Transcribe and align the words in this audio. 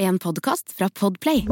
En 0.00 0.18
podkast 0.18 0.72
fra 0.72 0.88
Podplay. 0.88 1.42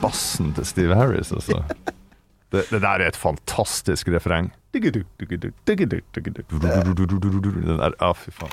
Bassen 0.00 0.54
til 0.54 0.64
Steve 0.64 0.94
Harris, 0.96 1.32
altså. 1.32 1.60
Det, 2.52 2.64
det 2.70 2.80
der 2.80 2.88
er 2.88 3.08
et 3.08 3.16
fantastisk 3.16 4.08
refreng. 4.08 4.54
Den 4.72 4.82
der, 7.76 7.90
ah, 8.00 8.14
fy 8.16 8.30
faen. 8.30 8.52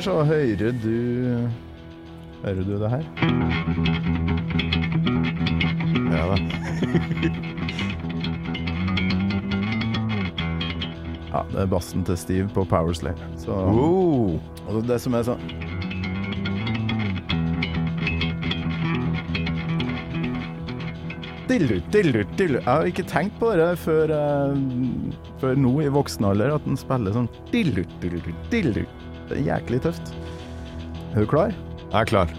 Skal 0.00 0.12
så 0.12 0.22
hører 0.24 0.72
du 0.80 1.48
Hører 2.40 2.62
du 2.64 2.70
det 2.80 2.88
her? 2.88 3.02
Ja 6.08 6.22
da. 6.30 6.36
Ja, 11.30 11.42
det 11.52 11.60
er 11.60 11.66
bassen 11.68 12.04
til 12.08 12.16
Steve 12.16 12.48
på 12.48 12.64
Powerslay. 12.64 13.12
Så, 13.38 13.52
og 13.52 14.80
det 14.88 14.96
som 15.04 15.14
er 15.14 15.26
sånn 15.28 15.44
Dillu, 21.50 21.76
dillu, 21.92 22.24
dillu. 22.38 22.56
Jeg 22.56 22.64
har 22.70 22.88
ikke 22.88 23.04
tenkt 23.04 23.36
på 23.42 23.52
det 23.60 23.68
før, 23.84 24.16
uh, 24.16 24.56
før 25.44 25.60
nå 25.60 25.76
i 25.84 25.92
voksen 25.92 26.24
alder, 26.32 26.56
at 26.56 26.64
den 26.64 26.80
spiller 26.80 27.12
sånn 27.20 27.28
dillu, 27.52 27.84
dillu, 28.00 28.24
dillu. 28.48 28.88
Er 29.30 29.44
jæklig 29.46 29.78
tøft. 29.84 30.08
Er 31.14 31.22
du 31.22 31.26
klar? 31.30 31.52
Jeg 31.90 32.00
er 32.00 32.08
klar. 32.08 32.30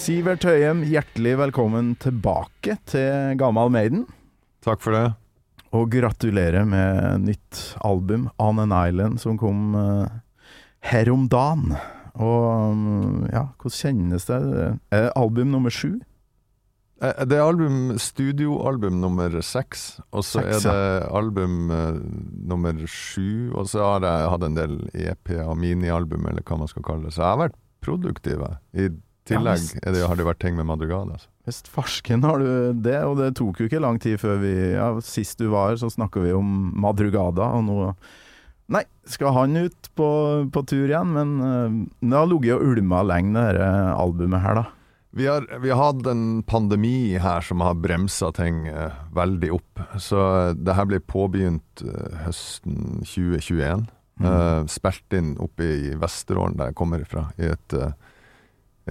Sivert 0.00 0.42
Høyem, 0.44 0.80
hjertelig 0.88 1.32
velkommen 1.38 1.92
tilbake 2.02 2.74
til 2.88 3.38
Gammal 3.38 3.70
Maiden. 3.72 4.04
Takk 4.64 4.80
for 4.84 4.96
det. 4.96 5.04
Og 5.76 5.88
gratulerer 5.92 6.64
med 6.68 7.24
nytt 7.28 7.60
album, 7.86 8.28
On 8.42 8.58
an 8.58 8.74
Island, 8.74 9.20
som 9.22 9.38
kom 9.38 9.76
uh, 9.76 10.08
her 10.92 11.12
om 11.12 11.28
dagen. 11.30 11.76
Og 12.20 12.76
mm, 12.76 13.28
ja, 13.30 13.46
hvordan 13.60 13.76
kjennes 13.76 14.28
det? 14.28 14.40
Er 14.90 15.06
det 15.06 15.12
album 15.16 15.52
nummer 15.54 15.72
sju? 15.72 16.00
Eh, 17.00 17.24
Det 17.26 17.36
er 17.38 17.46
album, 17.46 17.98
studioalbum 17.98 19.00
nummer 19.00 19.40
seks, 19.42 20.00
og 20.12 20.24
så 20.24 20.44
er 20.44 20.58
det 20.60 21.08
album 21.08 21.70
uh, 21.72 21.96
nummer 22.50 22.76
sju, 22.86 23.52
og 23.54 23.68
så 23.72 23.84
har 23.86 24.04
jeg 24.04 24.32
hatt 24.34 24.44
en 24.44 24.58
del 24.58 24.76
EP-er, 24.92 25.54
minialbum, 25.56 26.28
eller 26.28 26.44
hva 26.44 26.60
man 26.60 26.70
skal 26.70 26.84
kalle 26.84 27.08
det. 27.08 27.14
Så 27.16 27.24
jeg 27.24 27.32
har 27.32 27.44
vært 27.46 27.60
produktiv. 27.80 28.44
I 28.76 28.90
tillegg 29.28 29.64
ja, 29.80 29.92
det, 29.94 30.06
har 30.08 30.18
det 30.18 30.26
vært 30.28 30.42
ting 30.44 30.56
med 30.58 30.68
Madrigal. 30.68 31.12
Altså. 31.14 31.30
Visst 31.48 31.70
farsken 31.72 32.24
har 32.26 32.42
du 32.42 32.80
det, 32.84 32.98
og 33.08 33.16
det 33.20 33.32
tok 33.38 33.62
jo 33.62 33.70
ikke 33.70 33.80
lang 33.82 34.00
tid 34.02 34.20
før 34.20 34.40
vi 34.42 34.52
ja, 34.74 34.90
Sist 35.04 35.40
du 35.40 35.48
var 35.54 35.78
så 35.80 35.88
snakka 35.90 36.20
vi 36.22 36.34
om 36.36 36.74
Madrugada, 36.80 37.54
og 37.56 37.64
nå 37.68 37.94
Nei, 38.70 38.84
skal 39.10 39.32
han 39.34 39.56
ut 39.58 39.88
på, 39.98 40.08
på 40.54 40.60
tur 40.70 40.84
igjen? 40.84 41.08
Men 41.10 41.30
uh, 41.42 41.78
det 42.04 42.14
har 42.14 42.28
ligget 42.30 42.54
og 42.54 42.68
ulma 42.70 43.00
lenge, 43.02 43.42
det 43.56 43.64
eh, 43.66 43.88
albumet 43.98 44.44
her, 44.44 44.60
da. 44.60 44.79
Vi 45.12 45.26
har, 45.26 45.46
vi 45.60 45.70
har 45.70 45.80
hatt 45.92 46.06
en 46.06 46.42
pandemi 46.46 47.18
her 47.18 47.40
som 47.42 47.60
har 47.64 47.74
bremsa 47.82 48.28
ting 48.36 48.66
eh, 48.70 48.92
veldig 49.16 49.48
opp. 49.56 49.80
Så 49.98 50.20
eh, 50.20 50.52
det 50.54 50.76
her 50.78 50.86
ble 50.86 51.00
påbegynt 51.02 51.82
eh, 51.82 52.20
høsten 52.26 53.00
2021. 53.02 53.88
Uh, 54.20 54.66
spilt 54.68 55.14
inn 55.16 55.30
oppe 55.40 55.64
i 55.64 55.94
Vesterålen, 55.96 56.58
der 56.60 56.68
jeg 56.68 56.76
kommer 56.76 57.00
ifra, 57.00 57.22
i 57.40 57.46
et, 57.54 57.72
eh, 57.72 57.94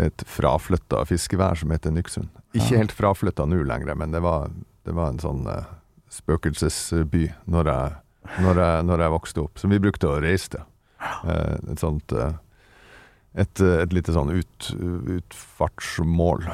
et 0.07 0.24
fraflytta 0.25 1.03
fiskevær 1.06 1.59
som 1.62 1.69
heter 1.69 1.94
Nyksund. 1.94 2.31
Ikke 2.57 2.72
Ja. 2.74 2.80
helt 2.81 2.96
fraflytta 2.97 3.46
nå 3.46 3.59
lenger, 3.62 3.94
men 3.94 4.09
det 4.16 4.24
var, 4.25 4.50
det 4.90 4.96
var 4.97 5.12
en 5.13 5.22
sånn 5.22 5.46
eh, 5.46 5.68
spøkelsesby 6.09 7.28
når 7.46 7.69
jeg, 7.69 7.94
når, 8.41 8.63
jeg, 8.63 8.88
når 8.90 9.03
jeg 9.06 9.13
vokste 9.19 9.44
opp, 9.46 9.62
som 9.62 9.69
vi 9.69 9.80
brukte 9.86 10.09
å 10.09 10.18
reise 10.24 10.50
til. 10.56 10.66
Eh, 11.30 11.56
et 11.75 11.80
sånt 11.86 12.12
eh, 12.18 12.34
et, 13.35 13.62
et 13.62 13.94
lite 13.94 14.13
sånn 14.16 14.31
ut, 14.34 14.72
utfartsmål. 15.19 16.47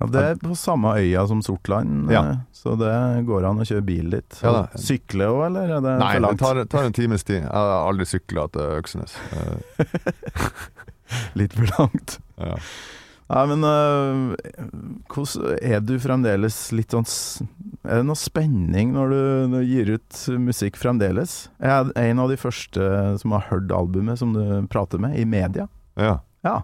Ja, 0.00 0.06
Det 0.08 0.20
er 0.24 0.34
på 0.40 0.54
samme 0.56 0.94
øya 0.96 1.26
som 1.28 1.42
Sortland, 1.44 2.08
Ja. 2.10 2.22
eh, 2.30 2.36
så 2.56 2.72
det 2.78 2.92
går 3.26 3.44
an 3.44 3.58
å 3.60 3.64
kjøre 3.68 3.84
bil 3.84 4.08
dit. 4.10 4.38
Ja. 4.42 4.66
Sykle 4.74 5.26
òg, 5.28 5.42
eller 5.50 5.68
er 5.76 5.80
det 5.84 5.98
Nei, 6.00 6.14
for 6.18 6.30
det 6.30 6.38
tar, 6.40 6.64
tar 6.64 6.84
en 6.88 6.92
times 6.96 7.22
tid. 7.24 7.42
Jeg 7.42 7.52
har 7.52 7.84
aldri 7.88 8.06
sykla 8.08 8.46
til 8.52 8.62
Øksnes. 8.80 9.16
Litt 11.34 11.52
for 11.56 11.66
langt. 11.78 12.18
ja. 12.38 12.56
Nei, 13.30 13.44
men 13.46 13.62
øh, 13.62 14.34
er 15.62 15.78
du 15.86 15.92
fremdeles 16.02 16.56
litt 16.74 16.90
sånn 16.90 17.06
Er 17.86 18.00
det 18.00 18.06
noe 18.08 18.18
spenning 18.18 18.90
når 18.96 19.12
du, 19.12 19.20
når 19.52 19.60
du 19.62 19.68
gir 19.70 19.92
ut 19.94 20.16
musikk 20.42 20.74
fremdeles? 20.80 21.44
Jeg 21.62 21.70
er 21.70 21.92
en 22.10 22.18
av 22.24 22.28
de 22.32 22.38
første 22.40 22.82
som 23.22 23.30
har 23.36 23.46
hørt 23.52 23.70
albumet 23.70 24.18
som 24.18 24.34
du 24.34 24.42
prater 24.72 24.98
med, 24.98 25.14
i 25.14 25.22
media. 25.24 25.68
Ja. 26.00 26.16
Ja. 26.46 26.56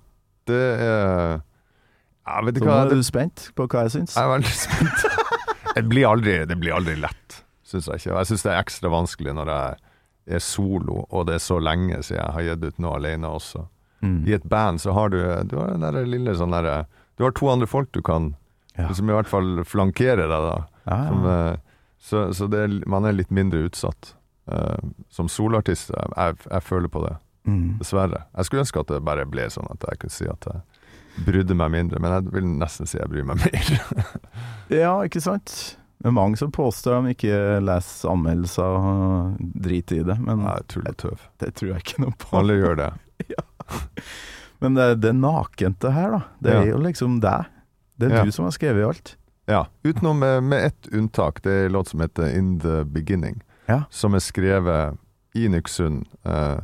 Det 0.46 0.62
er 0.80 1.40
vet 2.46 2.56
Så 2.56 2.62
ikke 2.62 2.70
nå 2.70 2.76
er 2.76 2.90
du 2.90 3.02
spent 3.06 3.48
på 3.56 3.66
hva 3.70 3.86
jeg 3.86 3.94
syns? 3.96 4.16
Jeg 4.16 4.24
er 4.24 4.32
veldig 4.32 4.54
spent. 4.58 5.04
det, 5.76 5.84
blir 5.90 6.08
aldri, 6.08 6.38
det 6.48 6.56
blir 6.58 6.74
aldri 6.76 6.96
lett, 6.98 7.40
syns 7.66 7.90
jeg 7.90 8.02
ikke. 8.02 8.14
Jeg 8.16 8.30
syns 8.30 8.46
det 8.46 8.52
er 8.52 8.62
ekstra 8.62 8.92
vanskelig 8.92 9.36
når 9.36 9.52
jeg 9.52 9.76
er 10.38 10.42
solo, 10.42 11.04
og 11.10 11.28
det 11.28 11.36
er 11.36 11.44
så 11.44 11.60
lenge 11.62 12.00
siden 12.02 12.18
jeg 12.18 12.34
har 12.34 12.48
gitt 12.48 12.66
ut 12.66 12.80
noe 12.82 12.96
alene 12.98 13.30
også. 13.30 13.66
Mm. 14.02 14.18
I 14.26 14.34
et 14.36 14.48
band 14.50 14.82
så 14.82 14.94
har 14.96 15.12
du, 15.14 15.20
du 15.46 15.56
har 15.60 15.72
den 15.72 15.86
der 15.86 16.04
lille 16.04 16.34
sånn 16.36 16.52
derre 16.52 16.82
Du 17.16 17.22
har 17.24 17.32
to 17.32 17.48
andre 17.48 17.64
folk 17.64 17.88
du 17.96 18.02
kan 18.04 18.34
Ja. 18.76 18.90
Som 18.92 19.08
i 19.08 19.14
hvert 19.14 19.30
fall 19.30 19.62
flankerer 19.64 20.28
deg, 20.28 20.42
da. 20.50 20.56
Ja, 20.84 20.96
ja. 20.98 21.06
Som, 21.08 21.62
så 22.06 22.24
så 22.36 22.48
det 22.52 22.58
er, 22.60 22.74
man 22.84 23.06
er 23.08 23.16
litt 23.16 23.30
mindre 23.32 23.62
utsatt. 23.64 24.10
Uh, 24.46 24.76
som 25.08 25.30
soloartist, 25.32 25.94
jeg, 25.96 26.10
jeg, 26.12 26.36
jeg 26.44 26.62
føler 26.62 26.92
på 26.92 27.00
det. 27.06 27.14
Mm. 27.46 27.78
Dessverre. 27.78 28.24
Jeg 28.36 28.44
skulle 28.48 28.64
ønske 28.64 28.80
at 28.82 28.88
det 28.90 29.04
bare 29.06 29.24
ble 29.30 29.48
sånn 29.50 29.68
at 29.70 29.84
jeg 29.90 29.98
kunne 30.02 30.10
si 30.16 30.26
at 30.26 30.48
jeg 30.50 31.24
brydde 31.26 31.54
meg 31.56 31.70
mindre, 31.72 32.00
men 32.02 32.12
jeg 32.12 32.32
vil 32.34 32.46
nesten 32.58 32.86
si 32.90 32.98
jeg 32.98 33.08
bryr 33.08 33.24
meg 33.24 33.38
mer. 33.44 33.70
ja, 34.82 34.92
ikke 35.06 35.22
sant? 35.22 35.76
Det 35.96 36.10
er 36.10 36.12
mange 36.12 36.36
som 36.36 36.50
påstår 36.52 37.06
de 37.06 37.14
ikke 37.14 37.38
leser 37.64 38.10
anmeldelser 38.12 38.74
og 38.76 39.38
driter 39.64 40.02
i 40.02 40.06
det, 40.10 40.18
men 40.20 40.42
er 40.50 40.66
tull 40.68 40.84
og 40.90 40.96
tøv. 41.00 41.22
det 41.40 41.54
tror 41.56 41.70
jeg 41.72 41.84
ikke 41.86 42.02
noe 42.04 42.12
på. 42.20 42.32
Alle 42.36 42.58
gjør 42.58 42.76
det. 42.82 42.90
Men 44.58 44.74
det, 44.74 44.84
det 45.04 45.12
nakente 45.12 45.90
her, 45.92 46.10
da. 46.10 46.20
Det 46.40 46.52
Ja. 46.54 46.60
er 46.62 46.66
jo 46.70 46.78
liksom 46.80 47.18
deg. 47.20 47.44
Det 47.98 48.10
er 48.10 48.14
Ja. 48.16 48.24
du 48.24 48.30
som 48.32 48.44
har 48.46 48.52
skrevet 48.52 48.86
alt. 48.88 49.16
Ja. 49.46 49.66
Utenom 49.84 50.18
med, 50.18 50.42
med 50.42 50.64
ett 50.64 50.88
unntak. 50.92 51.42
Det 51.42 51.52
er 51.52 51.66
en 51.66 51.72
låt 51.72 51.88
som 51.88 52.00
heter 52.00 52.28
In 52.36 52.58
The 52.60 52.84
Beginning. 52.84 53.42
Ja. 53.68 53.82
Som 53.90 54.14
er 54.14 54.18
skrevet 54.24 54.96
i 55.34 55.48
Nyksund 55.48 56.06
eh, 56.24 56.58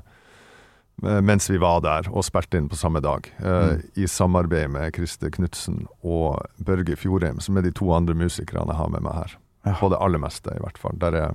mens 1.03 1.49
vi 1.51 1.59
var 1.59 1.81
der 1.83 2.07
og 2.13 2.23
spilte 2.25 2.59
inn 2.61 2.69
på 2.71 2.77
samme 2.79 3.01
dag. 3.03 3.27
Eh, 3.43 3.69
Mm. 3.73 3.83
I 3.97 4.07
samarbeid 4.07 4.71
med 4.71 4.95
Christer 4.95 5.31
Knutsen 5.35 5.87
og 6.03 6.43
Børge 6.63 6.97
Fjordheim, 6.97 7.41
som 7.41 7.57
er 7.57 7.63
de 7.67 7.73
to 7.75 7.91
andre 7.93 8.15
musikerne 8.15 8.67
jeg 8.71 8.77
har 8.79 8.89
med 8.89 9.03
meg 9.03 9.15
her. 9.15 9.35
Ja. 9.67 9.75
På 9.81 9.89
det 9.91 9.99
aller 10.01 10.19
meste, 10.19 10.51
i 10.55 10.61
hvert 10.63 10.79
fall. 10.79 10.97
Der 10.99 11.13
er, 11.15 11.35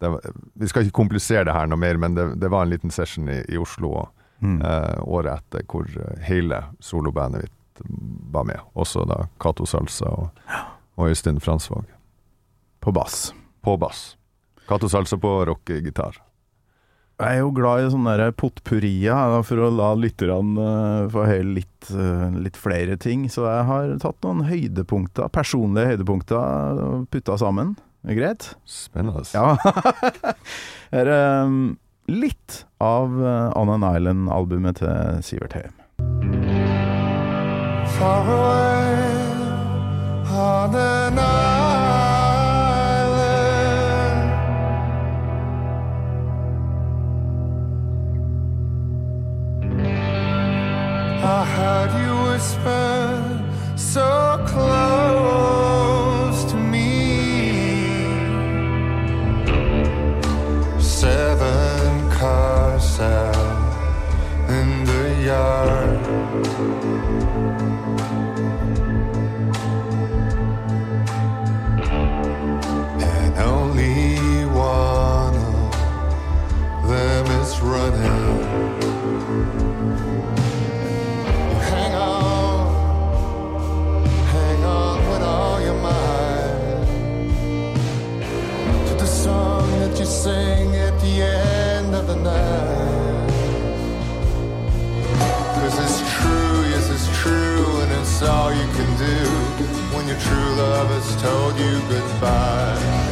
det 0.00 0.10
vi 0.54 0.66
skal 0.70 0.82
ikke 0.86 0.96
komplisere 1.02 1.44
det 1.44 1.52
her 1.54 1.66
noe 1.66 1.78
mer, 1.78 1.96
men 1.98 2.14
det, 2.14 2.28
det 2.40 2.50
var 2.50 2.62
en 2.66 2.70
liten 2.70 2.90
session 2.90 3.28
i, 3.28 3.40
i 3.48 3.56
Oslo 3.58 4.08
Mm. 4.40 4.62
eh, 4.64 5.02
året 5.04 5.34
etter 5.36 5.66
hvor 5.68 5.84
eh, 6.00 6.22
hele 6.24 6.62
solobandet 6.80 7.42
mitt 7.42 7.82
var 8.32 8.44
med. 8.48 8.56
Også 8.74 9.02
da 9.04 9.26
Cato 9.38 9.66
Salsa 9.68 10.08
og, 10.08 10.30
og 10.96 11.10
Øystein 11.12 11.40
Fransvåg 11.44 11.84
På 12.80 12.90
bass. 12.92 13.34
på 13.62 13.76
bass. 13.76 14.16
Cato 14.66 14.88
Salsa 14.88 15.18
på 15.20 15.44
rockegitar. 15.44 16.16
Jeg 17.20 17.36
er 17.36 17.42
jo 17.42 17.50
glad 17.52 17.84
i 17.84 17.90
sånne 17.92 18.14
der 18.16 18.32
potpurrier, 18.32 19.34
for 19.44 19.60
å 19.60 19.68
la 19.74 19.90
lytterne 19.98 20.64
eh, 20.64 21.08
få 21.12 21.26
høre 21.28 21.50
litt, 21.58 21.90
eh, 21.92 22.38
litt 22.40 22.56
flere 22.56 22.96
ting. 23.00 23.26
Så 23.32 23.44
jeg 23.44 23.66
har 23.68 23.92
tatt 24.00 24.24
noen 24.24 24.46
høydepunkter, 24.48 25.28
personlige 25.34 25.92
høydepunkter, 25.92 26.80
og 26.86 27.04
putta 27.12 27.36
sammen. 27.40 27.74
Er 28.06 28.14
det 28.14 28.18
greit? 28.22 28.48
Spennende. 28.64 29.26
Ja. 29.36 29.52
Her 30.94 31.12
er 31.12 31.44
um, 31.44 31.60
litt 32.08 32.62
av 32.80 33.20
On 33.20 33.76
an 33.76 33.84
Island-albumet 33.92 34.80
til 34.80 35.20
Sivert 35.26 35.58
Høyem. 35.58 35.76
far 38.00 38.24
away 38.32 38.70
heard 51.56 51.92
you 52.00 52.12
whisper 52.30 53.42
so 53.76 54.42
close 54.46 55.19
sing 90.22 90.76
at 90.76 91.00
the 91.00 91.22
end 91.22 91.94
of 91.94 92.06
the 92.06 92.16
night. 92.16 93.30
Cause 95.54 95.76
it's 95.84 96.00
true, 96.16 96.60
yes, 96.72 96.90
it's 96.90 97.08
true, 97.22 97.80
and 97.80 97.90
it's 97.92 98.20
all 98.22 98.52
you 98.52 98.68
can 98.76 98.90
do 98.98 99.18
when 99.96 100.06
your 100.06 100.18
true 100.18 100.50
love 100.56 100.88
has 100.90 101.22
told 101.22 101.58
you 101.58 101.80
goodbye. 101.88 103.09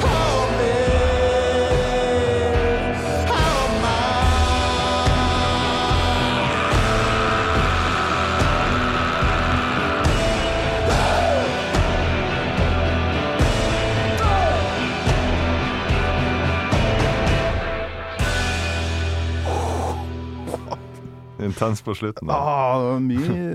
Intens 21.49 21.83
på 21.85 21.95
slutten. 21.99 22.29
Ja, 22.31 22.39
Ah, 22.39 22.99
mye 23.01 23.49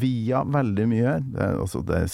via 0.00 0.42
veldig 0.46 0.86
mye 0.90 1.06
her. 1.06 1.20
Det, 1.26 1.40
er- 1.46 1.60
altså, 1.60 1.82
det 1.86 2.04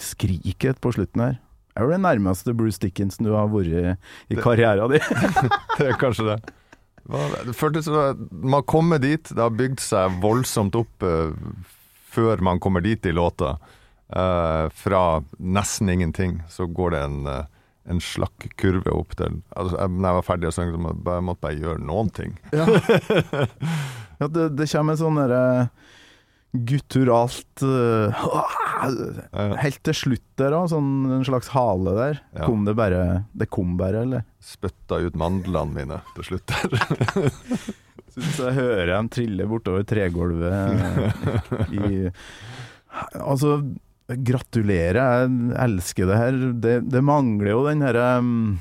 skriket 0.00 0.80
på 0.80 0.92
slutten 0.96 1.20
her. 1.24 1.38
Det 1.70 1.84
er 1.86 1.92
det 1.94 2.00
nærmeste 2.02 2.52
Bruce 2.56 2.80
Dickinson 2.82 3.24
du 3.28 3.32
har 3.36 3.46
vært 3.52 3.98
i 4.28 4.36
karrieren 4.40 4.90
din. 4.92 5.04
Det 5.78 5.86
er 5.92 5.96
kanskje 6.00 6.26
det. 6.26 6.38
Det 7.46 7.54
føltes 7.56 7.86
som 7.88 7.96
at 7.98 8.18
man 8.30 8.62
kommer 8.68 9.00
dit, 9.02 9.22
det 9.32 9.40
har 9.40 9.54
bygd 9.56 9.80
seg 9.82 10.18
voldsomt 10.22 10.76
opp 10.78 11.02
uh, 11.06 11.32
før 12.12 12.42
man 12.44 12.60
kommer 12.62 12.84
dit 12.84 13.06
i 13.08 13.14
låta. 13.16 13.54
Uh, 14.10 14.66
fra 14.74 15.22
nesten 15.38 15.88
ingenting, 15.94 16.40
så 16.50 16.66
går 16.66 16.90
det 16.96 17.00
en, 17.06 17.18
eh, 17.30 17.44
en 17.90 18.00
slakk 18.04 18.48
kurve 18.60 18.92
opp 18.94 19.16
til 19.18 19.40
altså, 19.56 19.76
jeg, 19.76 19.90
Når 19.96 20.08
jeg 20.12 20.18
var 20.20 20.26
ferdig 20.28 20.52
så 20.54 20.66
må- 20.70 20.94
jeg 20.94 21.26
måtte 21.26 21.44
bare 21.46 21.58
gjøre 21.60 21.82
noen 21.86 22.12
ting. 22.14 22.36
Ja, 24.20 24.26
det, 24.28 24.50
det 24.58 24.66
kommer 24.68 24.92
en 24.92 24.98
sånn 25.00 25.16
derre 25.16 25.44
gutturalt 26.52 27.62
uh, 27.62 28.10
Helt 29.62 29.78
til 29.86 29.94
slutt 29.96 30.24
der 30.40 30.56
òg, 30.58 30.66
sånn 30.72 30.90
en 31.20 31.24
slags 31.24 31.48
hale 31.54 31.94
der. 31.96 32.18
Ja. 32.36 32.44
Kom 32.44 32.64
det 32.66 32.74
bare 32.76 33.24
Det 33.32 33.48
kom 33.52 33.76
bare, 33.80 34.02
eller? 34.04 34.24
Spytta 34.44 34.98
ut 35.06 35.16
mandlene 35.20 35.72
mine 35.76 36.00
til 36.16 36.26
slutt 36.32 36.52
der. 36.52 37.30
Så 38.20 38.48
jeg 38.50 38.56
hører 38.58 38.90
dem 38.90 39.08
trille 39.14 39.46
bortover 39.48 39.84
tregulvet 39.86 40.52
eh, 40.52 41.76
i 41.78 41.90
Altså, 43.30 43.60
gratulerer, 44.26 45.00
jeg 45.28 45.56
elsker 45.64 46.06
det 46.10 46.16
her. 46.18 46.38
Det, 46.64 46.74
det 46.90 47.02
mangler 47.04 47.50
jo 47.52 47.64
den 47.68 47.82
herre 47.84 48.06
um, 48.18 48.58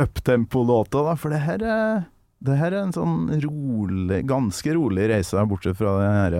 uptempo-låta, 0.00 1.02
da, 1.06 1.16
for 1.18 1.34
det 1.34 1.42
her 1.46 1.62
er 1.66 2.04
det 2.42 2.56
her 2.58 2.72
er 2.74 2.80
en 2.88 2.94
sånn 2.94 3.28
rolig, 3.44 4.24
ganske 4.26 4.72
rolig 4.74 5.04
reise, 5.12 5.38
bortsett 5.46 5.76
fra 5.78 5.92
det 6.00 6.08
her 6.10 6.36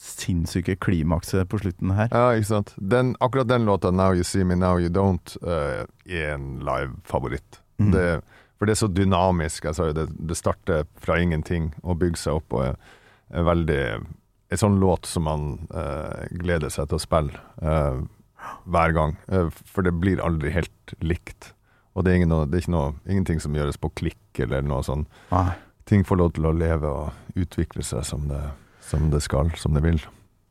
sinnssyke 0.00 0.76
klimakset 0.80 1.48
på 1.50 1.58
slutten 1.60 1.90
her. 1.96 2.08
Ja, 2.14 2.28
ikke 2.38 2.46
sant. 2.52 2.70
Den, 2.78 3.16
akkurat 3.20 3.48
den 3.50 3.66
låta, 3.66 3.90
'Now 3.90 4.14
You 4.14 4.22
See 4.24 4.44
Me, 4.44 4.54
Now 4.54 4.78
You 4.78 4.88
Don't', 4.88 5.34
uh, 5.42 5.82
er 6.06 6.34
en 6.36 6.60
live-favoritt. 6.60 7.58
Mm. 7.80 7.90
Det- 7.92 8.22
For 8.60 8.66
det 8.66 8.72
er 8.76 8.86
så 8.86 8.92
dynamisk. 8.92 9.64
Altså, 9.64 9.92
det, 9.96 10.06
det 10.28 10.36
starter 10.36 10.84
fra 11.00 11.14
ingenting 11.18 11.72
og 11.82 11.98
bygger 11.98 12.16
seg 12.20 12.34
opp 12.34 12.52
og 12.52 12.64
er, 12.66 12.74
er 13.32 13.42
veldig 13.42 14.06
En 14.50 14.58
sånn 14.58 14.80
låt 14.82 15.06
som 15.06 15.28
man 15.28 15.50
uh, 15.70 16.26
gleder 16.34 16.72
seg 16.74 16.90
til 16.90 16.98
å 16.98 17.02
spille 17.02 17.42
uh, 17.62 18.02
hver 18.66 18.94
gang. 18.96 19.16
Uh, 19.30 19.46
for 19.50 19.86
det 19.86 19.94
blir 19.94 20.22
aldri 20.24 20.50
helt 20.54 20.94
likt. 20.98 21.52
Og 21.94 22.06
det 22.06 22.12
er, 22.12 22.20
ingen, 22.20 22.34
det 22.50 22.58
er 22.58 22.64
ikke 22.64 22.74
noe, 22.74 22.94
ingenting 23.06 23.42
som 23.42 23.54
gjøres 23.54 23.78
på 23.78 23.92
klikk 24.02 24.40
eller 24.42 24.64
noe 24.66 24.82
sånn. 24.86 25.06
Nei. 25.30 25.52
Ting 25.90 26.02
får 26.06 26.18
lov 26.18 26.32
til 26.34 26.46
å 26.46 26.54
leve 26.54 26.90
og 26.90 27.38
utvikle 27.38 27.84
seg 27.86 28.02
som 28.06 28.26
det, 28.30 28.42
som 28.86 29.10
det 29.10 29.22
skal, 29.26 29.50
som 29.58 29.74
det 29.74 29.84
vil. 29.86 30.02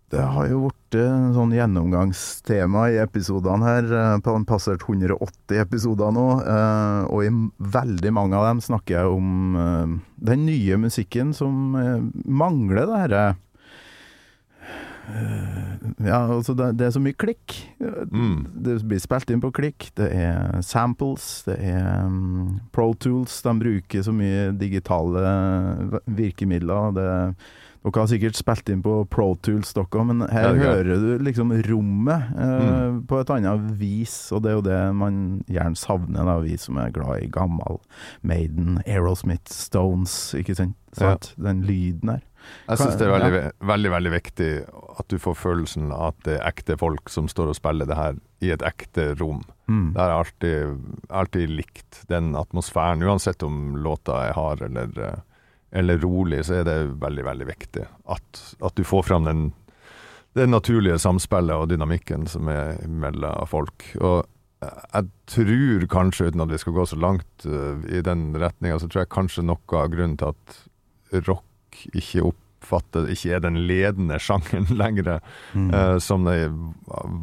Det 0.10 0.24
har 0.26 0.48
jo 0.50 0.64
blitt 0.66 0.96
en 0.98 1.36
sånn 1.36 1.52
gjennomgangstema 1.54 2.88
i 2.90 2.98
episodene 3.04 3.68
her. 3.68 3.90
Det 3.92 4.06
På 4.26 4.34
den 4.34 4.48
passert 4.50 4.82
180 4.88 5.60
episoder 5.62 6.16
nå, 6.16 6.26
og 7.14 7.28
i 7.28 7.30
veldig 7.76 8.14
mange 8.18 8.40
av 8.40 8.48
dem 8.48 8.64
snakker 8.66 8.98
jeg 8.98 9.20
om 9.20 10.00
den 10.18 10.48
nye 10.48 10.80
musikken 10.82 11.36
som 11.38 11.78
mangler 12.26 12.90
det 12.90 13.04
herre 13.04 13.28
Ja, 16.04 16.20
altså 16.32 16.54
det, 16.58 16.72
det 16.80 16.88
er 16.88 16.94
så 16.96 17.02
mye 17.04 17.18
klikk. 17.20 17.56
Mm. 18.12 18.46
Det 18.66 18.78
blir 18.88 19.02
spilt 19.04 19.32
inn 19.34 19.42
på 19.44 19.52
klikk. 19.56 19.90
Det 20.00 20.10
er 20.16 20.60
samples, 20.66 21.44
det 21.48 21.58
er 21.72 22.06
um, 22.06 22.60
Pro 22.76 22.92
Tools. 22.94 23.40
De 23.46 23.56
bruker 23.60 24.06
så 24.06 24.14
mye 24.16 24.50
digitale 24.60 25.24
virkemidler. 26.06 26.94
Det, 26.96 27.08
dere 27.80 28.02
har 28.04 28.10
sikkert 28.12 28.36
spilt 28.36 28.70
inn 28.74 28.82
på 28.84 28.94
Pro 29.12 29.30
Tools, 29.46 29.72
dere, 29.78 30.04
men 30.10 30.26
her 30.28 30.50
Ja, 30.50 30.52
er 30.52 30.60
hører 30.84 31.04
du 31.06 31.24
liksom 31.26 31.54
rommet 31.70 32.34
eh, 32.36 32.56
Mm. 32.60 32.98
på 33.08 33.20
et 33.22 33.30
annet 33.32 33.70
vis, 33.80 34.18
og 34.36 34.44
det 34.44 34.52
er 34.52 34.58
jo 34.58 34.66
det 34.66 34.80
man 35.00 35.20
gjerne 35.48 35.80
savner, 35.80 36.26
da, 36.28 36.38
vi 36.44 36.58
som 36.60 36.78
er 36.82 36.92
glad 36.92 37.24
i 37.24 37.30
gammel 37.32 37.80
Maiden, 38.22 38.82
Aerosmith, 38.86 39.48
Stones, 39.54 40.34
ikke 40.36 40.56
sant? 40.60 40.76
Ja. 41.00 41.16
Den 41.38 41.62
lyden 41.64 42.10
her. 42.18 42.24
Jeg 42.70 42.78
syns 42.78 42.98
det 43.00 43.08
er 43.08 43.12
veldig, 43.16 43.42
Ja. 43.44 43.52
veldig 43.68 43.92
veldig 43.92 44.12
viktig 44.14 44.50
at 45.00 45.08
du 45.08 45.18
får 45.18 45.36
følelsen 45.36 45.92
av 45.92 46.14
at 46.14 46.24
det 46.24 46.36
er 46.40 46.48
ekte 46.52 46.78
folk 46.78 47.10
som 47.10 47.28
står 47.28 47.50
og 47.50 47.56
spiller 47.58 47.86
det 47.90 47.98
her 47.98 48.20
i 48.42 48.52
et 48.54 48.62
ekte 48.62 49.16
rom. 49.20 49.44
Mm. 49.68 49.94
Det 49.94 50.02
har 50.02 50.10
jeg 50.10 50.20
alltid, 50.20 51.00
alltid 51.10 51.50
likt, 51.50 52.04
den 52.08 52.36
atmosfæren. 52.36 53.04
Uansett 53.04 53.44
om 53.44 53.76
låta 53.78 54.28
er 54.28 54.34
hard 54.34 54.62
eller, 54.62 54.90
eh, 55.00 55.20
eller 55.72 55.98
rolig, 55.98 56.44
så 56.46 56.60
er 56.62 56.64
det 56.64 56.78
veldig, 57.00 57.24
veldig 57.26 57.48
viktig 57.48 57.86
at, 58.08 58.56
at 58.62 58.76
du 58.76 58.84
får 58.84 59.04
fram 59.04 59.26
den, 59.26 59.54
det 60.36 60.48
naturlige 60.50 61.00
samspillet 61.02 61.56
og 61.56 61.70
dynamikken 61.70 62.28
som 62.28 62.48
er 62.48 62.78
mellom 62.88 63.46
folk. 63.50 63.86
Og 64.00 64.26
jeg 64.62 65.10
tror 65.32 65.86
kanskje, 65.90 66.28
uten 66.30 66.42
at 66.42 66.50
vi 66.52 66.58
skal 66.58 66.74
gå 66.74 66.86
så 66.86 66.98
langt 67.00 67.46
eh, 67.46 67.98
i 67.98 68.02
den 68.06 68.34
retninga, 68.36 68.80
så 68.80 68.90
tror 68.90 69.06
jeg 69.06 69.14
kanskje 69.16 69.46
noe 69.46 69.78
av 69.80 69.90
grunnen 69.94 70.18
til 70.20 70.34
at 70.34 71.24
rock 71.28 71.46
ikke 71.94 72.24
oppfatter 72.30 73.08
ikke 73.14 73.32
er 73.38 73.40
den 73.46 73.56
ledende 73.70 74.18
sjangeren 74.20 74.68
lenger, 74.82 75.20
Mm. 75.56 75.70
eh, 75.74 75.98
som 76.04 76.26
det 76.28 76.50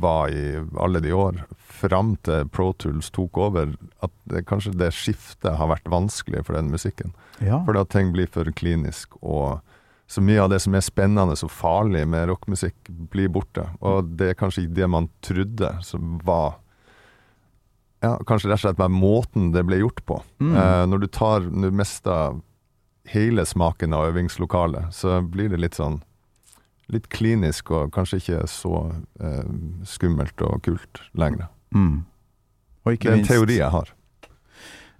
var 0.00 0.28
i 0.32 0.56
alle 0.80 1.00
de 1.04 1.12
år, 1.14 1.42
fram 1.76 2.14
til 2.24 2.48
Pro 2.48 2.72
Tools 2.72 3.10
tok 3.12 3.36
over, 3.38 3.74
at 4.02 4.10
det, 4.24 4.46
kanskje 4.48 4.72
det 4.80 4.92
skiftet 4.96 5.56
har 5.60 5.68
vært 5.68 5.84
vanskelig 5.92 6.44
for 6.46 6.56
den 6.56 6.70
musikken. 6.72 7.12
ja. 7.40 7.60
Fordi 7.66 7.80
at 7.84 7.90
ting 7.92 8.12
blir 8.16 8.26
for 8.32 8.44
klinisk, 8.56 9.14
og 9.22 9.60
så 10.08 10.22
mye 10.22 10.38
av 10.40 10.50
det 10.52 10.60
som 10.62 10.74
er 10.78 10.84
spennende 10.86 11.34
og 11.34 11.50
farlig 11.50 12.04
med 12.08 12.28
rockmusikk, 12.30 12.76
blir 13.10 13.28
borte. 13.28 13.64
Og 13.82 14.12
det 14.16 14.28
er 14.30 14.34
kanskje 14.38 14.62
ikke 14.64 14.74
det 14.78 14.88
man 14.88 15.08
trodde 15.20 15.70
som 15.82 16.18
var 16.24 16.54
ja, 18.04 18.12
kanskje 18.28 18.50
rett 18.50 18.60
og 18.60 18.64
slett 18.68 18.78
bare 18.78 18.92
måten 18.92 19.48
det 19.54 19.64
ble 19.66 19.80
gjort 19.80 20.02
på. 20.06 20.20
Mm. 20.42 20.52
Eh, 20.54 20.82
når 20.92 21.02
du 21.02 21.06
tar 21.12 21.46
du 21.48 21.70
mister 21.74 22.36
hele 23.12 23.46
smaken 23.46 23.94
av 23.96 24.10
øvingslokalet, 24.10 24.94
så 24.94 25.20
blir 25.22 25.52
det 25.52 25.62
litt 25.62 25.78
sånn 25.78 26.02
Litt 26.86 27.08
klinisk 27.10 27.72
og 27.74 27.88
kanskje 27.96 28.20
ikke 28.20 28.40
så 28.46 28.76
eh, 29.18 29.46
skummelt 29.90 30.38
og 30.46 30.60
kult 30.62 31.00
lenger. 31.18 31.48
Mm. 31.74 32.04
Og 32.86 33.00
Det 33.02 33.10
er 33.10 33.16
en 33.16 33.26
teori 33.26 33.56
jeg 33.56 33.70
har. 33.74 33.90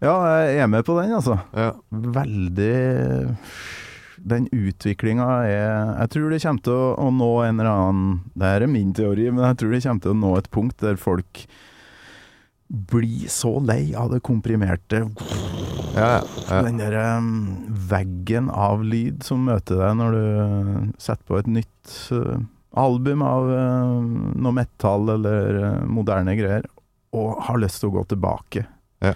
Ja, 0.03 0.15
jeg 0.43 0.65
er 0.65 0.67
med 0.67 0.83
på 0.85 0.97
den, 0.99 1.15
altså. 1.15 1.39
Ja. 1.55 1.71
Veldig 1.91 3.29
Den 4.27 4.49
utviklinga 4.51 5.29
er 5.47 5.95
Jeg 6.01 6.11
tror 6.13 6.35
det 6.35 6.43
kommer 6.43 6.67
til 6.67 6.83
å 7.07 7.07
nå 7.15 7.31
en 7.47 7.61
eller 7.61 7.71
annen 7.71 8.11
Det 8.35 8.51
her 8.51 8.67
er 8.67 8.73
min 8.75 8.93
teori, 8.97 9.31
men 9.31 9.47
jeg 9.47 9.61
tror 9.63 9.73
det 9.73 9.83
kommer 9.87 10.05
til 10.05 10.17
å 10.17 10.21
nå 10.25 10.35
et 10.41 10.51
punkt 10.51 10.83
der 10.83 10.99
folk 11.01 11.47
blir 12.67 13.29
så 13.31 13.61
lei 13.63 13.95
av 13.95 14.11
det 14.11 14.25
komprimerte 14.27 15.05
Ja, 15.97 16.21
ja. 16.21 16.61
Den 16.67 16.81
der 16.81 16.95
um, 17.17 17.31
veggen 17.89 18.51
av 18.53 18.85
lyd 18.85 19.25
som 19.25 19.47
møter 19.49 19.81
deg 19.81 19.97
når 19.97 20.17
du 20.17 20.93
setter 21.01 21.25
på 21.29 21.39
et 21.41 21.49
nytt 21.49 21.95
uh, 22.13 22.37
album 22.77 23.25
av 23.25 23.49
uh, 23.49 24.05
noe 24.37 24.57
metall 24.59 25.15
eller 25.17 25.61
uh, 25.63 25.87
moderne 25.89 26.37
greier, 26.37 26.69
og 27.17 27.41
har 27.49 27.61
lyst 27.63 27.81
til 27.81 27.91
å 27.91 27.97
gå 27.97 28.05
tilbake. 28.13 28.67
Ja. 29.05 29.15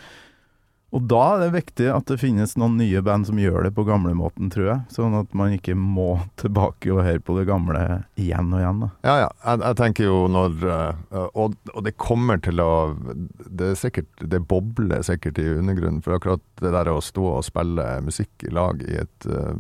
Og 0.91 1.05
da 1.07 1.21
er 1.37 1.43
det 1.45 1.53
viktig 1.55 1.87
at 1.95 2.09
det 2.11 2.17
finnes 2.19 2.57
noen 2.59 2.75
nye 2.81 2.99
band 3.07 3.29
som 3.29 3.39
gjør 3.39 3.63
det 3.69 3.71
på 3.77 3.85
gamlemåten, 3.87 4.49
tror 4.51 4.65
jeg. 4.67 4.81
Sånn 4.91 5.15
at 5.15 5.31
man 5.39 5.53
ikke 5.55 5.77
må 5.79 6.17
tilbake 6.43 6.91
og 6.91 7.05
høre 7.07 7.23
på 7.23 7.37
det 7.39 7.45
gamle 7.47 7.83
igjen 8.19 8.51
og 8.51 8.59
igjen. 8.59 8.81
Da. 8.83 8.89
Ja, 9.07 9.15
ja. 9.23 9.29
Jeg, 9.47 9.63
jeg 9.69 9.79
tenker 9.79 10.09
jo 10.09 10.17
når 10.35 10.57
eh, 10.67 11.15
og, 11.39 11.55
og 11.77 11.87
det 11.87 11.95
kommer 12.03 12.43
til 12.43 12.59
å 12.65 12.71
Det 13.47 13.71
er 13.71 13.79
sikkert 13.79 14.27
Det 14.35 14.43
bobler 14.51 15.07
sikkert 15.07 15.39
i 15.39 15.47
undergrunnen. 15.61 16.03
For 16.03 16.19
akkurat 16.19 16.43
det 16.61 16.75
der 16.75 16.91
å 16.91 16.99
stå 17.05 17.29
og 17.37 17.47
spille 17.47 17.87
musikk 18.03 18.49
i 18.49 18.55
lag 18.59 18.83
i 18.83 18.99
et, 19.05 19.31
eh, 19.31 19.55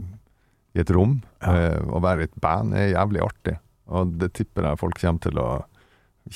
i 0.74 0.82
et 0.82 0.90
rom, 0.94 1.20
Ja. 1.46 1.54
eh, 1.54 1.80
og 1.86 2.02
være 2.04 2.26
i 2.26 2.30
et 2.32 2.40
band, 2.42 2.74
er 2.74 2.90
jævlig 2.96 3.22
artig. 3.30 3.56
Og 3.90 4.18
det 4.20 4.32
tipper 4.38 4.66
jeg 4.68 4.78
folk 4.82 4.98
kommer 5.00 5.22
til 5.24 5.38
å 5.42 5.48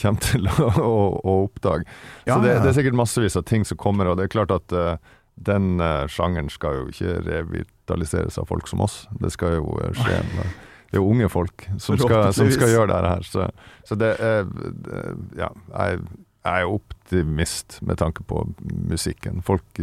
Kommer 0.00 0.24
til 0.24 0.48
å, 0.50 0.70
å, 0.80 0.94
å 1.20 1.34
oppdage. 1.44 1.86
Så 2.24 2.38
det, 2.42 2.54
ja. 2.56 2.62
det 2.62 2.70
er 2.70 2.78
sikkert 2.78 2.98
massevis 2.98 3.38
av 3.38 3.46
ting 3.48 3.66
som 3.68 3.78
kommer, 3.80 4.10
og 4.10 4.18
det 4.18 4.28
er 4.28 4.34
klart 4.34 4.54
at 4.54 4.74
uh, 4.74 4.96
den 5.34 5.78
uh, 5.82 6.04
sjangeren 6.10 6.50
skal 6.52 6.80
jo 6.80 6.86
ikke 6.92 7.18
revitaliseres 7.26 8.38
av 8.40 8.48
folk 8.50 8.70
som 8.70 8.84
oss. 8.84 9.04
Det 9.22 9.32
skal 9.34 9.58
jo 9.58 9.78
uh, 9.78 9.90
skje 9.94 10.20
med 10.34 10.52
Det 10.90 10.98
er 10.98 11.02
jo 11.02 11.08
unge 11.10 11.30
folk 11.30 11.66
som 11.78 11.98
skal, 11.98 12.28
som 12.36 12.50
skal 12.54 12.70
gjøre 12.70 12.90
det 12.92 13.14
her. 13.14 13.26
Så, 13.28 13.48
så 13.86 13.98
det 13.98 14.14
er 14.22 14.46
Ja, 15.38 15.50
jeg, 15.74 16.04
jeg 16.44 16.66
er 16.66 16.70
optimist 16.70 17.80
med 17.82 17.98
tanke 17.98 18.22
på 18.22 18.44
musikken. 18.90 19.42
Folk, 19.42 19.80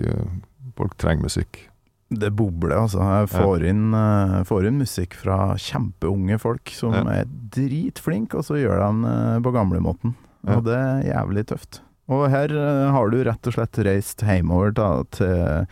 folk 0.77 0.95
trenger 1.01 1.27
musikk. 1.27 1.65
Det 2.11 2.27
bobler, 2.35 2.75
altså. 2.83 2.99
Jeg 2.99 3.29
får, 3.31 3.63
inn, 3.71 3.85
uh, 3.95 4.41
får 4.47 4.65
inn 4.67 4.81
musikk 4.81 5.15
fra 5.15 5.53
kjempeunge 5.55 6.35
folk 6.43 6.73
som 6.75 6.91
Ja. 6.97 7.05
er 7.21 7.29
dritflinke, 7.55 8.41
og 8.41 8.43
så 8.49 8.59
gjør 8.59 8.81
de 8.83 8.89
det 9.07 9.43
på 9.45 9.53
gamlemåten. 9.55 10.15
Ja. 10.43 10.57
Og 10.57 10.65
det 10.67 10.75
er 10.75 11.05
jævlig 11.13 11.45
tøft. 11.53 11.79
Og 12.11 12.25
her 12.33 12.51
eh, 12.51 12.89
har 12.91 13.09
du 13.13 13.19
rett 13.23 13.47
og 13.47 13.53
slett 13.55 13.77
reist 13.87 14.23
hjemover 14.27 14.73
da, 14.75 14.87
til 15.15 15.67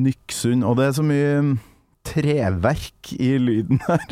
Nyksund, 0.00 0.64
og 0.64 0.78
det 0.78 0.86
er 0.88 0.94
så 0.96 1.04
mye 1.04 1.32
mm, 1.44 1.50
treverk 2.08 3.12
i 3.18 3.34
lyden 3.42 3.82
her. 3.88 4.06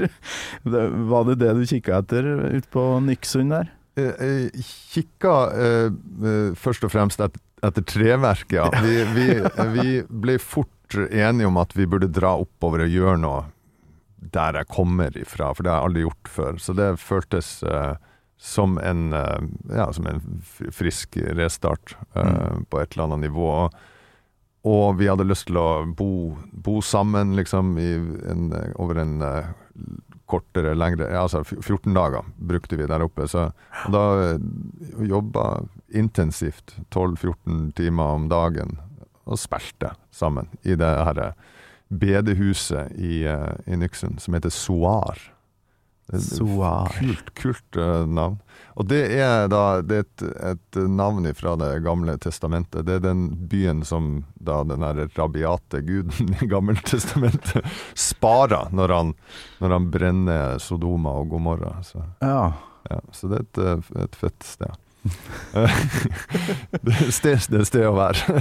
Det, 0.67 0.83
var 1.09 1.25
det 1.31 1.39
det 1.41 1.55
du 1.57 1.63
kikka 1.71 2.03
etter 2.03 2.29
ute 2.59 2.69
på 2.75 2.85
Nyksund 3.07 3.55
der? 3.55 3.71
Jeg, 3.97 4.51
kikka 4.93 5.33
eh, 5.57 5.89
eh, 5.89 6.53
først 6.59 6.85
og 6.85 6.93
fremst 6.93 7.21
etter, 7.25 7.41
etter 7.63 7.85
treverk, 7.87 8.53
ja. 8.57 8.69
Vi, 8.83 8.95
vi, 9.17 9.27
vi 9.79 9.99
ble 10.09 10.37
fort 10.43 10.69
enige 10.95 11.49
om 11.49 11.59
at 11.61 11.75
vi 11.77 11.87
burde 11.87 12.11
dra 12.13 12.35
oppover 12.41 12.85
og 12.85 12.95
gjøre 12.95 13.19
noe 13.23 13.43
der 14.33 14.59
jeg 14.61 14.71
kommer 14.71 15.17
ifra, 15.19 15.51
for 15.55 15.65
det 15.65 15.73
har 15.73 15.81
jeg 15.81 15.91
aldri 15.91 16.05
gjort 16.07 16.31
før. 16.31 16.59
Så 16.63 16.75
det 16.79 16.89
føltes 17.03 17.49
uh, 17.67 17.95
som 18.39 18.77
en, 18.79 19.09
uh, 19.15 19.41
ja, 19.73 19.89
som 19.95 20.07
en 20.07 20.23
frisk 20.47 21.19
restart 21.39 21.97
eh, 22.19 22.63
på 22.71 22.81
et 22.81 22.95
eller 22.95 23.09
annet 23.09 23.29
nivå. 23.29 23.49
Og, 24.63 24.87
vi 24.99 25.09
hadde 25.11 25.27
lyst 25.27 25.49
til 25.49 25.59
å 25.59 25.83
bo, 25.99 26.37
bo 26.53 26.79
sammen, 26.87 27.35
liksom, 27.39 27.75
i 27.83 27.91
en, 28.31 28.49
over 28.79 29.01
en 29.03 29.17
kortere, 30.31 30.77
lengre 30.79 31.09
ja, 31.11 31.25
Altså 31.25 31.43
14 31.45 31.91
dager 31.97 32.29
brukte 32.39 32.79
vi 32.79 32.87
der 32.87 33.03
oppe. 33.03 33.27
Så 33.31 33.49
da 33.91 34.05
jobba 35.03 35.65
intensivt 35.91 36.77
12-14 36.95 37.73
timer 37.79 38.21
om 38.21 38.31
dagen 38.31 38.79
og 39.25 39.39
spilte 39.39 39.93
sammen 40.15 40.49
i 40.63 40.75
det 40.79 40.89
her 41.07 41.19
eh, 41.29 41.33
bedehuset 41.93 42.93
i, 42.97 43.23
eh, 43.29 43.53
i 43.67 43.77
Nyksund 43.77 44.21
som 44.23 44.35
heter 44.35 44.51
Soar. 44.51 45.19
Soar. 46.13 46.89
Kult, 46.99 47.35
kult 47.39 47.77
eh, 47.77 48.07
navn. 48.07 48.39
Og 48.75 48.87
det 48.89 49.03
er 49.21 49.47
da 49.53 49.81
det 49.85 49.99
er 50.01 50.05
et, 50.07 50.25
et 50.51 50.79
navn 50.89 51.29
fra 51.37 51.55
Det 51.61 51.71
gamle 51.85 52.17
testamentet. 52.21 52.85
Det 52.89 52.99
er 52.99 53.05
den 53.05 53.27
byen 53.49 53.83
som 53.85 54.25
da 54.35 54.63
den 54.65 54.83
her 54.85 55.05
rabiate 55.17 55.81
guden 55.87 56.35
i 56.41 56.49
Gammeltestamentet 56.51 57.65
sparer 58.09 58.73
når 58.73 58.97
han, 58.97 59.15
når 59.61 59.77
han 59.77 59.91
brenner 59.93 60.59
Sodoma 60.61 61.15
og 61.23 61.31
Gomorra. 61.33 61.79
Så, 61.87 62.03
Ja. 62.25 62.53
ja, 62.91 63.01
så 63.13 63.29
det 63.33 63.43
er 63.57 63.77
et, 63.79 63.93
et 64.09 64.17
fett 64.19 64.49
sted. 64.49 64.73
Det, 66.87 66.95
sted, 67.13 67.55
er 67.59 67.65
sted 67.67 67.87
å 67.89 67.95
være, 67.97 68.37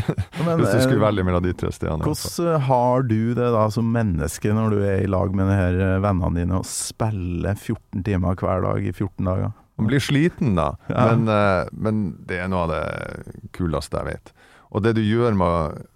Men, 0.46 0.60
hvis 0.62 0.74
du 0.76 0.82
skulle 0.84 1.00
eh, 1.00 1.06
velge 1.08 1.26
mellom 1.28 1.44
de 1.46 1.54
tre 1.58 1.72
stedene. 1.74 2.06
Hvordan 2.06 2.66
har 2.68 3.06
du 3.10 3.34
det 3.38 3.50
da 3.56 3.64
som 3.74 3.90
menneske 3.94 4.54
når 4.56 4.76
du 4.76 4.80
er 4.86 5.04
i 5.06 5.10
lag 5.12 5.34
med 5.38 5.50
de 5.52 5.58
her 5.58 5.80
eh, 5.88 5.98
vennene 6.04 6.38
dine 6.44 6.60
og 6.62 6.68
spiller 6.70 7.56
14 7.58 8.06
timer 8.08 8.38
hver 8.40 8.64
dag 8.68 8.86
i 8.86 8.94
14 8.94 9.26
dager? 9.32 9.52
Man 9.82 9.90
blir 9.90 10.04
sliten 10.04 10.54
da, 10.60 10.70
Ja. 10.92 11.08
men, 11.16 11.26
eh, 11.32 11.72
men 11.74 12.04
det 12.30 12.42
er 12.44 12.52
noe 12.52 12.68
av 12.68 12.74
det 12.76 12.84
kuleste 13.58 13.98
jeg 14.04 14.12
vet. 14.14 14.34
Og 14.72 14.86
det 14.86 14.94
du 15.00 15.02
gjør 15.04 15.34
med 15.40 15.48
å 15.48 15.88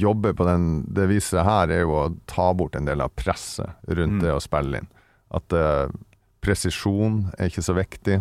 jobbe 0.00 0.32
på 0.36 0.44
den, 0.48 0.64
det 0.92 1.06
viset 1.08 1.44
her, 1.46 1.70
er 1.72 1.84
jo 1.86 1.92
å 1.96 2.06
ta 2.28 2.50
bort 2.56 2.74
en 2.76 2.88
del 2.88 3.00
av 3.04 3.12
presset 3.16 3.70
rundt 3.88 4.18
Mm. 4.18 4.24
det 4.24 4.32
å 4.34 4.40
spille 4.42 4.80
inn. 4.82 4.88
At 5.32 5.52
uh, 5.56 5.86
presisjon 6.44 7.30
er 7.38 7.48
ikke 7.48 7.62
så 7.64 7.76
viktig. 7.78 8.18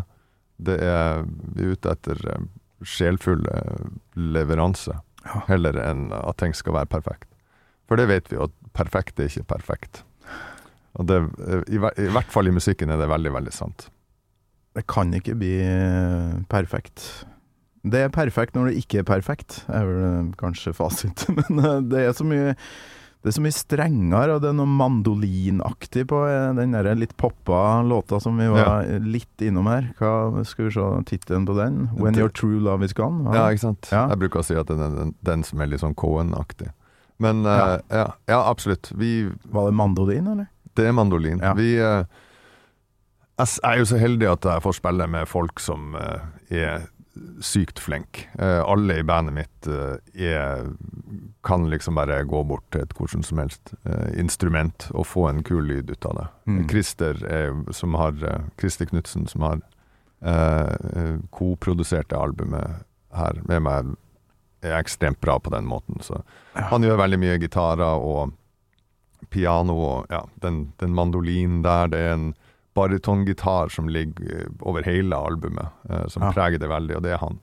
Det 0.60 0.76
er, 0.84 1.24
vi 1.56 1.66
er 1.68 1.76
ute 1.78 1.94
etter 1.96 2.20
sjelfulle 2.24 2.48
sjelfull 2.88 3.46
eh, 3.52 3.88
leveranse, 4.16 4.94
Ja. 5.26 5.42
heller 5.50 5.76
enn 5.84 6.06
at 6.16 6.38
ting 6.40 6.54
skal 6.56 6.78
være 6.78 6.88
perfekt. 6.88 7.28
For 7.90 8.00
det 8.00 8.06
vet 8.08 8.30
vi 8.32 8.38
jo, 8.38 8.46
at 8.48 8.54
perfekt 8.78 9.20
er 9.20 9.28
ikke 9.28 9.44
perfekt. 9.52 10.04
Og 10.96 11.08
det, 11.10 11.18
eh, 11.44 11.64
i, 11.76 11.80
I 11.80 12.12
hvert 12.14 12.32
fall 12.32 12.48
i 12.48 12.54
musikken 12.56 12.90
er 12.94 13.02
det 13.02 13.10
veldig, 13.12 13.34
veldig 13.36 13.52
sant. 13.56 13.90
Det 14.78 14.86
kan 14.88 15.12
ikke 15.18 15.36
bli 15.42 15.52
eh, 15.66 16.38
perfekt. 16.52 17.26
Det 17.84 18.06
er 18.06 18.12
perfekt 18.16 18.56
når 18.56 18.70
det 18.72 18.80
ikke 18.84 19.02
er 19.02 19.08
perfekt, 19.08 19.62
er 19.68 19.88
vel 19.88 20.08
eh, 20.08 20.32
kanskje 20.40 20.74
fasit. 20.78 21.26
Men 21.38 21.60
eh, 21.64 21.82
det 21.92 22.06
er 22.06 22.16
så 22.16 22.28
mye 22.28 22.54
det 23.20 23.34
er 23.34 23.36
så 23.36 23.42
mye 23.44 23.56
strengere, 23.56 24.36
og 24.38 24.44
det 24.44 24.48
er 24.48 24.56
noe 24.56 24.72
mandolinaktig 24.80 26.06
på 26.08 26.22
eh, 26.24 26.54
den 26.56 26.72
der 26.72 26.88
litt 26.96 27.18
poppa 27.20 27.82
låta 27.84 28.20
som 28.24 28.38
vi 28.40 28.48
var 28.48 28.88
litt 29.04 29.44
innom 29.44 29.68
her. 29.68 29.90
Hva 30.00 30.44
Skal 30.48 30.70
vi 30.70 30.72
se 30.78 30.86
tittelen 31.10 31.48
på 31.50 31.58
den? 31.58 31.90
'When 31.98 32.16
Your 32.16 32.32
True 32.32 32.62
Love 32.64 32.86
Is 32.88 32.96
Gone'? 32.96 33.26
Ja, 33.28 33.42
ja 33.42 33.50
ikke 33.52 33.66
sant? 33.66 33.90
Ja. 33.92 34.06
Jeg 34.14 34.22
bruker 34.24 34.40
å 34.40 34.46
si 34.48 34.56
at 34.56 34.72
er 34.72 34.80
den, 34.80 35.16
den 35.20 35.44
som 35.44 35.60
er 35.60 35.68
litt 35.68 35.84
sånn 35.84 35.98
Cohen-aktig. 36.00 36.72
Men 37.20 37.44
Ja. 37.44 37.76
eh, 37.76 37.80
ja. 37.90 38.08
ja, 38.32 38.40
absolutt. 38.50 38.92
Vi, 38.96 39.30
Var 39.52 39.66
det 39.68 39.76
mandolin, 39.76 40.28
eller? 40.28 40.48
det 40.76 40.88
er 40.88 40.96
mandolin. 40.96 41.40
Ja. 41.44 41.54
Vi 41.54 41.76
uh, 41.76 42.06
Jeg 43.40 43.60
er 43.64 43.78
jo 43.80 43.86
så 43.86 43.98
heldig 44.00 44.32
at 44.32 44.46
jeg 44.48 44.64
får 44.64 44.74
spille 44.80 45.08
med 45.08 45.28
folk 45.28 45.60
som 45.60 45.96
uh, 45.96 46.24
er 46.50 46.88
sykt 47.42 47.80
flink. 47.80 48.28
Eh, 48.40 48.62
alle 48.64 49.00
i 49.00 49.04
bandet 49.04 49.34
mitt 49.36 49.68
eh, 49.68 50.26
er, 50.30 50.68
kan 51.44 51.70
liksom 51.70 51.96
bare 51.96 52.22
gå 52.24 52.44
bort 52.44 52.66
til 52.74 52.84
et 52.84 52.96
hvordan 52.98 53.24
som 53.26 53.42
helst 53.42 53.74
eh, 53.86 54.20
instrument 54.20 54.90
og 54.94 55.08
få 55.08 55.28
en 55.30 55.44
kul 55.44 55.64
lyd 55.70 55.92
ut 55.92 56.10
av 56.10 56.18
det. 56.20 56.28
Mm. 56.52 56.62
Christer, 56.72 57.24
er, 57.26 57.56
som 57.76 57.98
har, 58.00 58.18
Christer 58.60 58.90
Knutsen, 58.90 59.28
som 59.28 59.46
har 59.48 59.62
eh, 60.22 61.16
koprodusert 61.36 62.10
det 62.12 62.20
albumet 62.20 62.86
her 63.16 63.42
med 63.50 63.66
meg, 63.66 63.96
er 64.62 64.76
ekstremt 64.76 65.22
bra 65.24 65.38
på 65.40 65.52
den 65.54 65.68
måten. 65.70 66.02
Så 66.04 66.22
han 66.54 66.84
gjør 66.84 67.00
veldig 67.00 67.20
mye 67.22 67.40
gitarer 67.40 68.04
og 68.04 68.36
piano 69.32 69.76
og 69.80 70.12
ja, 70.12 70.24
den, 70.44 70.72
den 70.82 70.96
mandolinen 70.96 71.64
der. 71.64 71.88
Det 71.92 72.00
er 72.00 72.14
en 72.18 72.30
barytongitar 72.76 73.70
som 73.74 73.88
ligger 73.90 74.42
eh, 74.42 74.48
over 74.62 74.84
hele 74.84 75.16
albumet, 75.16 75.70
eh, 75.90 76.08
som 76.08 76.24
Ja. 76.24 76.32
preger 76.32 76.60
det 76.60 76.70
veldig, 76.70 76.96
og 76.98 77.04
det 77.04 77.12
er 77.14 77.18
han. 77.18 77.40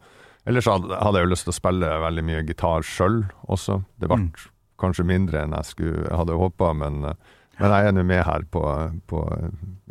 Ellers 0.46 0.64
hadde, 0.66 0.88
jeg 1.18 1.26
jo 1.26 1.30
lyst 1.32 1.44
til 1.44 1.52
å 1.52 1.60
spille 1.60 1.86
veldig 2.00 2.24
mye 2.24 2.44
gitar 2.46 2.82
sjøl 2.86 3.24
også. 3.48 3.80
Det 3.98 4.08
ble 4.08 4.16
Mm. 4.16 4.32
kanskje 4.78 5.04
mindre 5.06 5.42
enn 5.42 5.52
jeg 5.56 5.64
skulle, 5.64 6.08
hadde 6.16 6.36
håpa, 6.38 6.72
men, 6.76 7.04
eh, 7.04 7.14
men 7.58 7.70
jeg 7.70 7.86
er 7.88 7.92
nå 7.92 8.04
med 8.04 8.24
her 8.24 8.42
på, 8.52 8.62
på 9.08 9.22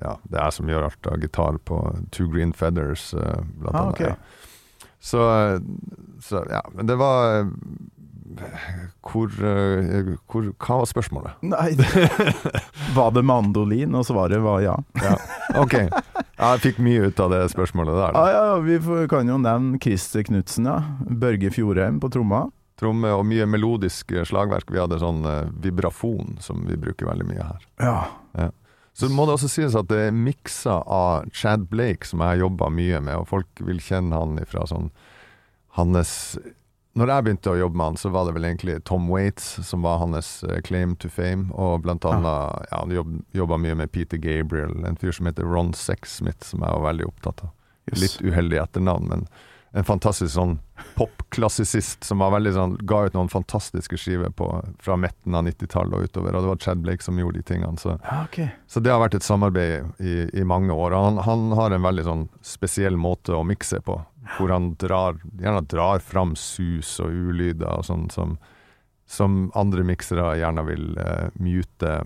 Ja, 0.02 0.18
det 0.30 0.40
er 0.40 0.44
jeg 0.46 0.54
som 0.54 0.68
gjør 0.68 0.84
alt 0.84 1.08
av 1.08 1.20
gitar 1.20 1.58
på 1.66 2.10
Two 2.12 2.28
Green 2.28 2.52
Feathers, 2.54 3.12
blant 3.14 3.76
Ah, 3.76 3.82
annet. 3.84 3.94
Okay. 3.96 4.08
Ja. 4.08 4.16
Så, 5.00 5.20
så 6.22 6.46
ja, 6.50 6.62
men 6.74 6.86
det 6.88 6.98
var 6.98 7.46
hvor, 9.06 9.32
eh, 9.32 10.10
hvor 10.32 10.50
Hva 10.54 10.80
var 10.82 10.90
spørsmålet? 10.90 11.46
Nei, 11.46 11.72
var 12.98 13.14
det 13.16 13.24
mandolin? 13.26 13.96
Og 13.96 14.06
svaret 14.08 14.42
var 14.44 14.64
ja. 14.64 14.76
Ja. 15.02 15.16
Ok. 15.62 15.78
Jeg 15.78 16.64
fikk 16.66 16.82
mye 16.84 17.10
ut 17.10 17.22
av 17.24 17.32
det 17.32 17.46
spørsmålet 17.54 17.96
der. 17.96 18.18
Ja, 18.18 18.26
ja, 18.36 18.60
vi 18.66 19.08
kan 19.12 19.32
jo 19.32 19.40
nevne 19.42 19.80
Christer 19.82 20.26
Knutsen, 20.28 20.68
ja. 20.68 20.82
Børge 21.06 21.54
Fjordheim 21.56 22.02
på 22.04 22.12
tromma. 22.14 22.46
Tromme 22.80 23.14
og 23.16 23.24
mye 23.28 23.48
melodisk 23.48 24.12
slagverk. 24.28 24.68
Vi 24.68 24.82
hadde 24.82 25.00
sånn 25.00 25.24
eh, 25.30 25.48
vibrafon 25.64 26.36
som 26.44 26.66
vi 26.68 26.78
bruker 26.80 27.08
veldig 27.08 27.30
mye 27.30 27.50
her. 27.54 27.68
Ja. 27.80 28.50
Så 28.96 29.10
må 29.12 29.26
det 29.28 29.36
også 29.36 29.50
sies 29.52 29.76
at 29.76 29.90
det 29.92 30.06
er 30.08 30.16
miksa 30.16 30.78
av 30.88 31.28
Chad 31.36 31.66
Blake, 31.72 32.08
som 32.08 32.22
jeg 32.24 32.36
har 32.36 32.46
jobba 32.46 32.70
mye 32.72 33.02
med, 33.04 33.18
og 33.20 33.28
folk 33.28 33.64
vil 33.68 33.82
kjenne 33.84 34.16
han 34.16 34.38
ifra 34.40 34.64
sånn 34.72 34.88
hans 35.76 36.38
Når 36.96 37.12
jeg 37.12 37.24
begynte 37.26 37.52
å 37.52 37.58
jobbe 37.60 37.76
med 37.76 37.90
han, 37.90 37.98
så 38.00 38.10
var 38.14 38.28
det 38.28 38.34
vel 38.38 38.46
egentlig 38.48 38.78
Tom 38.88 39.10
Waits 39.12 39.50
som 39.68 39.84
var 39.84 40.00
hans 40.00 40.30
eh, 40.48 40.62
claim 40.64 40.94
to 40.96 41.10
fame, 41.12 41.50
og 41.52 41.84
blant 41.84 42.06
annet 42.08 42.70
ja, 42.70 42.78
han 42.80 42.94
jobb, 42.96 43.18
jobba 43.36 43.58
mye 43.60 43.76
med 43.82 43.92
Peter 43.92 44.22
Gabriel, 44.22 44.78
en 44.88 44.96
fyr 45.02 45.12
som 45.16 45.28
heter 45.28 45.44
Ron 45.44 45.74
Sexsmith, 45.76 46.48
som 46.48 46.64
jeg 46.64 46.78
var 46.78 46.86
veldig 46.88 47.10
opptatt 47.10 47.44
av. 47.44 47.52
Litt 48.00 48.16
uheldig 48.24 48.62
etternavn, 48.64 49.12
men 49.12 49.28
en 49.76 49.84
fantastisk 49.84 50.32
sånn 50.32 50.54
popklassisist 50.96 52.06
som 52.08 52.22
sånn, 52.24 52.78
ga 52.88 53.00
ut 53.06 53.16
noen 53.18 53.30
fantastiske 53.32 53.98
skiver 54.00 54.32
på, 54.32 54.48
fra 54.80 54.96
midten 54.96 55.36
av 55.36 55.44
90-tallet 55.50 55.98
og 55.98 56.08
utover, 56.08 56.36
og 56.36 56.46
det 56.46 56.52
var 56.52 56.62
Chad 56.64 56.84
Blake 56.86 57.04
som 57.04 57.20
gjorde 57.20 57.42
de 57.42 57.44
tingene. 57.50 57.76
Så, 57.82 57.98
ja, 58.00 58.22
okay. 58.24 58.48
så 58.72 58.80
det 58.80 58.94
har 58.94 59.02
vært 59.04 59.18
et 59.20 59.28
samarbeid 59.28 60.00
i, 60.00 60.16
i 60.32 60.48
mange 60.48 60.72
år. 60.72 60.96
Han, 60.96 61.20
han 61.28 61.52
har 61.60 61.76
en 61.76 61.84
veldig 61.84 62.08
sånn 62.08 62.24
spesiell 62.40 62.96
måte 62.96 63.36
å 63.36 63.44
mikse 63.44 63.82
på, 63.84 64.00
hvor 64.38 64.56
han 64.56 64.72
drar, 64.80 65.20
gjerne 65.42 65.66
drar 65.68 66.00
fram 66.00 66.38
sus 66.40 66.96
og 67.04 67.12
ulyder 67.12 67.68
og 67.76 67.84
sånn 67.92 68.08
som, 68.16 68.40
som 69.12 69.50
andre 69.60 69.84
miksere 69.92 70.38
gjerne 70.40 70.64
vil 70.72 70.92
uh, 70.96 71.28
mute 71.36 72.00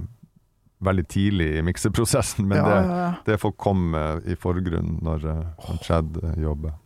veldig 0.89 1.09
tidlig 1.11 1.53
i 1.59 1.63
mikseprosessen, 1.69 2.49
men 2.49 2.63
ja, 2.63 2.67
det, 2.67 2.83
ja, 2.89 3.07
det 3.29 3.41
får 3.45 3.57
komme 3.61 4.03
i 4.25 4.33
forgrunnen 4.39 5.03
når, 5.05 5.25
uh, 5.29 5.73
Chad 5.85 6.17
eh, 6.23 6.39
jobber. 6.41 6.79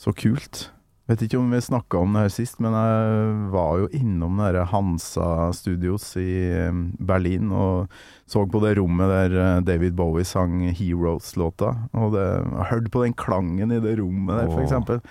Så 0.00 0.14
kult. 0.16 0.70
Vet 1.10 1.24
ikke 1.26 1.40
om 1.40 1.50
vi 1.50 1.58
snakka 1.58 1.98
om 1.98 2.14
det 2.14 2.22
her 2.22 2.32
sist, 2.32 2.60
men 2.62 2.72
jeg 2.76 3.30
var 3.50 3.80
jo 3.82 3.88
innom 3.98 4.38
det 4.54 4.62
Hansa 4.70 5.50
Studios 5.56 6.06
i 6.20 6.30
eh, 6.54 6.76
Berlin 7.02 7.50
og 7.50 7.90
så 8.30 8.44
på 8.46 8.60
det 8.62 8.76
rommet 8.78 9.10
der 9.10 9.34
eh, 9.34 9.62
David 9.66 9.96
Bowie 9.98 10.24
sang 10.24 10.62
'Heroes'-låta. 10.70 11.74
Og 11.98 12.14
det, 12.14 12.26
hørte 12.70 12.94
på 12.94 13.02
den 13.02 13.16
klangen 13.18 13.74
i 13.74 13.80
det 13.82 13.98
rommet 13.98 14.38
der, 14.38 14.54
eksempel. 14.62 15.02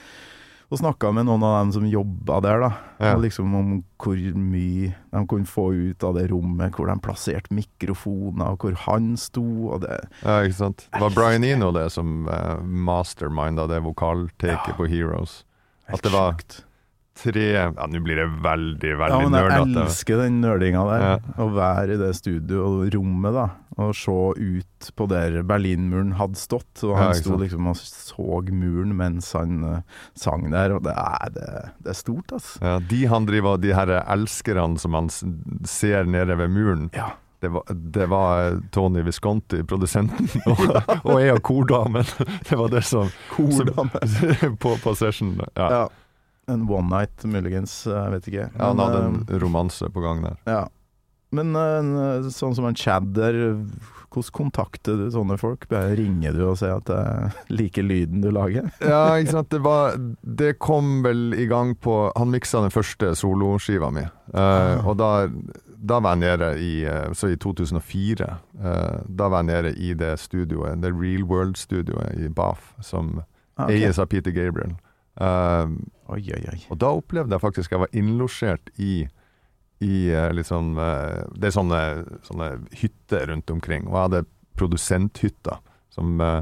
Og 0.70 0.78
snakka 0.78 1.10
med 1.18 1.26
noen 1.26 1.42
av 1.42 1.56
dem 1.64 1.72
som 1.74 1.86
jobba 1.90 2.36
der, 2.46 2.60
da. 2.62 2.68
Ja. 3.02 3.16
Liksom 3.18 3.56
om 3.58 3.72
hvor 3.98 4.20
mye 4.38 4.92
de 5.10 5.22
kunne 5.32 5.50
få 5.50 5.64
ut 5.74 6.04
av 6.06 6.14
det 6.20 6.28
rommet, 6.30 6.76
hvor 6.78 6.86
de 6.92 6.96
plasserte 7.02 7.50
mikrofoner, 7.58 8.54
og 8.54 8.62
hvor 8.68 8.78
han 8.86 9.16
sto, 9.18 9.42
og 9.74 9.82
det 9.82 9.98
Ja, 10.22 10.44
ikke 10.46 10.60
sant. 10.60 10.86
Det 10.94 11.02
var 11.02 11.16
Brian 11.18 11.44
Eno 11.48 11.72
det 11.74 11.88
som 11.96 12.28
uh, 12.30 12.62
masterminda 12.62 13.66
det 13.72 13.82
vokaltaket 13.88 14.74
Ja. 14.76 14.78
på 14.78 14.86
Heroes. 14.92 15.44
At 15.90 16.04
det 16.06 16.14
var. 16.14 16.38
Tre 17.20 17.46
Ja, 17.52 17.70
nå 17.72 18.00
blir 18.04 18.22
det 18.22 18.28
veldig, 18.44 18.92
veldig 19.00 19.16
Ja, 19.16 19.24
men 19.28 19.36
jeg 19.40 19.84
elsker 19.84 20.22
den 20.24 20.40
nerdinga 20.44 20.84
der. 20.88 21.04
Ja. 21.04 21.16
Å 21.44 21.50
være 21.56 21.98
i 21.98 22.00
det 22.00 22.14
studio-rommet 22.20 23.36
da. 23.36 23.48
Og 23.80 23.94
se 23.96 24.16
ut 24.36 24.90
på 24.96 25.08
der 25.12 25.40
Berlinmuren 25.48 26.14
hadde 26.20 26.40
stått. 26.40 26.84
Og 26.88 26.96
han 26.98 27.14
ja, 27.14 27.20
sto 27.20 27.38
liksom 27.40 27.70
og 27.72 27.80
så 27.80 28.42
muren 28.50 28.96
mens 29.00 29.32
han 29.38 29.64
uh, 29.64 30.04
sang 30.20 30.50
der. 30.52 30.76
Og 30.76 30.84
det 30.88 30.96
er, 30.96 31.32
det, 31.36 31.48
det 31.86 31.94
er 31.94 32.00
stort, 32.00 32.36
altså. 32.36 32.60
Ja, 32.64 32.76
de 32.92 33.02
han 33.12 33.28
driver 33.30 33.60
De 33.60 33.74
her 33.76 33.94
elskerne 34.02 34.80
som 34.80 34.96
han 34.98 35.10
ser 35.68 36.08
nede 36.10 36.38
ved 36.40 36.52
muren, 36.56 36.90
Ja. 36.96 37.12
det 37.44 37.52
var, 37.56 37.64
det 37.72 38.10
var 38.12 38.42
eh, 38.50 38.60
Tony 38.76 39.04
Visconti, 39.08 39.62
produsenten, 39.64 40.28
og, 40.52 40.66
og 41.04 41.22
jeg 41.24 41.38
og 41.38 41.42
kordamen. 41.44 42.08
Det 42.50 42.60
var 42.60 42.72
det 42.72 42.84
som, 42.88 43.12
som 43.38 43.92
på, 44.64 44.76
på 44.84 44.96
session. 44.96 45.38
Ja. 45.56 45.72
Ja. 45.72 45.88
En 46.50 46.66
one 46.70 46.90
night, 46.90 47.24
muligens. 47.30 47.84
Jeg 47.88 48.12
vet 48.18 48.28
ikke. 48.32 48.50
Ja, 48.56 48.66
han 48.72 48.82
hadde 48.82 49.00
eh, 49.06 49.08
en 49.36 49.40
romanse 49.46 49.90
på 49.94 50.02
gang 50.04 50.24
der. 50.26 50.36
Ja. 50.50 50.66
Men 51.32 51.54
eh, 51.54 52.26
sånn 52.34 52.56
som 52.58 52.66
en 52.66 52.74
chadder, 52.80 53.36
hvordan 54.10 54.34
kontakter 54.34 54.96
du 54.98 55.12
sånne 55.14 55.36
folk? 55.38 55.68
Bare 55.70 55.94
ringer 56.00 56.34
du 56.34 56.40
og 56.48 56.56
sier 56.58 56.80
at 56.80 56.90
jeg 56.90 57.30
liker 57.60 57.86
lyden 57.86 58.24
du 58.26 58.32
lager? 58.34 58.72
Ja, 58.82 59.04
ikke 59.22 59.36
sant. 59.36 59.52
Det, 59.54 59.60
var, 59.62 59.94
det 60.26 60.56
kom 60.58 61.04
vel 61.06 61.36
i 61.38 61.46
gang 61.52 61.76
på 61.78 62.00
Han 62.18 62.32
miksa 62.34 62.64
den 62.66 62.74
første 62.74 63.12
soloskiva 63.20 63.92
mi. 63.94 64.08
Uh, 64.34 64.82
og 64.90 64.98
da, 64.98 65.12
da 65.78 66.00
var 66.02 66.18
jeg 66.18 66.24
nede 66.26 66.50
i 66.62 66.72
eh, 66.90 67.14
Så 67.18 67.30
i 67.34 67.38
2004. 67.42 68.32
eh, 68.66 68.98
da 69.22 69.30
var 69.30 69.42
jeg 69.46 69.50
nede 69.54 69.76
i 69.78 69.94
det 69.98 70.16
studioet, 70.22 70.82
det 70.82 70.92
Real 70.98 71.24
World-studioet 71.30 72.18
i 72.26 72.28
Bath, 72.34 72.74
som 72.82 73.20
Ah, 73.60 73.66
ok. 73.68 73.72
eies 73.78 73.98
av 74.00 74.06
Peter 74.10 74.32
Gabriel. 74.32 74.74
Oi, 76.10 76.24
oi, 76.34 76.42
oi. 76.50 76.60
og 76.74 76.78
da 76.82 76.90
opplevde 76.98 77.36
jeg 77.36 77.42
faktisk 77.44 77.72
Jeg 77.76 77.80
var 77.84 77.92
innlosjert 77.94 78.72
i 78.82 79.08
i 79.80 80.10
eh, 80.12 80.32
Det 80.34 81.48
er 81.48 81.54
sånne, 81.56 81.82
sånne 82.28 82.48
hytter 82.76 83.28
rundt 83.32 83.52
omkring. 83.54 83.86
Og 83.88 83.94
jeg 83.96 84.08
hadde 84.10 84.26
produsenthytta 84.60 85.60
som 85.94 86.20
eh, 86.22 86.42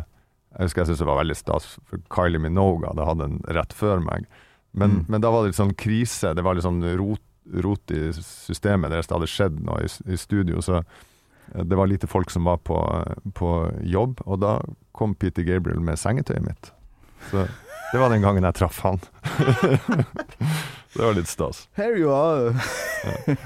Jeg 0.57 0.65
husker 0.69 0.81
jeg 0.81 0.87
syntes 0.89 1.03
det 1.03 1.09
var 1.11 1.19
veldig 1.21 1.37
stas, 1.37 1.67
for 1.85 2.01
Kylie 2.15 2.41
Minogue 2.41 2.87
hadde 2.89 3.05
hatt 3.05 3.19
den 3.21 3.35
rett 3.53 3.73
før 3.77 4.01
meg. 4.01 4.25
Men, 4.73 4.89
Mm. 4.97 5.05
men 5.09 5.21
da 5.21 5.29
var 5.31 5.43
det 5.43 5.51
litt 5.51 5.59
sånn 5.59 5.75
krise. 5.77 6.33
Det 6.33 6.43
var 6.45 6.55
litt 6.57 6.65
sånn 6.65 6.81
rot, 6.97 7.21
rot 7.63 7.91
i 7.93 8.09
systemet 8.13 8.89
deres. 8.91 9.07
Det 9.07 9.15
hadde 9.15 9.29
skjedd 9.29 9.59
noe 9.65 9.83
i, 9.85 9.89
i 10.13 10.17
studio. 10.17 10.61
Så 10.61 10.81
det 11.53 11.77
var 11.77 11.87
lite 11.87 12.07
folk 12.09 12.29
som 12.33 12.43
var 12.49 12.57
på, 12.57 12.77
på 13.37 13.51
jobb. 13.85 14.21
Og 14.25 14.41
da 14.41 14.57
kom 14.97 15.13
Peter 15.15 15.45
Gabriel 15.47 15.79
med 15.81 15.97
sengetøyet 16.01 16.45
mitt. 16.45 16.71
Så 17.31 17.45
det 17.93 18.01
var 18.01 18.09
den 18.13 18.21
gangen 18.25 18.43
jeg 18.49 18.57
traff 18.59 18.81
han. 18.85 18.99
det 20.93 21.03
var 21.03 21.13
litt 21.13 21.27
stas. 21.29 21.67
Here 21.77 21.97
you 21.97 22.09
are. 22.13 22.53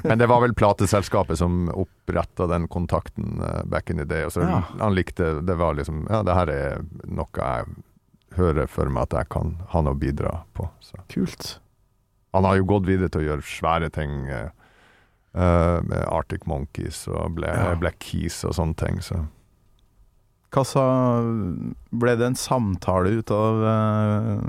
Men 0.04 0.17
det 0.21 0.27
var 0.32 0.41
vel 0.43 0.54
plateselskapet 0.58 1.38
som 1.41 1.69
oppretta 1.73 2.47
den 2.47 2.67
kontakten 2.71 3.41
eh, 3.43 3.63
back 3.65 3.89
in 3.89 3.97
the 3.97 4.06
day. 4.08 4.25
Og 4.25 4.32
så 4.36 4.41
Ja. 4.47 4.62
han 4.80 4.95
likte 4.95 5.41
Det 5.45 5.56
var 5.60 5.73
liksom 5.75 6.06
Ja, 6.10 6.21
det 6.23 6.34
her 6.38 6.49
er 6.49 6.86
noe 7.06 7.27
jeg 7.36 7.65
hører 8.38 8.67
for 8.71 8.88
meg 8.89 9.04
at 9.10 9.17
jeg 9.19 9.30
kan 9.30 9.58
ha 9.73 9.82
noe 9.82 9.93
å 9.93 9.99
bidra 9.99 10.43
på. 10.56 10.69
Så. 10.80 10.95
Kult. 11.12 11.60
Han 12.34 12.45
har 12.47 12.56
jo 12.56 12.63
gått 12.69 12.86
videre 12.88 13.10
til 13.12 13.21
å 13.21 13.27
gjøre 13.27 13.43
svære 13.43 13.89
ting 13.91 14.27
eh, 14.32 14.49
eh, 15.36 15.82
med 15.84 16.06
Arctic 16.08 16.45
Monkeys 16.47 17.08
og 17.12 17.36
Black, 17.36 17.58
Ja. 17.58 17.75
Black 17.75 17.99
Keys 17.99 18.43
og 18.47 18.54
sånne 18.56 18.75
ting. 18.80 19.01
Så. 19.04 19.25
Hva 20.52 20.64
Ble 21.96 22.16
det 22.20 22.26
en 22.28 22.36
samtale 22.36 23.14
ut 23.16 23.32
av 23.32 23.62
uh, 23.64 24.40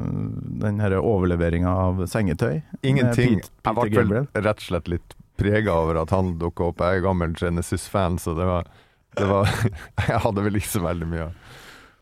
den 0.62 0.80
overleveringa 0.82 1.70
av 1.70 2.06
sengetøy? 2.10 2.62
Ingenting. 2.82 3.38
Med 3.38 3.50
Peter 3.62 3.86
Jeg 3.86 4.08
ble 4.10 4.22
vel 4.34 4.46
rett 4.46 4.64
og 4.64 4.66
slett 4.66 4.90
litt 4.90 5.14
prega 5.38 5.74
over 5.78 6.02
at 6.02 6.10
han 6.14 6.36
dukka 6.40 6.70
opp. 6.70 6.82
Jeg 6.82 7.00
er 7.00 7.06
gammel 7.06 7.34
Genesis-fan, 7.38 8.18
så 8.18 8.34
det 8.38 8.46
var, 8.46 8.70
det 9.18 9.28
var 9.30 9.50
Jeg 10.08 10.22
hadde 10.26 10.46
vel 10.46 10.58
ikke 10.58 10.74
så 10.74 10.82
veldig 10.86 11.10
mye 11.14 11.28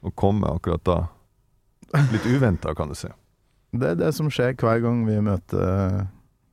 å 0.00 0.12
komme 0.16 0.46
med 0.46 0.56
akkurat 0.56 0.84
da. 0.88 0.98
Litt 2.14 2.24
uventa, 2.24 2.72
kan 2.76 2.88
du 2.88 2.96
si. 2.96 3.10
Det 3.76 3.92
er 3.92 3.98
det 4.00 4.14
som 4.16 4.30
skjer 4.32 4.56
hver 4.58 4.80
gang 4.82 5.04
vi 5.06 5.18
møter 5.22 6.06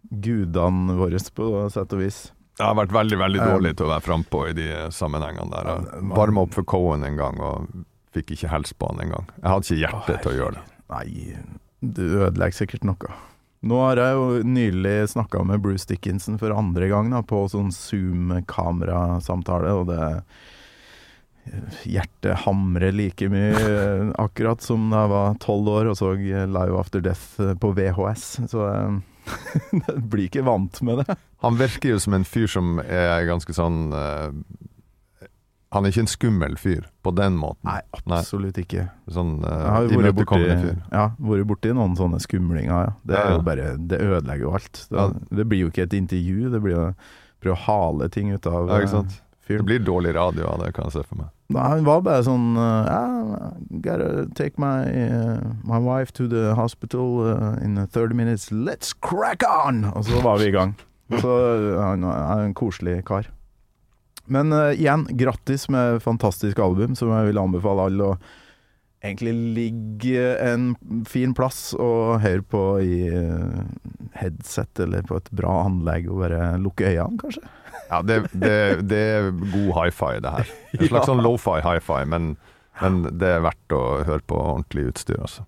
gudene 0.08 0.96
våre, 1.00 1.20
på 1.34 1.52
sett 1.74 1.96
og 1.96 2.04
vis. 2.04 2.28
Jeg 2.58 2.66
har 2.66 2.78
vært 2.80 2.94
veldig 2.96 3.18
veldig 3.22 3.42
Um, 3.44 3.50
dårlig 3.54 3.72
til 3.78 3.86
å 3.86 3.92
være 3.92 4.06
frampå 4.08 4.40
i 4.50 4.54
de 4.58 4.68
sammenhengene 4.94 5.52
der. 5.54 5.68
Ja, 5.70 5.76
Jeg 5.94 6.10
varma 6.18 6.42
opp 6.48 6.56
for 6.58 6.66
Cohen 6.66 7.06
en 7.06 7.18
gang, 7.20 7.38
og 7.38 7.70
fikk 8.18 8.34
ikke 8.34 8.50
helst 8.50 8.74
på 8.82 8.90
han 8.90 9.04
en 9.04 9.14
gang. 9.14 9.26
Jeg 9.38 9.50
hadde 9.52 9.68
ikke 9.68 9.82
hjerte 9.84 10.14
til 10.24 10.32
å 10.32 10.38
gjøre 10.40 10.56
det. 10.58 10.64
Nei, 10.88 11.08
du 11.82 12.04
ødelegger 12.26 12.58
sikkert 12.64 12.84
noe. 12.88 13.10
Nå 13.68 13.78
har 13.82 13.98
jeg 14.00 14.14
jo 14.18 14.26
nylig 14.46 15.10
snakka 15.14 15.42
med 15.46 15.62
Bruce 15.62 15.86
Dickinson 15.90 16.38
for 16.42 16.50
andre 16.54 16.88
gang 16.90 17.10
da, 17.14 17.22
på 17.26 17.46
sånn 17.52 17.72
Zoom-kamerasamtale, 17.74 19.72
og 19.74 19.90
det 19.92 20.02
Hjertet 21.88 22.42
hamrer 22.44 22.92
like 22.92 23.30
mye 23.32 23.56
eh, 23.56 24.10
akkurat 24.20 24.60
som 24.60 24.90
da 24.92 25.06
jeg 25.06 25.12
var 25.14 25.38
tolv 25.40 25.70
år 25.72 25.88
og 25.94 25.96
så 25.96 26.10
Live 26.20 26.76
After 26.76 27.00
Death 27.00 27.40
eh, 27.40 27.54
på 27.56 27.72
VHS. 27.72 28.26
Så 28.52 28.66
det 29.86 29.96
blir 30.12 30.28
ikke 30.28 30.44
vant 30.44 30.82
med 30.84 31.06
det. 31.06 31.16
Han 31.46 31.58
virker 31.60 31.90
jo 31.94 32.00
som 32.02 32.16
en 32.18 32.26
fyr 32.26 32.48
som 32.50 32.80
er 32.82 33.26
ganske 33.30 33.54
sånn 33.54 33.92
uh, 33.94 34.32
Han 35.76 35.86
er 35.86 35.92
ikke 35.92 36.06
en 36.06 36.10
skummel 36.10 36.56
fyr 36.58 36.86
på 37.04 37.12
den 37.18 37.36
måten. 37.38 37.68
Nei, 37.68 37.82
absolutt 37.94 38.58
ikke. 38.62 38.88
Sånn 39.12 39.36
uh, 39.44 39.84
imøtekommende 39.92 40.58
fyr. 40.64 40.80
ja, 40.96 41.10
vært 41.20 41.48
borti 41.50 41.74
noen 41.76 41.94
sånne 42.00 42.22
skumlinger, 42.24 42.72
ja. 42.72 42.96
Det 43.04 43.20
Ja, 43.20 43.30
ja. 43.36 43.38
bare 43.44 43.74
Det 43.78 44.00
ødelegger 44.02 44.46
jo 44.48 44.54
alt. 44.58 44.84
Det, 44.90 45.08
det 45.42 45.46
blir 45.52 45.66
jo 45.66 45.72
ikke 45.74 45.84
et 45.90 45.94
intervju, 46.00 46.50
det 46.56 46.62
blir 46.64 46.78
jo 46.78 46.86
prøve 47.44 47.58
å 47.60 47.64
hale 47.68 48.08
ting 48.10 48.32
ut 48.34 48.48
av 48.50 48.70
Ja, 48.72 48.80
ikke 48.82 48.94
sant? 48.96 49.12
eh, 49.20 49.24
fyren. 49.48 49.66
Det 49.66 49.70
blir 49.74 49.84
dårlig 49.86 50.16
radio 50.16 50.48
av 50.56 50.64
det, 50.64 50.72
kan 50.74 50.88
jeg 50.88 50.96
se 50.98 51.04
for 51.06 51.20
meg. 51.22 51.30
Nei, 51.54 51.68
han 51.76 51.86
var 51.88 52.02
bare 52.04 52.24
sånn 52.28 52.48
yeah, 52.58 53.52
Gotta 53.86 54.26
take 54.36 54.58
my, 54.60 54.84
uh, 54.88 55.54
my 55.64 55.78
wife 55.80 56.12
to 56.18 56.26
the 56.28 56.56
hospital 56.56 57.22
uh, 57.28 57.54
in 57.64 57.78
30 57.78 58.16
minutes. 58.16 58.50
Let's 58.52 58.92
crack 58.92 59.44
on! 59.48 59.86
Og 59.94 60.08
så 60.10 60.24
var 60.24 60.40
vi 60.42 60.50
i 60.50 60.56
gang. 60.56 60.74
Så 61.24 61.34
han 61.80 62.04
er 62.04 62.44
en 62.48 62.54
koselig 62.58 63.00
kar. 63.08 63.30
Men 64.28 64.52
uh, 64.52 64.74
igjen, 64.76 65.06
grattis 65.16 65.70
med 65.72 66.02
fantastisk 66.04 66.60
album, 66.60 66.96
som 67.00 67.14
jeg 67.16 67.30
vil 67.30 67.40
anbefale 67.40 67.86
alle 67.88 68.10
å 68.12 68.18
egentlig 69.06 69.32
ligge 69.56 70.24
en 70.44 70.72
fin 71.08 71.32
plass 71.38 71.70
og 71.80 72.18
høre 72.24 72.44
på 72.44 72.64
i 72.84 72.98
uh, 73.14 73.62
headset 74.20 74.82
eller 74.84 75.06
på 75.08 75.20
et 75.22 75.30
bra 75.38 75.54
anlegg 75.68 76.10
og 76.12 76.24
bare 76.26 76.58
lukke 76.60 76.90
øynene, 76.92 77.20
kanskje. 77.24 77.46
Ja, 77.88 78.02
det, 78.04 78.18
det, 78.36 78.56
det 78.90 78.98
er 79.00 79.28
god 79.32 79.70
hi-fi, 79.78 80.18
det 80.20 80.32
her. 80.34 80.50
En 80.76 80.82
slags 80.90 80.98
Ja. 80.98 81.04
sånn 81.08 81.22
lofi 81.24 81.62
hi-fi, 81.64 82.02
men, 82.12 82.34
men 82.82 82.98
det 83.22 83.30
er 83.38 83.46
verdt 83.46 83.76
å 83.78 83.84
høre 84.04 84.26
på 84.28 84.36
ordentlig 84.42 84.90
utstyr, 84.90 85.22
altså. 85.24 85.46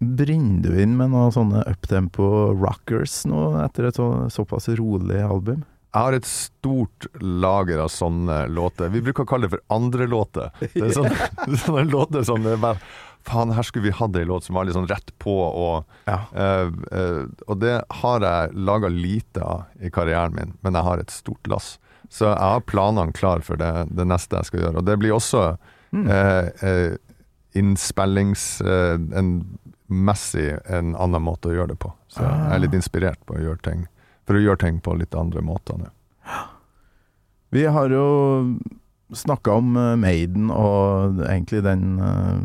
Brenner 0.00 0.64
du 0.64 0.80
inn 0.80 0.94
med 0.96 1.12
noen 1.12 1.32
sånne 1.34 1.60
uptempo 1.68 2.24
rockers 2.56 3.18
nå, 3.28 3.50
etter 3.60 3.90
et 3.90 3.98
så, 4.00 4.06
såpass 4.32 4.70
rolig 4.78 5.20
album? 5.20 5.66
Jeg 5.90 6.06
har 6.06 6.16
et 6.16 6.28
stort 6.28 7.06
lager 7.20 7.82
av 7.82 7.90
sånne 7.92 8.46
låter. 8.48 8.88
Vi 8.94 9.02
bruker 9.04 9.26
å 9.26 9.28
kalle 9.28 9.48
det 9.48 9.56
for 9.58 9.64
andre 9.74 10.06
låter. 10.08 10.52
Det 10.62 10.86
er 10.86 10.94
sånne, 10.94 11.28
sånne 11.66 11.84
låter 11.90 12.24
som 12.24 12.40
det 12.46 12.56
er 12.56 12.62
bare 12.62 12.80
Faen, 13.28 13.50
her 13.52 13.66
skulle 13.68 13.90
vi 13.90 13.92
hatt 13.92 14.14
ei 14.16 14.24
låt 14.24 14.46
som 14.46 14.56
var 14.56 14.64
litt 14.64 14.72
sånn 14.72 14.88
rett 14.88 15.10
på, 15.20 15.34
og, 15.44 15.90
Ja. 16.08 16.22
uh, 16.32 16.70
uh, 16.88 17.26
og 17.52 17.58
det 17.60 17.74
har 18.00 18.24
jeg 18.24 18.54
laga 18.56 18.88
lite 18.88 19.42
av 19.44 19.66
i 19.76 19.90
karrieren 19.92 20.32
min, 20.32 20.54
men 20.64 20.78
jeg 20.78 20.86
har 20.86 21.02
et 21.02 21.12
stort 21.12 21.50
lass. 21.52 21.74
Så 22.08 22.30
jeg 22.30 22.40
har 22.40 22.64
planene 22.64 23.12
klar 23.12 23.44
for 23.44 23.60
det, 23.60 23.90
det 23.92 24.06
neste 24.08 24.40
jeg 24.40 24.48
skal 24.48 24.62
gjøre. 24.64 24.80
Og 24.80 24.88
det 24.88 24.96
blir 25.02 25.12
også 25.18 25.42
eh, 26.00 26.48
uh, 26.64 26.96
innspillings... 27.60 28.46
En 28.64 29.34
messig 29.90 30.52
en 30.70 30.94
annen 30.94 31.22
måte 31.26 31.50
å 31.50 31.56
gjøre 31.56 31.74
det 31.74 31.80
på. 31.82 31.92
Så 32.10 32.22
jeg 32.22 32.54
er 32.54 32.62
litt 32.62 32.76
inspirert 32.78 33.20
på 33.26 33.36
å 33.36 33.42
gjøre 33.42 33.62
ting 33.66 33.88
for 34.30 34.38
å 34.38 34.44
gjøre 34.44 34.62
ting 34.62 34.78
på 34.78 34.94
litt 34.94 35.16
andre 35.18 35.42
måter 35.42 35.80
nå. 35.80 35.90
Vi 37.50 37.64
har 37.66 37.90
jo 37.90 38.04
snakka 39.10 39.56
om 39.58 39.74
eh, 39.74 39.96
Maiden 39.98 40.52
og 40.54 41.18
egentlig 41.26 41.64
den 41.66 41.98
eh, 41.98 42.36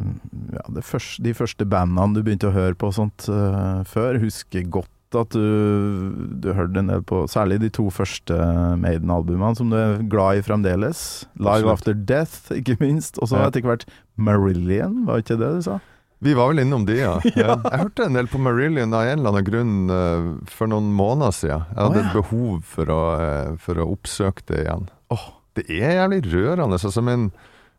ja, 0.57 0.63
det 0.73 0.81
første, 0.81 1.21
De 1.21 1.35
første 1.37 1.67
bandene 1.69 2.17
du 2.17 2.23
begynte 2.25 2.49
å 2.49 2.55
høre 2.55 2.73
på 2.73 2.89
og 2.89 2.97
sånt 2.97 3.27
eh, 3.29 3.83
før. 3.85 4.17
Husker 4.23 4.65
godt 4.65 4.89
at 5.15 5.37
du, 5.37 6.17
du 6.41 6.49
hørte 6.57 6.81
en 6.81 6.89
del 6.89 7.05
på 7.05 7.21
Særlig 7.29 7.61
de 7.61 7.69
to 7.69 7.85
første 7.93 8.33
Maiden-albumene, 8.81 9.53
som 9.55 9.69
du 9.69 9.77
er 9.77 10.01
glad 10.09 10.41
i 10.41 10.45
fremdeles. 10.47 11.03
Live 11.37 11.69
Absolutt. 11.69 11.75
After 11.77 11.93
Death, 11.93 12.49
ikke 12.57 12.79
minst. 12.81 13.21
Og 13.21 13.29
så 13.29 13.45
etter 13.45 13.63
hvert 13.63 13.85
Marillion, 14.17 15.03
var 15.05 15.21
ikke 15.21 15.37
det 15.37 15.53
du 15.59 15.61
sa? 15.69 15.77
Vi 16.25 16.33
var 16.33 16.49
vel 16.51 16.63
innom 16.63 16.85
de, 16.87 16.95
ja. 17.03 17.15
Jeg, 17.23 17.45
jeg 17.45 17.79
hørte 17.83 18.07
en 18.07 18.17
del 18.17 18.27
på 18.31 18.39
Marillion 18.41 18.93
av 18.97 19.05
en 19.05 19.19
eller 19.19 19.31
annen 19.35 19.45
grunn 19.47 19.73
eh, 19.93 20.29
for 20.49 20.71
noen 20.71 20.87
måneder 20.97 21.35
siden. 21.37 21.65
Jeg 21.69 21.81
hadde 21.83 21.99
oh, 21.99 22.01
ja. 22.01 22.05
et 22.09 22.15
behov 22.17 22.61
for 22.75 22.93
å, 22.93 23.01
eh, 23.21 23.51
for 23.61 23.81
å 23.83 23.89
oppsøke 23.93 24.45
det 24.49 24.63
igjen. 24.65 24.87
Åh. 25.13 25.27
Det 25.55 25.63
er 25.71 25.93
jævlig 26.01 26.17
rørende. 26.33 26.75
Altså, 26.75 26.99
min, 27.05 27.29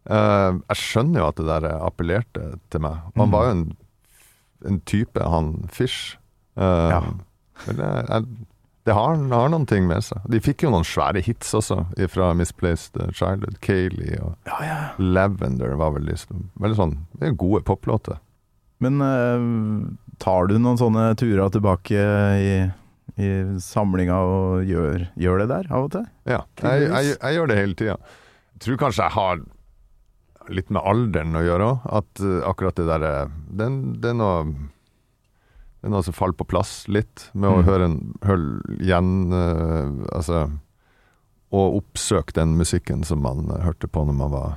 uh, 0.08 0.54
jeg 0.70 0.78
skjønner 0.80 1.20
jo 1.20 1.26
at 1.28 1.40
det 1.42 1.44
der 1.50 1.66
appellerte 1.84 2.44
til 2.72 2.80
meg. 2.86 3.02
Han 3.18 3.26
Mm. 3.28 3.34
var 3.34 3.44
jo 3.44 3.50
en, 3.56 3.64
en 4.70 4.78
type, 4.88 5.20
han 5.34 5.50
Fish. 5.68 6.14
Uh, 6.56 6.88
Ja. 6.94 7.00
Det, 7.66 7.76
jeg, 7.76 8.24
det 8.86 8.94
har, 8.96 9.16
har 9.34 9.48
noen 9.52 9.66
ting 9.68 9.84
med 9.90 10.04
seg. 10.06 10.24
De 10.30 10.40
fikk 10.40 10.64
jo 10.64 10.70
noen 10.72 10.84
svære 10.88 11.20
hits 11.26 11.52
også, 11.58 11.82
fra 12.12 12.30
Misplaced 12.38 12.96
Childhood. 13.16 13.58
Kayleigh 13.64 14.22
og 14.24 14.36
Ja, 14.48 14.58
ja. 14.64 14.78
Lavender 15.02 15.76
var 15.80 15.92
vel 15.98 16.06
liksom 16.08 16.46
Veldig 16.60 16.76
sånn 16.78 16.94
Det 17.20 17.32
gode 17.40 17.60
poplåter. 17.66 18.20
Men 18.84 19.00
eh, 19.00 19.46
tar 20.22 20.48
du 20.50 20.58
noen 20.58 20.76
sånne 20.80 21.10
turer 21.16 21.48
tilbake 21.54 21.96
i, 22.42 22.54
i 23.16 23.28
samlinga 23.62 24.18
og 24.28 24.64
gjør, 24.68 25.06
gjør 25.16 25.42
det 25.44 25.48
der 25.52 25.68
av 25.72 25.86
og 25.88 25.92
til? 25.96 26.06
Ja, 26.28 26.42
jeg, 26.62 26.88
jeg, 26.90 27.16
jeg 27.20 27.38
gjør 27.38 27.52
det 27.52 27.56
hele 27.60 27.78
tida. 27.78 27.96
Tror 28.60 28.80
kanskje 28.80 29.04
jeg 29.06 29.16
har 29.16 29.44
litt 30.52 30.68
med 30.70 30.84
alderen 30.86 31.34
å 31.36 31.42
gjøre 31.44 31.68
òg. 31.72 31.86
At 32.00 32.20
eh, 32.24 32.40
akkurat 32.48 32.76
det 32.78 32.86
der 32.88 33.06
eh, 33.08 33.36
noe 33.56 34.44
Det 35.76 35.88
er 35.88 35.92
noe 35.92 36.02
som 36.06 36.14
faller 36.16 36.36
på 36.38 36.46
plass 36.48 36.84
litt, 36.88 37.28
med 37.34 37.50
å 37.50 37.56
Mm. 37.60 37.66
høre, 37.68 37.84
en, 37.90 37.98
høre 38.26 38.76
igjen 38.80 39.10
uh, 39.32 40.06
Altså 40.16 40.44
Og 41.54 41.76
oppsøke 41.80 42.32
den 42.34 42.56
musikken 42.58 43.04
som 43.06 43.20
man 43.22 43.44
hørte 43.62 43.86
på 43.88 44.02
når 44.08 44.16
man 44.18 44.32
var 44.32 44.56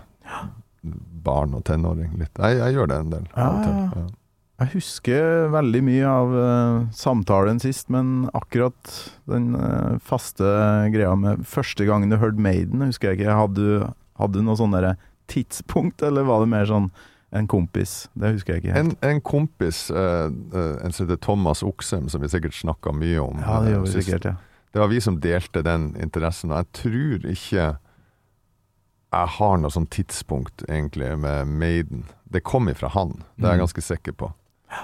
barn 0.81 1.53
og 1.57 1.65
tenåring. 1.67 2.13
Litt. 2.19 2.33
Jeg, 2.39 2.59
jeg 2.61 2.77
gjør 2.77 2.89
det 2.91 3.03
en 3.03 3.13
del. 3.17 3.29
og 3.35 3.61
til, 3.63 3.75
Ja, 3.75 3.91
ja. 4.03 4.07
Jeg 4.59 4.73
husker 4.73 5.45
veldig 5.53 5.79
mye 5.87 6.07
av 6.07 6.33
uh, 6.35 6.87
samtalen 6.91 7.61
sist, 7.63 7.87
men 7.93 8.27
akkurat 8.35 8.91
den 9.31 9.53
uh, 9.55 9.95
faste 10.03 10.43
greia 10.91 11.13
med 11.15 11.45
første 11.47 11.87
gangen 11.87 12.11
du 12.11 12.17
hørte 12.19 12.43
Maiden, 12.43 12.83
husker 12.83 13.13
jeg 13.13 13.21
ikke. 13.21 13.37
Hadde 13.39 13.55
du, 13.55 13.85
hadde 14.19 14.41
du 14.41 14.43
noe 14.43 14.59
sånn 14.59 14.75
derre 14.75 14.97
tidspunkt, 15.31 16.03
eller 16.03 16.27
var 16.27 16.43
det 16.43 16.51
mer 16.51 16.67
sånn 16.67 16.89
en 17.31 17.47
kompis? 17.47 18.09
Det 18.19 18.33
husker 18.35 18.57
jeg 18.57 18.65
ikke 18.65 18.75
helt. 18.75 18.97
En, 18.99 19.13
en 19.13 19.23
kompis, 19.23 19.85
uh, 19.95 20.27
en 20.27 20.91
som 20.91 21.05
heter 21.05 21.21
Thomas 21.23 21.63
Oksem, 21.63 22.11
som 22.11 22.19
vi 22.19 22.31
sikkert 22.33 22.59
snakka 22.59 22.91
mye 22.91 23.23
om 23.23 23.39
ja, 23.39 23.61
det 23.63 23.77
gjør 23.77 23.87
vi 23.87 23.95
sikkert, 23.95 24.31
ja. 24.33 24.35
Det 24.69 24.83
var 24.83 24.91
vi 24.91 24.99
som 25.01 25.15
delte 25.23 25.63
den 25.65 25.93
interessen, 25.97 26.51
og 26.51 26.59
jeg 26.59 26.73
tror 26.83 27.31
ikke 27.31 27.69
jeg 29.11 29.27
har 29.39 29.57
noe 29.57 29.71
sånn 29.73 29.87
tidspunkt 29.89 30.63
egentlig 30.69 31.15
med 31.17 31.47
Maiden. 31.47 32.03
Det 32.29 32.43
kom 32.45 32.69
ifra 32.69 32.89
han, 32.93 33.23
det 33.35 33.45
er 33.47 33.55
jeg 33.55 33.59
Mm. 33.59 33.63
ganske 33.65 33.81
sikker 33.81 34.11
på. 34.13 34.33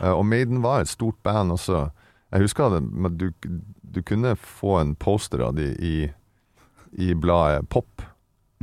Uh, 0.01 0.13
og 0.17 0.25
Maiden 0.25 0.61
var 0.63 0.81
et 0.81 0.89
stort 0.89 1.17
band 1.23 1.51
også. 1.53 1.91
Jeg 2.33 2.41
husker 2.41 2.69
det, 2.73 2.81
men 2.91 3.17
du, 3.17 3.27
du 3.85 4.01
kunne 4.01 4.35
få 4.35 4.79
en 4.81 4.95
poster 4.95 5.39
av 5.45 5.53
de 5.55 5.67
i, 5.77 6.09
i 6.97 7.13
bladet 7.13 7.69
Pop. 7.69 8.01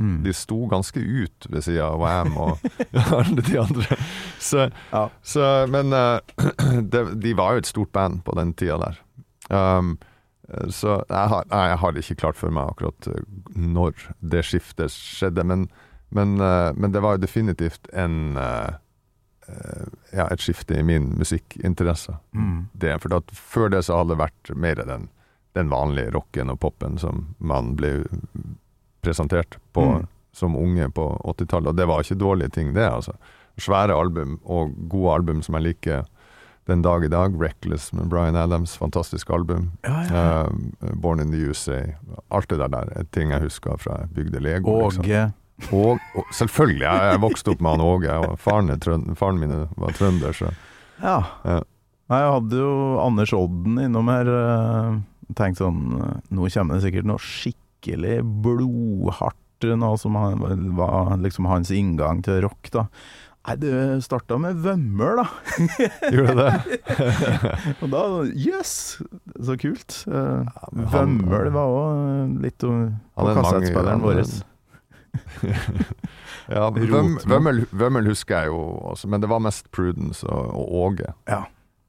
Mm. 0.01 0.23
De 0.25 0.33
sto 0.33 0.65
ganske 0.67 0.99
ut 0.99 1.47
ved 1.49 1.61
siden 1.63 1.85
av 1.85 1.99
Wam 2.01 2.35
og 2.37 2.59
alle 3.15 3.41
de 3.45 3.57
andre. 3.61 3.97
Så, 4.39 4.69
Ja. 4.91 5.05
så, 5.21 5.65
men 5.69 5.93
uh, 5.95 6.19
de, 6.81 7.05
de 7.15 7.33
var 7.39 7.53
jo 7.53 7.63
et 7.63 7.71
stort 7.71 7.91
band 7.95 8.23
på 8.25 8.35
den 8.35 8.51
tida 8.53 8.77
der. 8.83 8.99
Um, 9.49 9.95
så 10.69 10.99
jeg 11.07 11.31
har, 11.31 11.45
jeg 11.49 11.77
har 11.79 11.97
ikke 12.01 12.19
klart 12.19 12.39
for 12.39 12.51
meg 12.53 12.73
akkurat 12.73 13.07
eh, 13.07 13.25
når 13.55 13.93
det 14.19 14.43
skiftet 14.47 14.91
skjedde, 14.91 15.45
men, 15.47 15.67
men, 16.11 16.35
eh, 16.41 16.71
men 16.75 16.91
det 16.91 17.01
var 17.03 17.15
jo 17.15 17.23
definitivt 17.23 17.87
en 17.93 18.35
eh, 18.37 18.75
eh, 19.47 19.85
ja, 20.11 20.27
et 20.27 20.43
skifte 20.43 20.75
i 20.75 20.83
min 20.83 21.13
musikkinteresse. 21.19 22.17
Mm. 22.35 22.65
Det, 22.73 22.97
for 23.05 23.19
at 23.21 23.31
før 23.31 23.71
det 23.73 23.85
så 23.87 24.01
hadde 24.01 24.15
det 24.15 24.23
vært 24.25 24.53
mer 24.55 24.83
den, 24.83 25.07
den 25.55 25.71
vanlige 25.71 26.11
rocken 26.17 26.51
og 26.51 26.59
popen 26.63 26.99
som 27.01 27.29
man 27.39 27.75
ble 27.79 28.01
presentert 29.03 29.57
på 29.75 29.83
Mm. 29.83 30.07
som 30.33 30.55
unge 30.57 30.87
på 30.89 31.03
80-tallet, 31.29 31.69
og 31.69 31.75
det 31.77 31.85
var 31.85 32.01
ikke 32.01 32.15
dårlige 32.17 32.49
ting, 32.55 32.71
det. 32.73 32.87
altså. 32.89 33.13
Svære 33.61 33.93
album, 33.93 34.39
og 34.43 34.71
gode 34.89 35.11
album 35.13 35.41
som 35.45 35.55
jeg 35.59 35.63
liker 35.67 36.07
den 36.67 36.81
dag 36.81 37.03
i 37.03 37.07
dag. 37.11 37.33
'Reckless' 37.35 37.93
med 37.93 38.07
Bryan 38.09 38.35
Adams, 38.35 38.77
fantastisk 38.77 39.29
album. 39.29 39.71
Ja, 39.83 40.03
ja. 40.03 40.43
Uh, 40.47 40.93
'Born 40.95 41.19
in 41.21 41.31
the 41.31 41.37
USA'. 41.49 41.95
Alt 42.31 42.49
det 42.49 42.59
der, 42.59 42.67
der 42.67 42.93
er 42.95 43.03
ting 43.11 43.31
jeg 43.31 43.41
husker 43.41 43.77
fra 43.77 43.99
jeg 44.01 44.09
bygde 44.15 44.39
Lego. 44.39 44.77
liksom. 44.89 45.03
Og, 45.71 45.99
og 46.15 46.25
selvfølgelig, 46.33 46.81
jeg, 46.81 47.11
jeg 47.11 47.21
vokste 47.21 47.51
opp 47.51 47.61
med 47.61 47.71
han 47.71 47.81
Åge. 47.81 48.09
og 48.27 48.39
Faren, 48.39 48.69
er 48.69 48.77
trøn- 48.77 49.15
faren 49.15 49.39
min 49.39 49.67
var 49.77 49.91
trønder, 49.91 50.33
så 50.33 50.53
Ja. 51.01 51.23
Ja. 51.45 51.59
Nei, 52.09 52.19
jeg 52.19 52.31
hadde 52.33 52.57
jo 52.57 52.99
Anders 52.99 53.31
Odden 53.33 53.77
innom 53.79 54.07
her. 54.11 54.27
eh, 54.27 54.97
Tenkt 55.35 55.57
sånn 55.57 56.01
eh, 56.01 56.17
Nå 56.31 56.49
kommer 56.51 56.75
det 56.75 56.83
sikkert 56.83 57.05
noe 57.05 57.17
skikkelig 57.17 58.21
blodhardt, 58.43 59.37
noe 59.79 59.97
som 59.97 60.15
han, 60.19 60.41
var 60.75 61.15
liksom 61.23 61.45
hans 61.47 61.71
inngang 61.71 62.21
til 62.25 62.41
rock, 62.43 62.69
da. 62.73 62.85
Nei, 63.43 63.55
det 63.59 63.71
starta 64.05 64.37
med 64.39 64.61
Vømmøl, 64.63 65.19
da. 65.19 65.25
gjorde 66.15 66.35
det. 66.37 66.77
Og 67.83 67.89
da 67.91 68.03
Jøss! 68.39 68.75
Så 69.43 69.57
kult. 69.59 69.97
Uh, 70.07 70.47
men 70.71 70.87
han- 70.93 71.17
Vømmøl 71.27 71.51
var 71.51 71.73
òg 71.75 72.37
litt 72.45 72.63
om- 72.63 72.93
på 73.19 73.27
er 73.27 73.39
kassettspilleren 73.41 74.05
vår. 74.05 74.23
Ja, 76.51 76.67
vømmel, 76.73 77.61
Vømmøl 77.71 78.07
husker 78.09 78.43
jeg 78.43 78.51
jo 78.51 78.61
også, 78.91 79.07
men 79.07 79.21
det 79.23 79.29
var 79.31 79.39
mest 79.43 79.69
Prudence 79.71 80.25
og, 80.27 80.49
og 80.59 80.73
Åge. 80.83 81.13
Ja. 81.29 81.43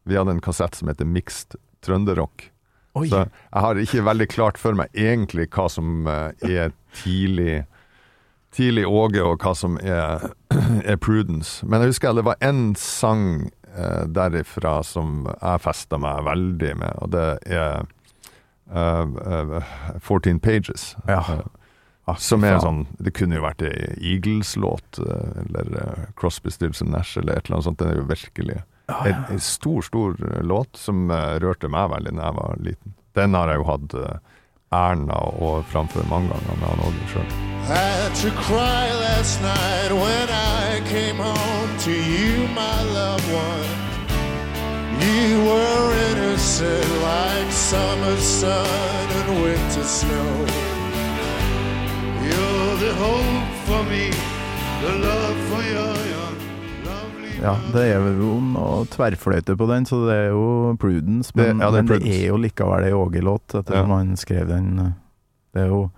Vi 0.06 0.18
hadde 0.18 0.34
en 0.36 0.42
kassett 0.44 0.76
som 0.78 0.90
heter 0.90 1.08
Mixed 1.08 1.56
Trønderrock. 1.84 2.50
Oi! 2.94 3.08
Så 3.10 3.24
jeg 3.24 3.62
har 3.64 3.80
ikke 3.82 4.04
veldig 4.06 4.28
klart 4.30 4.60
for 4.60 4.76
meg 4.78 4.92
egentlig 4.94 5.48
hva 5.56 5.66
som 5.72 6.06
eh, 6.06 6.30
er 6.46 6.74
tidlig 7.00 7.64
Tidlig 8.54 8.84
Åge, 8.86 9.22
og 9.26 9.42
hva 9.42 9.54
som 9.58 9.78
er, 9.82 10.28
er 10.90 10.96
Prudence. 11.02 11.64
Men 11.66 11.82
jeg 11.82 11.94
husker 11.94 12.14
det 12.14 12.26
var 12.28 12.38
en 12.44 12.74
sang 12.78 13.50
eh, 13.74 14.04
derifra 14.14 14.76
som 14.86 15.24
jeg 15.32 15.64
festa 15.64 15.98
meg 15.98 16.22
veldig 16.28 16.72
med, 16.84 16.94
og 17.02 17.10
det 17.16 17.26
er 17.50 17.82
uh, 18.70 19.04
uh, 19.58 19.98
14 20.00 20.40
Pages. 20.40 20.94
Ja. 21.10 21.20
Eh, 21.38 21.44
Ah, 22.04 22.18
Som 22.20 22.42
er 22.44 22.58
sånn 22.60 22.82
Det 23.00 23.14
kunne 23.16 23.38
jo 23.38 23.44
vært 23.46 23.62
ei 23.64 23.94
Eagles-låt, 23.96 24.98
eh, 25.00 25.38
eller 25.40 25.70
eh, 25.80 26.02
Crosby, 26.20 26.50
Stills 26.52 26.82
Nash, 26.84 27.14
eller 27.16 27.38
et 27.38 27.46
eller 27.46 27.56
annet 27.56 27.64
sånt. 27.64 27.78
Den 27.80 27.94
er 27.94 27.96
jo 28.02 28.08
virkelig 28.10 28.58
Ah, 28.92 29.06
en, 29.08 29.22
en 29.32 29.40
stor, 29.40 29.80
stor 29.86 30.18
låt 30.44 30.76
som 30.76 31.06
rørte 31.40 31.70
meg 31.72 31.88
veldig 31.94 32.12
da 32.18 32.26
jeg 32.26 32.36
var 32.36 32.58
liten. 32.60 32.92
Den 33.16 33.32
har 33.38 33.48
jeg 33.48 33.62
jo 33.62 33.64
hatt 33.70 33.94
av 34.74 35.64
framføre 35.72 36.06
mange 36.10 36.28
ganger 36.34 36.56
med 36.60 36.84
han 36.84 37.02
sjøl. 37.12 37.28
Had 37.64 38.14
to 38.22 38.30
cry 38.30 38.84
last 39.06 39.40
night 39.40 39.90
when 39.92 40.28
I 40.28 40.82
came 40.92 41.16
home 41.16 41.70
to 41.87 41.90
you, 41.90 42.46
my 42.54 42.82
loved 42.98 43.28
one. 43.32 43.84
You 45.00 45.44
were 45.48 45.87
innocent 46.10 46.90
like 47.02 47.50
summer 47.52 48.16
sun 48.16 49.06
and 49.18 49.42
winter 49.42 49.84
snow. 49.84 50.32
You're 52.28 52.76
the 52.84 52.94
hope 53.04 53.48
for 53.66 53.82
me, 53.90 54.10
the 54.82 54.92
love 55.08 55.38
for 55.48 55.62
your 55.62 55.96
young, 56.12 56.23
Ja, 57.42 57.55
det 57.75 57.83
er 57.92 58.05
jo 58.16 58.37
noe 58.40 58.85
tverrfløyte 58.88 59.57
på 59.59 59.66
den, 59.68 59.85
så 59.88 59.99
det 60.07 60.14
er 60.16 60.29
jo 60.33 60.77
Prudence. 60.81 61.33
Men 61.35 61.59
Det- 61.59 61.64
ja, 61.64 61.70
det 61.70 61.79
er 61.79 61.83
men 61.83 62.01
det 62.01 62.14
er 62.23 62.27
jo 62.29 62.37
likevel 62.38 62.85
ei 62.85 62.92
Åge-låt, 62.92 63.49
ettersom 63.55 63.88
Ja. 63.90 63.97
han 63.97 64.16
skrev 64.16 64.49
den. 64.49 64.94
Det 65.55 65.62
er 65.62 65.66
jo 65.68 65.90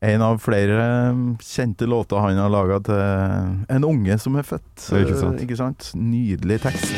en 0.00 0.22
av 0.22 0.38
flere 0.40 1.36
kjente 1.40 1.86
låter 1.86 2.20
han 2.20 2.36
har 2.36 2.48
laga 2.48 2.78
til 2.82 2.94
en 3.68 3.84
unge 3.84 4.18
som 4.18 4.36
er 4.36 4.42
født. 4.42 4.92
Er 4.92 5.04
ikke 5.04 5.18
sant. 5.20 5.34
eh, 5.40 5.44
Ikke 5.46 5.56
sant? 5.56 5.92
Nydelig 5.96 6.60
tekst. 6.60 6.92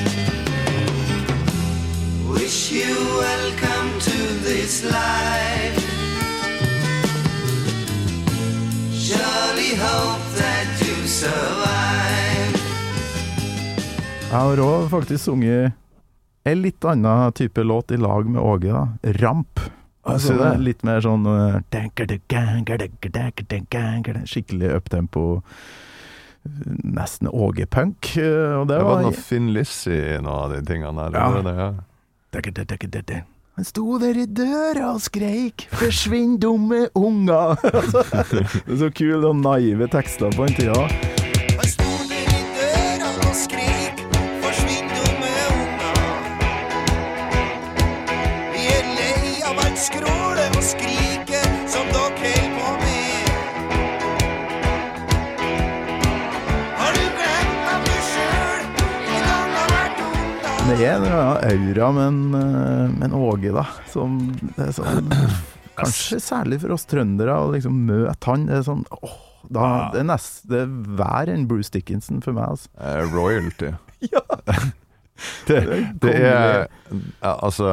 Wish 2.28 2.72
you 2.72 2.94
welcome 3.18 3.90
to 3.98 4.44
this 4.44 4.84
life. 4.84 5.80
Surely 8.92 9.74
hope 9.76 10.20
that 10.36 10.66
you 10.86 11.06
survive. 11.06 11.59
Jeg 14.30 14.38
har 14.38 14.60
òg 14.62 14.84
faktisk 14.92 15.24
sunget 15.26 15.72
en 16.46 16.60
litt 16.62 16.84
annen 16.86 17.32
type 17.34 17.62
låt 17.66 17.90
i 17.90 17.98
lag 17.98 18.28
med 18.30 18.38
Åge, 18.40 18.70
da. 18.70 19.12
Ramp. 19.18 19.58
Altså, 20.06 20.36
det 20.38 20.46
er 20.46 20.62
litt 20.62 20.84
mer 20.86 21.02
sånn 21.04 21.26
eh, 21.26 21.58
Skikkelig 24.30 24.70
uptempo. 24.78 25.24
Nesten 26.46 27.28
Åge-punk. 27.28 28.12
eh, 28.22 28.54
Og 28.60 28.68
det 28.70 28.78
Det 28.78 28.86
var 28.86 29.02
noe 29.02 29.18
Finn 29.18 29.50
Liss 29.52 29.74
i 29.90 29.98
noen 30.22 30.30
av 30.30 30.54
de 30.54 30.62
tingene 30.62 31.10
der. 31.10 31.18
Ja. 31.58 31.72
Han 33.58 33.66
sto 33.66 33.98
der 33.98 34.16
i 34.16 34.26
døra 34.30 34.94
og 34.94 35.02
skreik 35.02 35.66
'forsvinn, 35.74 36.38
dumme 36.38 36.86
unger'. 36.94 37.58
Det 38.30 38.46
er 38.46 38.76
så 38.86 38.94
kule 38.94 39.26
og 39.26 39.36
naive 39.42 39.90
tekster 39.90 40.30
på 40.32 40.46
den 40.46 40.54
tida. 40.54 41.09
Er 60.86 60.98
en 60.98 61.06
aura 61.10 61.90
med 61.96 62.06
en, 62.06 62.20
eh, 62.34 62.84
med 62.94 63.06
en 63.10 63.16
Åge, 63.18 63.52
da. 63.54 63.66
Som 63.90 64.20
det 64.56 64.68
er 64.68 64.76
sånn 64.76 65.10
Kanskje 65.80 66.18
særlig 66.20 66.60
for 66.60 66.74
oss 66.74 66.84
trøndere 66.90 67.38
å 67.40 67.50
liksom 67.54 67.78
møte 67.88 68.28
han. 68.28 68.46
Det 68.50 68.58
er 68.58 68.66
sånn 68.66 68.84
åh, 69.00 69.16
da, 69.48 69.66
Det 69.94 70.02
er 70.02 70.08
neste 70.10 70.62
er 70.64 70.74
vær 70.98 71.30
enn 71.32 71.46
Bruce 71.50 71.72
Dickinson 71.72 72.20
for 72.24 72.36
meg, 72.36 72.56
altså. 72.56 72.70
Eh, 72.80 73.02
royalty. 73.14 73.74
Ja. 74.00 74.22
det, 75.44 75.56
det 76.00 76.12
er 76.24 76.70
Altså, 77.20 77.66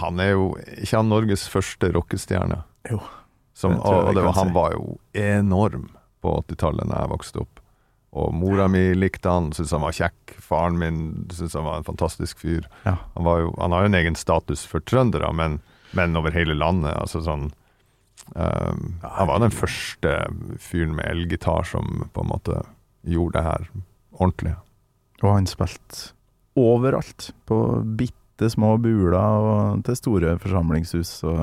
han 0.00 0.18
er 0.18 0.32
jo 0.32 0.48
ikke 0.74 0.96
han 0.96 1.12
Norges 1.12 1.44
første 1.52 1.92
rockestjerne? 1.94 2.64
Jo, 2.90 2.98
Som, 3.54 3.76
det 3.76 3.84
og, 3.84 4.08
og 4.08 4.16
det 4.16 4.24
var, 4.24 4.34
han 4.40 4.50
var 4.56 4.74
jo 4.74 4.96
enorm 5.14 5.86
på 6.24 6.32
80-tallet 6.42 6.90
da 6.90 7.04
jeg 7.04 7.12
vokste 7.12 7.44
opp. 7.44 7.59
Og 8.10 8.32
mora 8.34 8.66
mi 8.70 8.90
likte 8.96 9.30
han, 9.30 9.52
syntes 9.54 9.72
han 9.76 9.84
var 9.84 9.94
kjekk. 9.94 10.34
Faren 10.42 10.78
min 10.80 11.02
syntes 11.30 11.54
han 11.54 11.66
var 11.68 11.78
en 11.78 11.86
fantastisk 11.86 12.42
fyr. 12.42 12.66
Ja. 12.82 12.96
Han, 13.14 13.26
var 13.26 13.44
jo, 13.44 13.52
han 13.60 13.74
har 13.74 13.84
jo 13.84 13.90
en 13.92 13.98
egen 14.00 14.18
status 14.18 14.64
for 14.66 14.82
trøndere, 14.82 15.30
men, 15.36 15.60
men 15.94 16.18
over 16.18 16.34
hele 16.34 16.56
landet. 16.58 16.96
Altså 16.98 17.22
sånn 17.22 17.52
um, 18.34 18.96
Han 19.04 19.30
var 19.30 19.44
den 19.44 19.54
første 19.54 20.16
fyren 20.58 20.96
med 20.98 21.06
elgitar 21.06 21.68
som 21.70 22.08
på 22.10 22.24
en 22.24 22.32
måte 22.32 22.64
gjorde 23.06 23.38
det 23.38 23.46
her 23.46 23.68
ordentlig. 24.18 24.56
Og 25.22 25.36
han 25.36 25.46
spilte 25.48 26.10
overalt. 26.58 27.30
På 27.46 27.78
bitte 27.84 28.50
små 28.50 28.74
buler 28.82 29.14
og 29.20 29.84
til 29.86 29.98
store 29.98 30.34
forsamlingshus. 30.42 31.12
Og, 31.28 31.38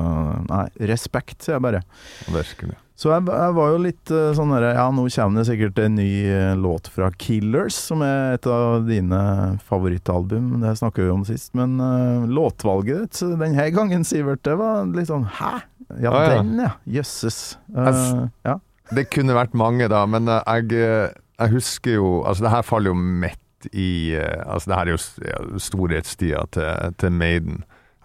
nei, 0.49 0.65
respekt, 0.91 1.39
sier 1.45 1.58
jeg 1.58 1.65
bare. 1.69 1.84
Virkelig. 2.27 2.75
Så 2.97 3.12
jeg, 3.12 3.27
jeg 3.29 3.53
var 3.53 3.73
jo 3.75 3.81
litt 3.83 4.10
eh, 4.10 4.31
sånn 4.33 4.49
derre 4.55 4.71
Ja, 4.73 4.88
nå 4.89 5.03
kommer 5.05 5.38
det 5.38 5.45
sikkert 5.51 5.77
en 5.83 5.99
ny 5.99 6.10
eh, 6.33 6.55
låt 6.57 6.88
fra 6.89 7.12
Killers, 7.21 7.77
som 7.77 8.01
er 8.01 8.39
et 8.39 8.47
av 8.49 8.88
dine 8.88 9.19
favorittalbum. 9.67 10.55
Det 10.63 10.71
snakka 10.79 11.05
vi 11.05 11.12
om 11.13 11.25
sist. 11.27 11.51
Men 11.57 11.75
uh, 11.77 12.25
låtvalget 12.25 13.03
ditt 13.19 13.38
denne 13.38 13.67
gangen, 13.75 14.05
Sivert, 14.07 14.41
det 14.47 14.55
var 14.57 14.89
litt 14.97 15.12
sånn 15.12 15.27
Hæ? 15.38 15.60
Ja, 16.01 16.10
Ah, 16.10 16.23
ja. 16.25 16.39
den, 16.39 16.57
ja. 16.60 16.71
Jøsses. 16.97 17.38
Uh, 17.69 18.25
ja. 18.43 18.57
Det 18.97 19.05
kunne 19.13 19.38
vært 19.38 19.53
mange, 19.57 19.86
da, 19.91 20.01
men 20.10 20.25
jeg, 20.27 20.73
jeg 20.73 21.53
husker 21.53 21.99
jo 21.99 22.10
Altså, 22.23 22.47
det 22.47 22.51
her 22.55 22.65
faller 22.65 22.91
jo 22.91 22.97
midt 22.97 23.69
i 23.77 24.15
Altså, 24.17 24.71
det 24.71 24.77
her 24.79 24.89
er 24.89 24.95
jo 24.97 25.62
storhetstida 25.62 26.43
til, 26.55 26.93
til 27.01 27.13
Maiden. 27.13 27.62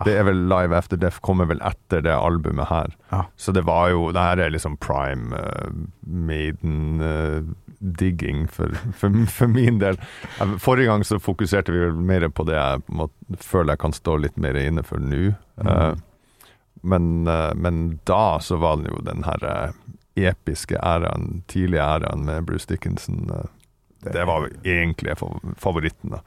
Det 0.06 0.14
er 0.18 0.24
vel 0.28 0.40
Live 0.50 0.72
After 0.76 0.96
Death 1.00 1.18
kommer 1.24 1.46
vel 1.50 1.60
etter 1.64 2.00
det 2.04 2.16
albumet 2.16 2.68
her. 2.70 2.88
Ja. 3.10 3.20
Så 3.36 3.52
det 3.52 3.62
var 3.68 3.86
jo 3.92 4.00
Det 4.12 4.22
her 4.22 4.38
er 4.42 4.50
liksom 4.54 4.76
prime 4.82 5.36
uh, 5.36 5.68
Maiden-digging 6.06 8.48
for, 8.48 8.68
for, 8.98 9.26
for 9.26 9.46
min 9.46 9.78
del. 9.82 9.96
Forrige 10.58 10.86
gang 10.90 11.04
så 11.04 11.18
fokuserte 11.22 11.72
vi 11.72 11.92
mer 11.92 12.28
på 12.28 12.44
det 12.48 12.56
jeg 12.58 12.80
på 12.86 12.92
måte 13.02 13.22
føler 13.40 13.72
jeg 13.72 13.82
kan 13.84 13.96
stå 13.96 14.16
litt 14.20 14.36
mer 14.40 14.58
inne 14.58 14.84
for 14.86 15.02
nå. 15.02 15.32
Eh, 15.62 15.94
men, 16.82 17.08
eh, 17.28 17.54
men 17.54 17.82
da 18.08 18.40
så 18.40 18.58
var 18.62 18.82
det 18.82 18.92
jo 18.92 19.02
den 19.06 19.24
her 19.26 19.48
eh, 19.48 19.70
episke 20.28 20.76
æraen, 20.76 21.42
tidlige 21.48 21.82
æraen 21.82 22.26
med 22.28 22.46
Bruce 22.48 22.68
Dickinson. 22.68 23.30
det, 24.02 24.12
det 24.12 24.26
var 24.28 24.48
egentlig 24.64 25.16
favoritten, 25.56 26.16
da. 26.16 26.22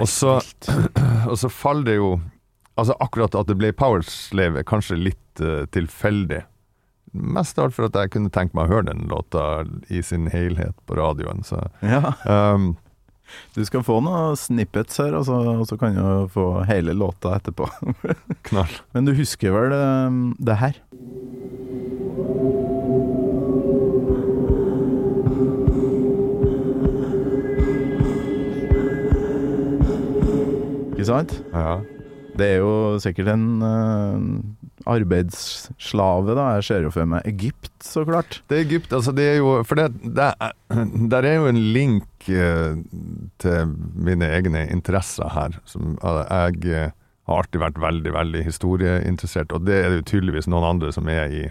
Og 0.00 0.08
så, 0.08 0.38
og 1.30 1.36
så 1.38 1.50
faller 1.52 1.84
det 1.84 1.98
jo 1.98 2.12
Altså 2.80 2.96
akkurat 3.04 3.34
at 3.36 3.50
det 3.50 3.58
ble 3.60 3.72
Powerslave 3.76 4.62
er 4.62 4.68
kanskje 4.68 4.96
litt 4.96 5.42
uh, 5.44 5.64
tilfeldig. 5.74 6.40
Mest 7.12 7.58
av 7.58 7.68
alt 7.68 7.76
for 7.76 7.90
at 7.90 7.98
jeg 7.98 8.14
kunne 8.14 8.32
tenkt 8.32 8.56
meg 8.56 8.70
å 8.70 8.78
høre 8.78 8.88
den 8.88 9.04
låta 9.10 9.66
i 9.92 10.00
sin 10.04 10.30
helhet 10.32 10.78
på 10.88 10.96
radioen. 10.96 11.44
Så 11.44 11.60
ja. 11.84 12.14
um, 12.24 12.72
Du 13.52 13.60
skal 13.68 13.84
få 13.84 13.98
noen 14.04 14.38
snippets 14.40 14.96
her, 15.02 15.12
og 15.18 15.26
så, 15.28 15.36
og 15.52 15.66
så 15.68 15.76
kan 15.80 15.98
du 15.98 16.32
få 16.32 16.64
hele 16.68 16.96
låta 16.96 17.36
etterpå. 17.36 17.68
knall. 18.48 18.80
Men 18.96 19.08
du 19.08 19.12
husker 19.16 19.52
vel 19.52 19.76
eh, 19.76 20.18
det 20.40 20.60
her? 20.64 20.80
Ikke 30.92 31.08
sant? 31.08 31.42
Ja. 31.52 31.80
Det 32.38 32.46
er 32.46 32.62
jo 32.62 32.96
sikkert 33.02 33.28
en 33.34 33.46
uh, 33.60 34.88
arbeidsslave, 34.88 36.36
da. 36.38 36.46
Jeg 36.56 36.66
ser 36.68 36.86
jo 36.86 36.92
for 36.94 37.08
meg 37.08 37.26
Egypt, 37.28 37.72
så 37.84 38.06
klart. 38.08 38.40
Det 38.48 38.58
er 38.58 38.64
Egypt, 38.66 38.92
altså 38.96 39.12
det 39.16 39.26
er 39.34 39.38
jo 39.42 39.58
For 39.68 39.78
det, 39.78 39.90
det 40.16 40.30
er, 40.32 40.56
der 41.12 41.28
er 41.28 41.38
jo 41.38 41.50
en 41.50 41.62
link 41.76 42.30
uh, 42.32 42.80
til 43.42 43.76
mine 43.94 44.32
egne 44.32 44.66
interesser 44.72 45.28
her. 45.36 45.58
Som, 45.68 45.98
uh, 46.00 46.24
jeg 46.32 46.92
har 47.28 47.42
alltid 47.42 47.62
vært 47.62 47.82
veldig, 47.82 48.14
veldig 48.16 48.46
historieinteressert, 48.48 49.52
og 49.52 49.66
det 49.68 49.82
er 49.82 49.90
det 49.90 50.00
jo 50.00 50.08
tydeligvis 50.16 50.48
noen 50.50 50.72
andre 50.74 50.94
som 50.94 51.10
er 51.12 51.28
i 51.30 51.44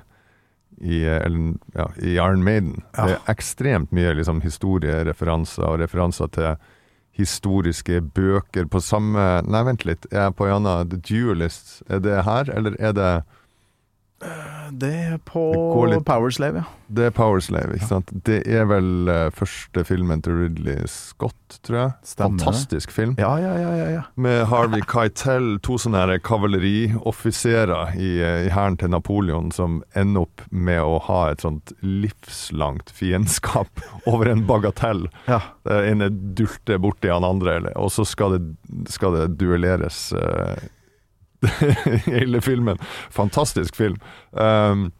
i, 0.82 1.04
eller, 1.06 1.54
ja, 1.78 1.84
i 2.02 2.16
Iron 2.16 2.44
Maiden. 2.44 2.80
Ja. 2.96 3.06
Det 3.06 3.18
er 3.18 3.34
ekstremt 3.36 3.92
mye 3.94 4.16
liksom, 4.18 4.40
historiereferanser 4.42 5.68
og 5.68 5.82
referanser 5.84 6.32
til 6.34 6.56
historiske 7.18 8.02
bøker 8.16 8.68
på 8.72 8.82
samme 8.84 9.42
Nei, 9.48 9.64
vent 9.68 9.86
litt. 9.88 10.08
Er 10.12 10.30
jeg 10.30 10.38
på 10.40 10.48
Jana 10.50 10.82
The 10.88 11.00
Duelist. 11.04 11.82
Er 11.90 12.00
det 12.04 12.24
her, 12.28 12.52
eller 12.56 12.78
er 12.80 12.96
det 12.98 13.12
Det 14.82 14.94
er 14.94 15.01
på 15.20 15.42
Det 15.52 15.58
går 15.76 15.88
litt- 15.96 16.06
Powerslave, 16.06 16.56
ja. 16.62 16.64
Det 16.92 17.06
er 17.06 17.12
Powerslave, 17.16 17.76
ikke 17.78 17.88
sant? 17.88 18.10
Det 18.28 18.42
er 18.52 18.66
vel 18.68 19.08
uh, 19.08 19.30
første 19.32 19.84
filmen 19.88 20.22
til 20.22 20.34
Ridley 20.42 20.82
Scott, 20.92 21.60
tror 21.64 21.78
jeg. 21.78 21.92
Stemmer. 22.04 22.40
Fantastisk 22.44 22.92
film. 22.92 23.14
Ja, 23.18 23.36
ja, 23.40 23.54
ja, 23.60 23.70
ja, 23.80 23.86
ja. 23.94 24.02
Med 24.16 24.46
Harvey 24.52 24.82
Keitel, 24.82 25.54
to 25.64 25.78
sånne 25.80 26.18
kavalerioffiserer 26.20 27.96
i, 27.96 28.10
eh, 28.22 28.46
i 28.48 28.50
hæren 28.52 28.76
til 28.78 28.90
Napoleon 28.92 29.52
som 29.56 29.82
ender 29.96 30.22
opp 30.28 30.42
med 30.52 30.82
å 30.84 31.00
ha 31.08 31.22
et 31.32 31.42
sånt 31.42 31.72
livslangt 31.82 32.92
fiendskap 32.92 33.70
over 34.12 34.28
en 34.32 34.46
bagatell. 34.48 35.08
ja. 35.28 35.40
Det 35.64 35.80
ene 35.92 36.10
dulter 36.10 36.80
borti 36.82 37.08
han 37.12 37.24
andre, 37.24 37.56
eller- 37.62 37.78
og 37.78 37.92
så 37.94 38.04
skal 38.06 38.38
det, 38.38 38.44
skal 38.90 39.14
det 39.16 39.38
duelleres 39.40 40.12
Uh, 40.12 40.56
hele 42.06 42.38
filmen. 42.42 42.78
Fantastisk 43.10 43.76
film. 43.76 43.96
Um, 44.32 44.92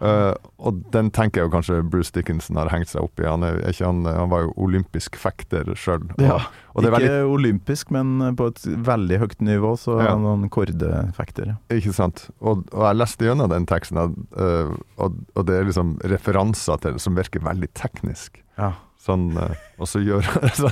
eh, 0.00 0.34
og 0.60 0.80
den 0.94 1.10
tenker 1.14 1.40
jeg 1.40 1.48
jo 1.48 1.52
kanskje 1.54 1.78
Bruce 1.92 2.12
Dickinson 2.14 2.58
har 2.60 2.70
hengt 2.72 2.90
seg 2.90 3.02
opp 3.04 3.20
i. 3.20 3.26
Han, 3.28 3.44
er, 3.46 3.60
ikke 3.70 3.86
han, 3.86 4.02
han 4.08 4.30
var 4.32 4.46
jo 4.46 4.54
olympisk 4.66 5.16
fekter 5.20 5.68
sjøl. 5.76 6.04
Ja. 6.20 6.38
Det 6.70 6.86
Ikke 6.86 6.92
veldig 6.94 7.32
olympisk, 7.34 7.90
men 7.92 8.34
på 8.38 8.46
et 8.52 8.60
veldig 8.86 9.18
høyt 9.24 9.40
nivå, 9.42 9.72
så 9.80 9.98
Ja. 10.00 10.12
han 10.12 10.22
noen 10.24 10.48
kordefekter. 10.52 11.54
ja. 11.54 11.56
Ikke 11.76 11.92
sant. 11.96 12.28
Og, 12.40 12.62
og 12.72 12.84
jeg 12.86 13.00
leste 13.00 13.26
gjennom 13.26 13.50
den 13.50 13.66
teksten, 13.66 13.98
øh, 14.36 14.70
og, 14.96 15.18
og 15.34 15.46
det 15.48 15.56
er 15.58 15.66
liksom 15.68 15.98
referanser 16.04 16.80
til 16.84 17.00
som 17.02 17.18
virker 17.18 17.42
veldig 17.44 17.72
teknisk. 17.74 18.40
Ja. 18.58 18.72
Sånn, 19.00 19.30
uh, 19.32 19.54
og 19.80 19.88
så 19.88 20.02
gjør 20.04 20.26
så, 20.60 20.68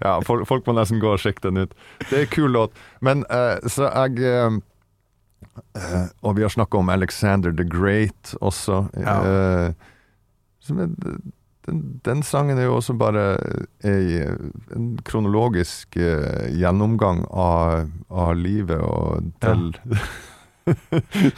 Ja, 0.00 0.20
folk, 0.22 0.46
folk 0.46 0.66
må 0.68 0.76
nesten 0.78 1.00
gå 1.02 1.16
og 1.16 1.18
sjekke 1.18 1.48
den 1.48 1.64
ut. 1.64 1.72
Det 2.08 2.14
er 2.14 2.26
en 2.28 2.30
kul 2.30 2.52
låt. 2.54 2.76
Men 3.02 3.24
så 3.66 3.88
jeg 3.90 4.60
øh, 5.76 6.08
Og 6.22 6.36
vi 6.36 6.42
har 6.42 6.52
snakka 6.52 6.78
om 6.78 6.88
Alexander 6.88 7.52
the 7.52 7.68
Great 7.68 8.34
også. 8.40 8.84
Ja. 8.96 9.68
Uh, 9.68 9.72
som 10.60 10.78
den, 10.78 12.00
den 12.04 12.22
sangen 12.22 12.58
er 12.58 12.68
jo 12.68 12.76
også 12.76 12.94
bare 12.98 13.36
ei, 13.84 14.22
en 14.76 14.98
kronologisk 15.04 15.96
uh, 15.96 16.50
gjennomgang 16.54 17.24
av, 17.30 17.88
av 18.10 18.34
livet 18.38 18.78
og 18.78 19.32
til 19.42 19.72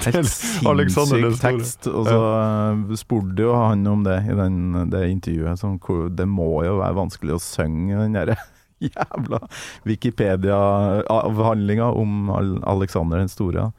Helt 0.05 0.67
Alexander 0.69 1.31
sinnssyk 1.31 1.41
tekst. 1.41 1.87
Og 1.89 2.09
så 2.09 2.19
eh, 2.37 2.97
spurte 3.01 3.47
jo 3.47 3.55
han 3.57 3.87
om 3.89 4.03
det 4.05 4.19
i 4.29 4.37
den, 4.37 4.59
det 4.93 5.07
intervjuet. 5.09 5.61
Som, 5.61 5.79
det 6.13 6.27
må 6.29 6.51
jo 6.67 6.77
være 6.83 6.99
vanskelig 6.99 7.39
å 7.39 7.43
synge 7.43 8.03
den 8.03 8.19
derre 8.19 8.37
jævla 8.91 9.41
Wikipedia-avhandlinga 9.89 11.89
om 11.93 12.31
Alexander 12.65 13.23
den 13.23 13.29
store. 13.33 13.71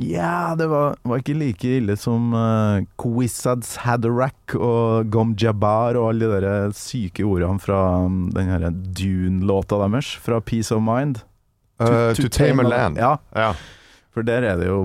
Ja, 0.00 0.54
det 0.56 0.70
var, 0.70 0.94
var 1.04 1.20
ikke 1.20 1.34
like 1.36 1.68
ille 1.76 1.98
som 2.00 2.30
uh, 2.32 2.80
Kwisatz 3.00 3.74
Haderach 3.84 4.54
og 4.56 5.10
Gom 5.12 5.34
Jabbar 5.36 5.98
og 6.00 6.14
alle 6.14 6.30
de 6.30 6.38
der 6.46 6.72
syke 6.76 7.26
ordene 7.28 7.60
fra 7.60 7.80
um, 8.06 8.30
den 8.32 8.48
her 8.48 8.70
Dune-låta 8.72 9.76
deres, 9.82 10.14
fra 10.24 10.40
Peace 10.40 10.72
of 10.72 10.80
Mind. 10.86 11.20
Uh, 11.82 12.14
to, 12.16 12.28
Tame 12.32 12.64
a 12.64 12.68
Land. 12.68 12.96
Ja, 12.96 13.18
Ja, 13.36 13.52
for 14.12 14.20
der 14.28 14.44
er 14.44 14.58
det 14.60 14.66
jo 14.68 14.82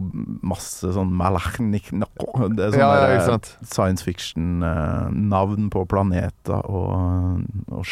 masse 0.47 0.87
sånn 0.95 1.09
malachnik 1.19 1.89
Det 1.91 2.63
er 2.63 2.71
ja, 2.71 2.71
sånn 2.71 3.11
ja 3.11 3.23
sant. 3.25 3.49
science 3.59 4.05
fiction-navn 4.07 5.67
på 5.73 5.83
planeter 5.91 6.63
og, 6.63 7.43
og 7.67 7.83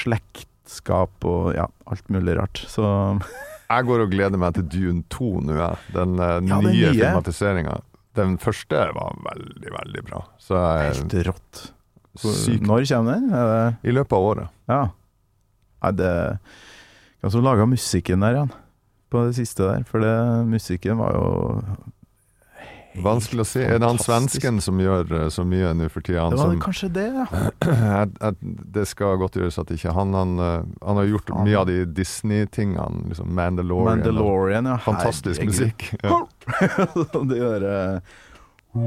slektskap 0.65 1.25
og 1.25 1.54
ja, 1.56 1.67
alt 1.86 2.10
mulig 2.10 2.36
rart. 2.38 2.63
Så 2.67 2.84
Jeg 3.69 3.86
går 3.88 4.04
og 4.04 4.12
gleder 4.12 4.38
meg 4.38 4.54
til 4.54 4.65
Dune 4.69 5.04
2 5.10 5.30
nå, 5.41 5.56
jeg. 5.58 5.78
Den 5.93 6.19
uh, 6.19 6.25
Ja, 6.45 6.60
den 6.62 6.67
nye 6.69 6.91
nye. 6.91 6.93
filmatiseringa. 6.93 7.80
Den 8.15 8.38
første 8.38 8.75
var 8.95 9.15
veldig, 9.25 9.71
veldig 9.73 10.04
bra. 10.06 10.21
Så 10.39 10.56
jeg 10.56 10.91
helt 10.93 11.15
rått. 11.28 11.63
Sykt 12.15 12.63
Når 12.63 12.86
kommer 12.88 13.17
den? 13.17 13.34
Er 13.36 13.49
det, 13.49 13.89
I 13.89 13.95
løpet 13.95 14.13
av 14.15 14.28
året. 14.30 14.54
ja. 14.71 14.84
Nei, 15.84 15.91
det 15.91 16.12
Hvem 17.21 17.32
som 17.34 17.43
laga 17.43 17.65
musikken 17.67 18.21
der 18.23 18.38
igjen? 18.38 18.54
På 19.12 19.25
det 19.28 19.36
siste 19.38 19.65
der. 19.65 19.84
For 19.89 20.01
det, 20.01 20.13
musikken 20.49 20.97
var 20.97 21.12
jo 21.13 21.25
Vanskelig 23.03 23.41
å 23.43 23.45
si. 23.47 23.60
Er 23.65 23.79
det 23.81 23.88
han 23.89 23.97
svensken 23.99 24.62
som 24.63 24.79
gjør 24.79 25.10
uh, 25.12 25.25
så 25.34 25.43
mye 25.47 25.73
nå 25.77 25.88
for 25.91 26.01
tida? 26.05 26.21
Han 26.25 26.31
Det 26.36 26.39
var 26.41 26.51
som, 26.53 26.62
kanskje 26.63 26.89
det, 26.95 27.08
ja. 27.15 27.25
det 28.77 28.86
skal 28.89 29.17
godt 29.21 29.36
gjøres 29.39 29.58
at 29.62 29.69
ikke 29.75 29.91
han 29.95 30.10
Han, 30.15 30.31
uh, 30.39 30.45
han 30.86 30.95
har 31.01 31.05
gjort 31.10 31.29
mye 31.43 31.58
av 31.60 31.65
de 31.69 31.77
Disney-tingene. 31.97 32.97
Liksom 33.12 33.27
Mandalorian. 33.36 33.89
Mandalorian, 33.99 34.65
ja. 34.71 34.77
Fantastisk 34.86 35.39
Herregud. 35.41 35.51
musikk. 35.51 35.79
Ja. 36.05 36.10
det 37.25 37.38
gjør 37.39 37.62
eh, 37.65 37.95
Ja, 38.75 38.81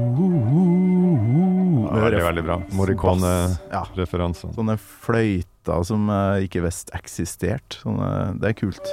veldig, 2.05 2.21
veldig 2.23 2.43
bra. 2.45 2.55
bass. 2.61 2.73
Morricone-referansene. 2.77 4.51
Ja, 4.53 4.57
sånne 4.61 4.75
fløyter 4.79 5.79
som 5.87 6.01
ikke 6.45 6.61
visst 6.65 6.87
eksisterte. 6.97 7.73
Det 8.39 8.47
er 8.53 8.57
kult. 8.57 8.85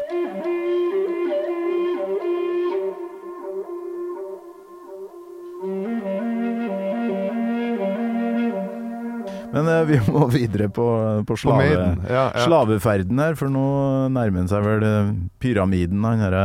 Men 9.57 9.71
uh, 9.73 9.83
vi 9.89 10.01
må 10.13 10.27
videre 10.33 10.69
på, 10.73 10.87
på 11.27 11.39
slave, 11.41 11.71
på 11.73 12.13
Ja, 12.13 12.27
ja. 12.35 12.45
slaveferden 12.45 13.23
her, 13.23 13.39
for 13.39 13.53
nå 13.53 13.65
nærmer 14.13 14.45
han 14.45 14.51
seg 14.53 14.67
vel 14.67 14.85
eh, 14.87 15.15
pyramiden, 15.43 16.05
han 16.07 16.23
herre 16.23 16.45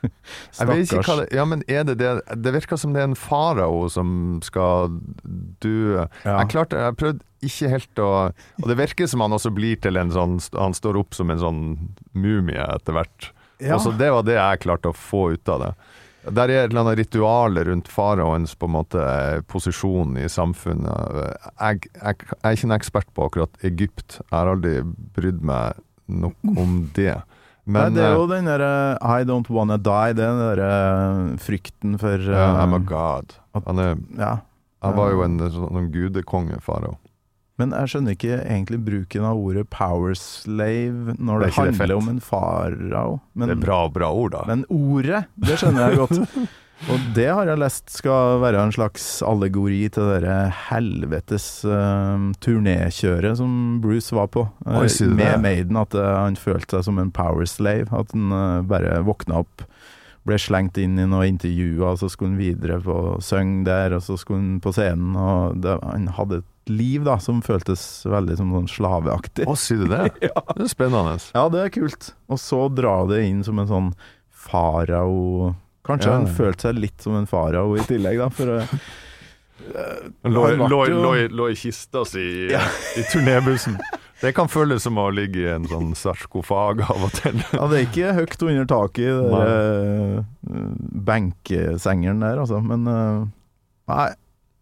hva 0.56 1.16
det 1.20 1.26
Ja, 1.34 1.44
men 1.44 1.60
er 1.68 1.84
det 1.84 1.98
det 2.00 2.10
Det 2.40 2.52
virker 2.54 2.78
som 2.80 2.94
det 2.94 3.02
er 3.02 3.10
en 3.10 3.18
farao 3.18 3.82
som 3.92 4.38
skal 4.44 4.94
dø. 5.60 6.06
Ja. 6.24 6.38
Jeg 6.38 6.48
klarte 6.54 6.80
Jeg 6.80 6.96
prøvde 6.96 7.26
ikke 7.44 7.72
helt 7.74 8.00
å 8.00 8.08
Og 8.62 8.70
det 8.70 8.78
virker 8.80 9.10
som 9.10 9.20
han 9.24 9.36
også 9.36 9.52
blir 9.52 9.76
til 9.80 10.00
en 10.00 10.12
sånn 10.14 10.38
Han 10.56 10.76
står 10.76 11.02
opp 11.02 11.16
som 11.16 11.28
en 11.32 11.42
sånn 11.42 11.60
mumie 12.16 12.64
etter 12.64 12.96
hvert. 12.96 13.30
Ja. 13.60 13.76
Også 13.76 13.92
det 13.96 14.08
var 14.12 14.24
det 14.24 14.38
jeg 14.38 14.62
klarte 14.64 14.88
å 14.92 14.96
få 14.96 15.34
ut 15.36 15.52
av 15.52 15.66
det. 15.66 15.70
Der 16.28 16.50
er 16.52 16.64
et 16.64 16.70
eller 16.70 16.82
annet 16.82 16.98
ritual 17.00 17.56
rundt 17.64 17.88
faraoens 17.88 18.52
på 18.58 18.68
en 18.68 18.74
måte 18.74 19.04
posisjon 19.48 20.18
i 20.20 20.26
samfunnet. 20.28 21.20
Jeg, 21.56 21.86
jeg, 21.96 22.26
jeg 22.28 22.40
er 22.42 22.56
ikke 22.58 22.68
en 22.68 22.76
ekspert 22.76 23.12
på 23.16 23.28
akkurat 23.30 23.64
Egypt. 23.64 24.18
Jeg 24.20 24.34
har 24.34 24.52
aldri 24.52 24.80
brydd 25.16 25.40
meg 25.46 25.80
nok 26.10 26.36
om 26.60 26.82
det. 26.96 27.14
Men 27.70 27.92
Nei, 27.92 27.96
det 27.96 28.04
er 28.04 28.16
jo 28.16 28.24
eh, 28.24 28.32
den 28.32 28.48
derre 28.50 28.72
I 28.98 29.26
don't 29.28 29.50
wanna 29.52 29.76
die, 29.78 30.14
det 30.16 30.24
er 30.24 30.32
den 30.32 30.40
derre 30.42 30.70
frykten 31.40 31.98
for 32.00 32.16
uh, 32.16 32.32
yeah, 32.32 32.56
I'm 32.58 32.74
a 32.74 32.80
god. 32.82 33.36
Han, 33.54 33.82
er, 33.82 34.00
ja. 34.18 34.32
jeg 34.82 34.96
var 34.96 35.12
jo 35.14 35.22
en 35.26 35.38
sånn 35.54 35.90
gudekonge, 35.94 36.58
farao. 36.64 36.96
Men 37.60 37.74
jeg 37.76 37.92
skjønner 37.92 38.16
ikke 38.16 38.38
egentlig 38.40 38.80
bruken 38.86 39.26
av 39.28 39.40
ordet 39.40 39.66
power 39.72 40.16
slave 40.16 41.16
når 41.18 41.44
Det 41.44 41.50
det, 41.50 41.56
handler 41.58 41.92
det 41.92 41.98
om 41.98 42.08
en 42.14 42.24
farao. 42.24 43.20
Det 43.36 43.52
er 43.52 43.60
bra, 43.60 43.82
bra 43.92 44.10
ord, 44.16 44.32
da. 44.38 44.46
men 44.48 44.64
ordet, 44.72 45.26
det 45.36 45.60
skjønner 45.60 45.90
jeg 45.90 46.02
godt. 46.04 46.24
Og 46.88 47.00
det 47.12 47.26
har 47.28 47.44
jeg 47.44 47.60
lest 47.60 47.90
skal 47.92 48.38
være 48.40 48.62
en 48.64 48.72
slags 48.72 49.04
allegori 49.26 49.82
til 49.92 50.06
det 50.24 50.36
helvetes 50.70 51.48
uh, 51.68 52.30
turnékjøret 52.40 53.36
som 53.36 53.52
Bruce 53.84 54.16
var 54.16 54.30
på. 54.32 54.46
uh, 55.04 55.10
med 55.12 55.26
det? 55.26 55.40
Maiden, 55.44 55.76
at 55.76 55.96
uh, 55.98 56.06
han 56.22 56.40
følte 56.40 56.78
seg 56.78 56.88
som 56.88 57.02
en 57.02 57.12
power 57.12 57.44
slave. 57.44 57.90
At 57.92 58.14
han 58.16 58.32
uh, 58.32 58.62
bare 58.64 59.02
våkna 59.04 59.42
opp, 59.42 59.66
ble 60.24 60.40
slengt 60.40 60.80
inn 60.80 60.96
i 61.00 61.08
noen 61.08 61.34
intervjuer, 61.34 61.84
og 61.92 62.00
så 62.00 62.08
skulle 62.12 62.32
han 62.32 62.40
videre 62.40 62.80
på 62.84 62.96
synge 63.24 63.66
der, 63.68 63.98
og 63.98 64.04
så 64.06 64.16
skulle 64.20 64.40
han 64.40 64.64
på 64.64 64.72
scenen. 64.76 65.12
Og 65.20 65.60
det, 65.60 65.76
han 65.84 66.08
hadde 66.16 66.40
et 66.40 66.48
liv 66.70 67.04
da, 67.06 67.18
som 67.22 67.42
føltes 67.44 67.82
veldig 68.08 68.36
som 68.40 68.52
sånn 68.56 68.68
slaveaktig. 68.70 69.46
Å, 69.50 69.56
sier 69.58 69.82
du 69.84 69.90
det? 69.92 70.06
Det 70.56 70.64
er 70.64 70.70
spennende. 70.72 71.18
Ja, 71.34 71.44
det 71.52 71.64
er 71.66 71.74
kult. 71.74 72.12
Og 72.30 72.40
så 72.42 72.64
dra 72.72 72.96
det 73.10 73.24
inn 73.28 73.42
som 73.46 73.58
en 73.62 73.68
sånn 73.70 73.90
farao 74.30 75.54
Kanskje 75.86 76.10
Ja. 76.10 76.16
han 76.18 76.26
følte 76.36 76.68
seg 76.68 76.76
litt 76.76 77.00
som 77.02 77.14
en 77.16 77.26
farao 77.26 77.72
i 77.80 77.84
tillegg, 77.88 78.18
da. 78.20 78.26
For 78.36 78.50
eh, 78.60 80.04
lå, 80.28 81.14
i- 81.48 81.56
kista 81.56 82.04
si 82.06 82.20
i, 82.20 82.52
i 83.00 83.04
turnébussen. 83.10 83.78
Det 84.20 84.34
kan 84.36 84.50
føles 84.52 84.84
som 84.84 84.98
å 85.00 85.06
ligge 85.16 85.40
i 85.46 85.48
en 85.54 85.64
sånn 85.64 85.94
sarkofag 85.96 86.82
av 86.84 87.06
og 87.06 87.12
til. 87.16 87.38
ja, 87.56 87.64
det 87.72 87.78
er 87.78 87.86
ikke 87.86 88.10
høyt 88.18 88.42
under 88.44 88.66
taket 88.68 89.06
i 89.06 89.14
den 89.16 89.32
eh, 89.40 90.64
benkesengeren 91.08 92.20
der, 92.20 92.42
altså. 92.42 92.60
Men 92.60 92.84
eh, 92.92 93.22
nei. 93.94 94.10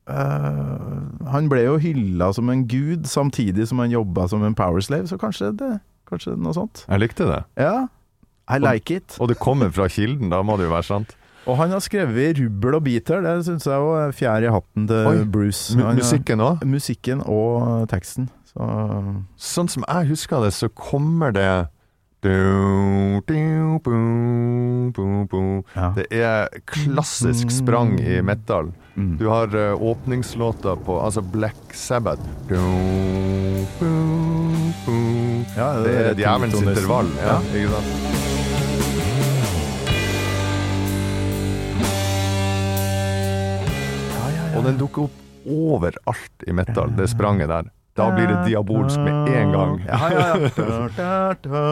Eh, 0.09 1.29
han 1.33 1.49
ble 1.53 1.62
jo 1.66 1.77
hylla 1.83 2.33
som 2.37 2.49
en 2.53 2.66
gud, 2.68 3.07
samtidig 3.07 3.68
som 3.68 3.79
han 3.83 3.92
jobba 3.92 4.29
som 4.29 4.42
en 4.44 4.57
powerslave, 4.59 5.09
så 5.11 5.21
kanskje 5.21 5.53
det 5.59 5.77
Kanskje 6.09 6.38
noe 6.40 6.55
sånt. 6.57 6.87
Jeg 6.88 7.03
likte 7.03 7.27
det. 7.29 7.42
Ja. 7.61 7.87
I 8.49 8.57
like 8.62 8.94
it. 8.97 9.16
Og 9.21 9.29
det 9.29 9.35
kommer 9.37 9.68
fra 9.68 9.90
kilden, 9.92 10.31
da 10.33 10.38
må 10.40 10.55
det 10.57 10.64
jo 10.64 10.73
være 10.73 10.87
sant. 10.88 11.11
Og 11.44 11.57
han 11.57 11.73
har 11.73 11.81
skrevet 11.85 12.38
rubbel 12.40 12.75
og 12.79 12.83
biter'. 12.87 13.21
det 13.25 13.44
syns 13.44 13.66
jeg 13.66 13.77
òg 13.77 14.07
er 14.07 14.12
fjær 14.12 14.44
i 14.44 14.53
hatten 14.53 14.87
til 14.88 15.07
Oi. 15.09 15.25
Bruce. 15.25 15.77
Han 15.77 15.97
Musikken 15.97 16.40
òg. 16.40 16.64
Musikken 16.64 17.21
og 17.27 17.88
teksten. 17.88 18.31
Så 18.49 18.64
Sånn 19.37 19.68
som 19.68 19.85
jeg 19.88 20.09
husker 20.09 20.44
det, 20.44 20.53
så 20.53 20.69
kommer 20.69 21.33
det 21.33 21.69
Du, 22.21 23.21
du. 25.31 25.62
Ja. 25.75 25.92
Det 25.94 26.06
er 26.10 26.48
klassisk 26.66 27.50
sprang 27.54 28.00
i 28.00 28.19
metal. 28.23 28.73
Mm. 28.98 29.12
Du 29.21 29.29
har 29.31 29.54
eh, 29.54 29.83
åpningslåta 29.83 30.77
på 30.77 31.00
altså 31.00 31.23
Black 31.23 31.75
Sabbath. 31.75 32.23
Det 32.48 32.58
er 35.94 36.14
djevelens 36.19 36.58
intervall. 36.62 37.06
Ja, 37.23 37.38
Ja. 37.38 37.40
ikke 37.54 37.71
sant? 37.77 37.94
Og 44.56 44.64
den 44.66 44.79
dukker 44.81 45.06
opp 45.06 45.25
overalt 45.48 46.46
i 46.48 46.52
metal, 46.56 46.90
det 46.98 47.06
spranget 47.12 47.48
der. 47.52 47.69
Da 47.99 48.09
blir 48.15 48.29
det 48.31 48.38
diabolsk 48.46 49.01
med 49.03 49.29
en 49.35 49.53
gang. 49.53 49.73
Ja, 49.88 49.99
ja, 50.13 50.27
ja. 50.57 51.63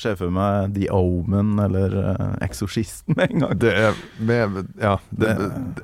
Ser 0.00 0.16
for 0.16 0.32
meg 0.32 0.72
The 0.76 0.88
Omen 0.96 1.58
eller 1.60 1.96
Eksorsisten 2.44 3.18
med 3.18 3.34
en 3.34 3.44
gang. 3.44 3.58
Det 3.60 3.72
er 3.76 3.98
med, 4.16 4.62
ja, 4.80 4.94
det, 5.10 5.34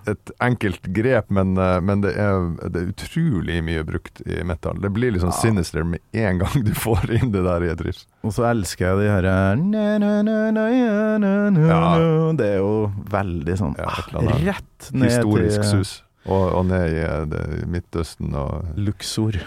et 0.08 0.32
enkelt 0.44 0.88
grep, 0.96 1.28
men, 1.34 1.52
eh, 1.60 1.76
men 1.84 2.00
det, 2.04 2.14
er, 2.16 2.48
det 2.64 2.80
er 2.80 2.88
utrolig 2.94 3.60
mye 3.66 3.84
brukt 3.84 4.22
i 4.24 4.40
metal. 4.48 4.80
Det 4.80 4.92
blir 4.96 5.12
liksom 5.18 5.32
sinister 5.36 5.84
med 5.84 6.00
en 6.16 6.40
gang 6.40 6.64
du 6.64 6.72
får 6.72 7.10
inn 7.20 7.36
det 7.36 7.44
der 7.44 7.68
i 7.68 7.72
et 7.74 7.84
riff. 7.84 8.06
Og 8.24 8.32
så 8.34 8.48
elsker 8.48 8.88
jeg 8.88 9.04
de 9.04 9.12
her 9.12 9.28
na, 9.60 9.84
ja, 11.68 11.68
Ja. 11.68 12.32
Det 12.38 12.52
er 12.54 12.60
jo 12.62 12.74
veldig 13.12 13.56
sånn 13.60 13.76
Ja, 13.78 13.88
ah, 13.92 14.28
Rett 14.38 14.90
ned 14.92 15.10
Historisk 15.12 15.60
til 15.60 15.84
sus. 15.84 15.98
Og, 16.28 16.44
og 16.52 16.66
ned 16.68 16.92
i 16.92 17.00
eh, 17.00 17.24
det, 17.30 17.44
Midtøsten 17.72 18.34
og 18.36 18.64
Luxor. 18.76 19.38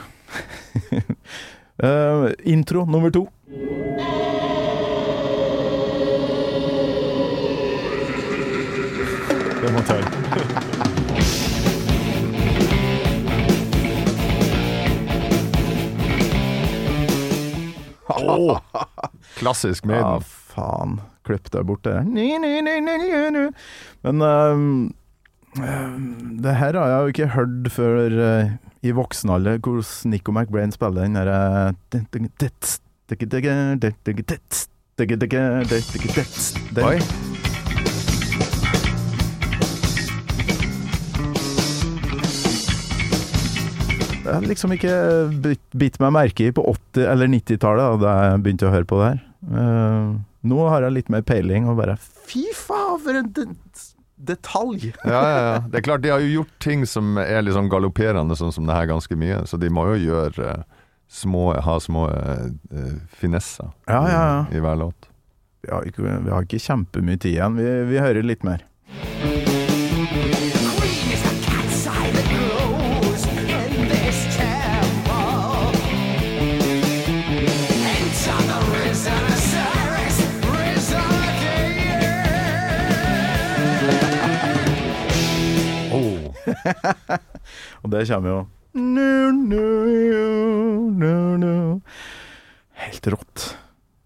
uh, 1.83 2.31
intro 2.53 2.85
nummer 2.89 3.13
to. 3.13 3.27
Det 9.61 9.69
må 9.75 9.85
ta 9.85 9.99
Oh. 18.21 18.57
Klassisk 19.39 19.85
Ja, 19.85 20.19
faen. 20.21 20.99
Klipp 21.25 21.51
deg 21.53 21.65
bort 21.69 21.83
der. 21.85 22.01
Ni, 22.05 22.33
ni, 22.41 22.61
ni, 22.65 22.79
ni, 22.81 22.97
ni, 22.97 23.21
ni. 23.35 23.43
Men 24.05 24.25
ehm, 24.25 24.73
det 25.51 26.53
her 26.55 26.77
har 26.79 26.87
jeg 26.87 26.99
jo 27.01 27.11
ikke 27.11 27.31
hørt 27.33 27.71
før 27.75 28.13
eh, 28.23 28.53
i 28.87 28.93
voksen 28.95 29.33
alder, 29.35 29.59
hvordan 29.59 30.13
Nico 30.13 30.31
McBrain 30.31 30.71
spiller 30.71 31.03
den 31.03 31.19
derre 31.19 31.73
Oi. 36.87 37.01
Jeg 44.21 44.37
har 44.37 44.45
liksom 44.47 44.71
ikke 44.71 44.95
bitt, 45.75 45.97
meg 45.99 46.13
merke 46.15 46.47
i 46.47 46.53
på 46.55 46.63
80- 46.63 47.09
eller 47.11 47.27
90-tallet, 47.33 47.99
da 47.99 48.11
jeg 48.23 48.43
begynte 48.45 48.69
å 48.69 48.71
høre 48.71 48.87
på 48.87 48.99
det 49.01 49.07
her. 49.09 49.23
Uh, 49.51 50.13
nå 50.47 50.67
har 50.71 50.85
jeg 50.85 50.95
litt 50.95 51.09
mer 51.11 51.25
peiling, 51.27 51.67
og 51.67 51.81
bare 51.81 51.97
Fy 52.29 52.45
faen, 52.55 53.01
for 53.03 53.17
en 53.19 53.33
detalj! 54.27 54.91
Ja, 55.05 55.21
ja, 55.21 55.39
ja. 55.47 55.55
Det 55.67 55.81
er 55.81 55.85
klart, 55.87 56.03
de 56.05 56.11
har 56.13 56.23
jo 56.23 56.31
gjort 56.41 56.53
ting 56.63 56.85
som 56.89 57.17
er 57.21 57.45
sånn 57.53 57.69
galopperende, 57.71 58.37
sånn 58.39 58.53
som 58.55 58.69
det 58.69 58.77
her, 58.77 58.89
ganske 58.91 59.17
mye. 59.19 59.41
Så 59.49 59.59
de 59.61 59.71
må 59.73 59.87
jo 59.93 59.99
gjøre 60.11 60.49
eh, 60.55 60.81
små, 61.11 61.51
ha 61.65 61.77
små 61.83 62.07
eh, 62.13 62.97
finesser 63.19 63.71
Ja, 63.87 64.01
ja, 64.07 64.21
ja. 64.33 64.41
I, 64.51 64.59
i 64.59 64.63
hver 64.63 64.79
låt. 64.79 65.09
Vi 65.61 65.73
har 65.73 65.85
ikke, 65.85 66.01
vi 66.25 66.33
har 66.33 66.47
ikke 66.47 66.61
kjempemye 66.61 67.21
tid 67.21 67.35
igjen. 67.35 67.59
Vi, 67.59 67.69
vi 67.91 68.01
hører 68.01 68.25
litt 68.25 68.45
mer. 68.47 68.65
Og 87.83 87.91
det 87.93 88.05
kommer 88.09 88.29
jo. 88.31 88.39
Helt 92.81 93.11
rått. 93.13 93.45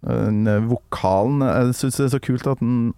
Den 0.06 0.46
eh, 0.50 0.62
vokalen 0.70 1.42
Jeg 1.46 1.76
syns 1.80 1.98
det 2.00 2.06
er 2.08 2.14
så 2.16 2.22
kult 2.22 2.48
at 2.50 2.62
den 2.62 2.94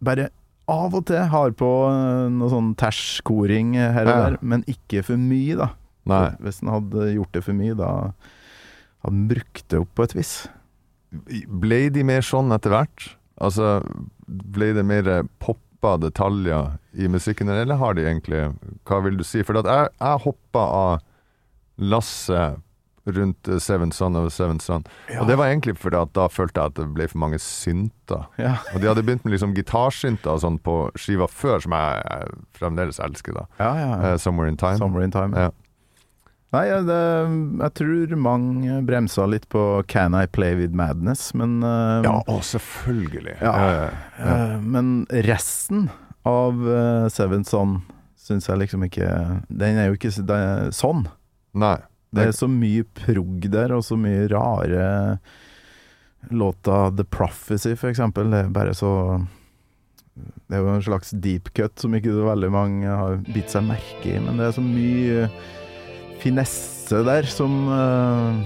bare 0.00 0.30
av 0.70 0.94
og 0.94 1.06
til 1.10 1.26
har 1.32 1.54
på 1.58 1.68
eh, 1.90 2.28
noe 2.32 2.50
sånn 2.52 2.72
terskoring 2.78 3.74
her 3.78 4.06
og 4.06 4.12
der, 4.12 4.36
men 4.42 4.62
ikke 4.70 5.02
for 5.06 5.20
mye, 5.20 5.56
da. 5.58 5.72
Nei. 6.10 6.26
Hvis 6.42 6.62
den 6.62 6.70
hadde 6.72 7.10
gjort 7.16 7.34
det 7.34 7.42
for 7.46 7.58
mye, 7.58 7.74
da 7.78 7.90
hadde 9.04 9.16
den 9.16 9.26
brukt 9.30 9.66
det 9.72 9.80
opp 9.82 9.92
på 9.98 10.06
et 10.06 10.14
vis. 10.16 10.34
Ble 11.10 11.80
de 11.92 12.04
mer 12.06 12.22
sånn 12.24 12.54
etter 12.54 12.72
hvert? 12.74 13.10
Altså, 13.42 13.80
ble 14.26 14.72
det 14.76 14.86
mer 14.86 15.10
eh, 15.10 15.26
poppa 15.80 15.96
detaljer 15.96 16.78
i 16.92 17.08
musikken, 17.08 17.48
eller 17.48 17.74
har 17.76 17.94
de 17.94 18.02
egentlig 18.04 18.52
Hva 18.84 19.00
vil 19.04 19.16
du 19.16 19.24
si? 19.24 19.42
For 19.42 19.54
jeg, 19.54 19.88
jeg 20.00 20.24
hoppa 20.24 20.58
av 20.58 21.00
lasset 21.78 22.60
rundt 23.10 23.48
Seven 23.62 23.90
Son 23.92 24.16
of 24.16 24.32
Seven 24.32 24.60
Son. 24.60 24.84
Og 25.18 25.26
det 25.26 25.38
var 25.40 25.48
egentlig 25.48 25.78
fordi 25.80 25.96
at 25.96 26.12
da 26.14 26.26
følte 26.28 26.60
jeg 26.60 26.70
at 26.70 26.76
det 26.76 26.84
ble 26.94 27.06
for 27.08 27.18
mange 27.18 27.38
synter. 27.40 28.26
Ja. 28.38 28.58
Og 28.74 28.82
de 28.82 28.90
hadde 28.90 29.02
begynt 29.02 29.24
med 29.24 29.32
liksom 29.32 29.54
gitarsynter 29.56 30.34
og 30.34 30.42
sånn 30.44 30.60
på 30.62 30.76
skiva 31.00 31.26
før, 31.26 31.58
som 31.64 31.74
jeg, 31.74 32.04
jeg 32.04 32.44
fremdeles 32.60 33.00
elsker, 33.00 33.40
da. 33.40 33.46
Ja, 33.58 33.72
ja. 33.80 33.90
Eh, 34.10 34.16
Somewhere 34.20 34.52
in 34.52 34.60
Time. 34.60 34.78
Somewhere 34.78 35.08
in 35.08 35.16
Time. 35.16 35.48
Nei, 36.50 36.64
jeg, 36.66 36.82
det, 36.88 36.98
jeg 37.62 37.74
tror 37.78 38.14
mange 38.18 38.80
bremsa 38.82 39.22
litt 39.30 39.44
på 39.52 39.60
Can 39.90 40.16
I 40.18 40.24
Play 40.26 40.56
With 40.58 40.74
Madness, 40.74 41.28
men 41.38 41.60
uh, 41.62 42.00
Ja, 42.02 42.16
å, 42.26 42.40
selvfølgelig. 42.42 43.36
Ja. 43.38 43.52
Ja. 43.70 43.84
eh, 44.18 44.56
Men 44.58 45.04
resten 45.28 45.86
av 46.26 46.58
uh, 46.66 47.06
Seven 47.12 47.46
Son 47.46 47.78
syns 48.18 48.50
jeg 48.50 48.60
liksom 48.64 48.82
ikke 48.86 49.06
Den 49.48 49.78
er 49.78 49.88
jo 49.92 49.96
ikke 49.98 50.10
er 50.34 50.74
sånn. 50.74 51.06
Nei. 51.54 51.76
Det 52.10 52.26
er 52.26 52.34
så 52.34 52.48
mye 52.50 52.82
prog 52.98 53.46
der, 53.52 53.70
og 53.76 53.84
så 53.86 53.94
mye 53.98 54.26
rare 54.32 54.88
låta 56.34 56.90
The 56.90 57.06
Prophecy, 57.06 57.76
for 57.78 57.92
eksempel. 57.92 58.26
Det 58.34 58.42
er 58.42 58.50
bare 58.54 58.74
så 58.74 58.90
Det 60.18 60.58
er 60.58 60.64
jo 60.64 60.74
en 60.74 60.82
slags 60.82 61.14
deep 61.14 61.52
cut 61.54 61.78
som 61.78 61.94
ikke 61.94 62.12
veldig 62.26 62.50
mange 62.52 62.90
har 62.90 63.22
bitt 63.30 63.54
seg 63.54 63.64
merke 63.70 64.10
i, 64.10 64.18
men 64.18 64.36
det 64.42 64.50
er 64.50 64.56
så 64.58 64.64
mye 64.66 65.28
finesse 66.22 67.02
der 67.06 67.26
som 67.30 67.54
eh, 67.72 68.40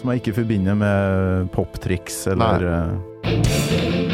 Som 0.00 0.10
jeg 0.12 0.22
ikke 0.22 0.36
forbinder 0.42 0.74
med 0.76 1.48
poptriks 1.54 2.26
eller 2.32 2.66
eh, 2.68 4.04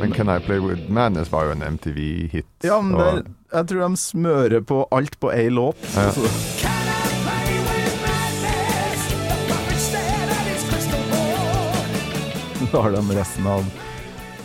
Men 0.00 0.12
Can 0.12 0.28
I 0.28 0.40
Play 0.40 0.58
With 0.58 0.90
Madness 0.90 1.32
var 1.32 1.44
jo 1.44 1.50
en 1.54 1.62
MTV-hit. 1.62 2.46
Ja, 2.66 2.80
men 2.82 2.98
det, 2.98 3.06
og- 3.06 3.26
jeg 3.52 3.66
tror 3.68 3.80
de 3.88 3.96
smører 4.00 4.60
på 4.66 4.80
alt 4.92 5.18
på 5.20 5.30
én 5.32 5.50
låt. 5.54 5.76
Ja. 5.94 6.10
Så, 6.12 6.20
Can 6.58 6.88
I 6.88 7.02
play 7.22 7.58
with 7.68 8.02
madness? 8.02 9.00
The 9.28 9.36
puppet 9.48 9.78
stared 9.78 10.30
at 10.30 10.46
his 10.50 10.64
crystal 10.70 11.02
ball. 11.12 12.72
lar 12.72 12.90
de 12.96 13.16
resten 13.18 13.46
av 13.46 13.64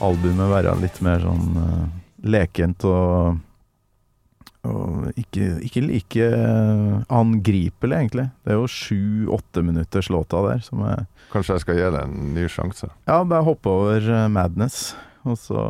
albumet 0.01 0.49
være 0.51 0.75
litt 0.81 1.01
mer 1.01 1.19
sånn 1.23 1.57
eh, 1.57 1.85
lekent 2.29 2.85
og 2.87 3.37
og 4.67 5.13
ikke, 5.19 5.45
ikke 5.63 5.83
like 5.85 6.27
angripelig, 7.13 7.97
egentlig. 7.97 8.27
Det 8.43 8.53
er 8.53 8.59
jo 8.59 8.69
sju-åtte 8.71 9.63
minutters 9.63 10.09
låta 10.13 10.41
der 10.47 10.63
som 10.65 10.83
er 10.87 11.05
Kanskje 11.31 11.57
jeg 11.57 11.63
skal 11.65 11.79
gi 11.79 11.87
det 11.93 12.03
en 12.03 12.17
ny 12.35 12.45
sjanse. 12.51 12.89
Ja, 13.07 13.21
bare 13.27 13.43
hoppe 13.43 13.71
over 13.71 14.03
eh, 14.03 14.27
Madness, 14.31 14.95
og 15.27 15.35
så 15.41 15.63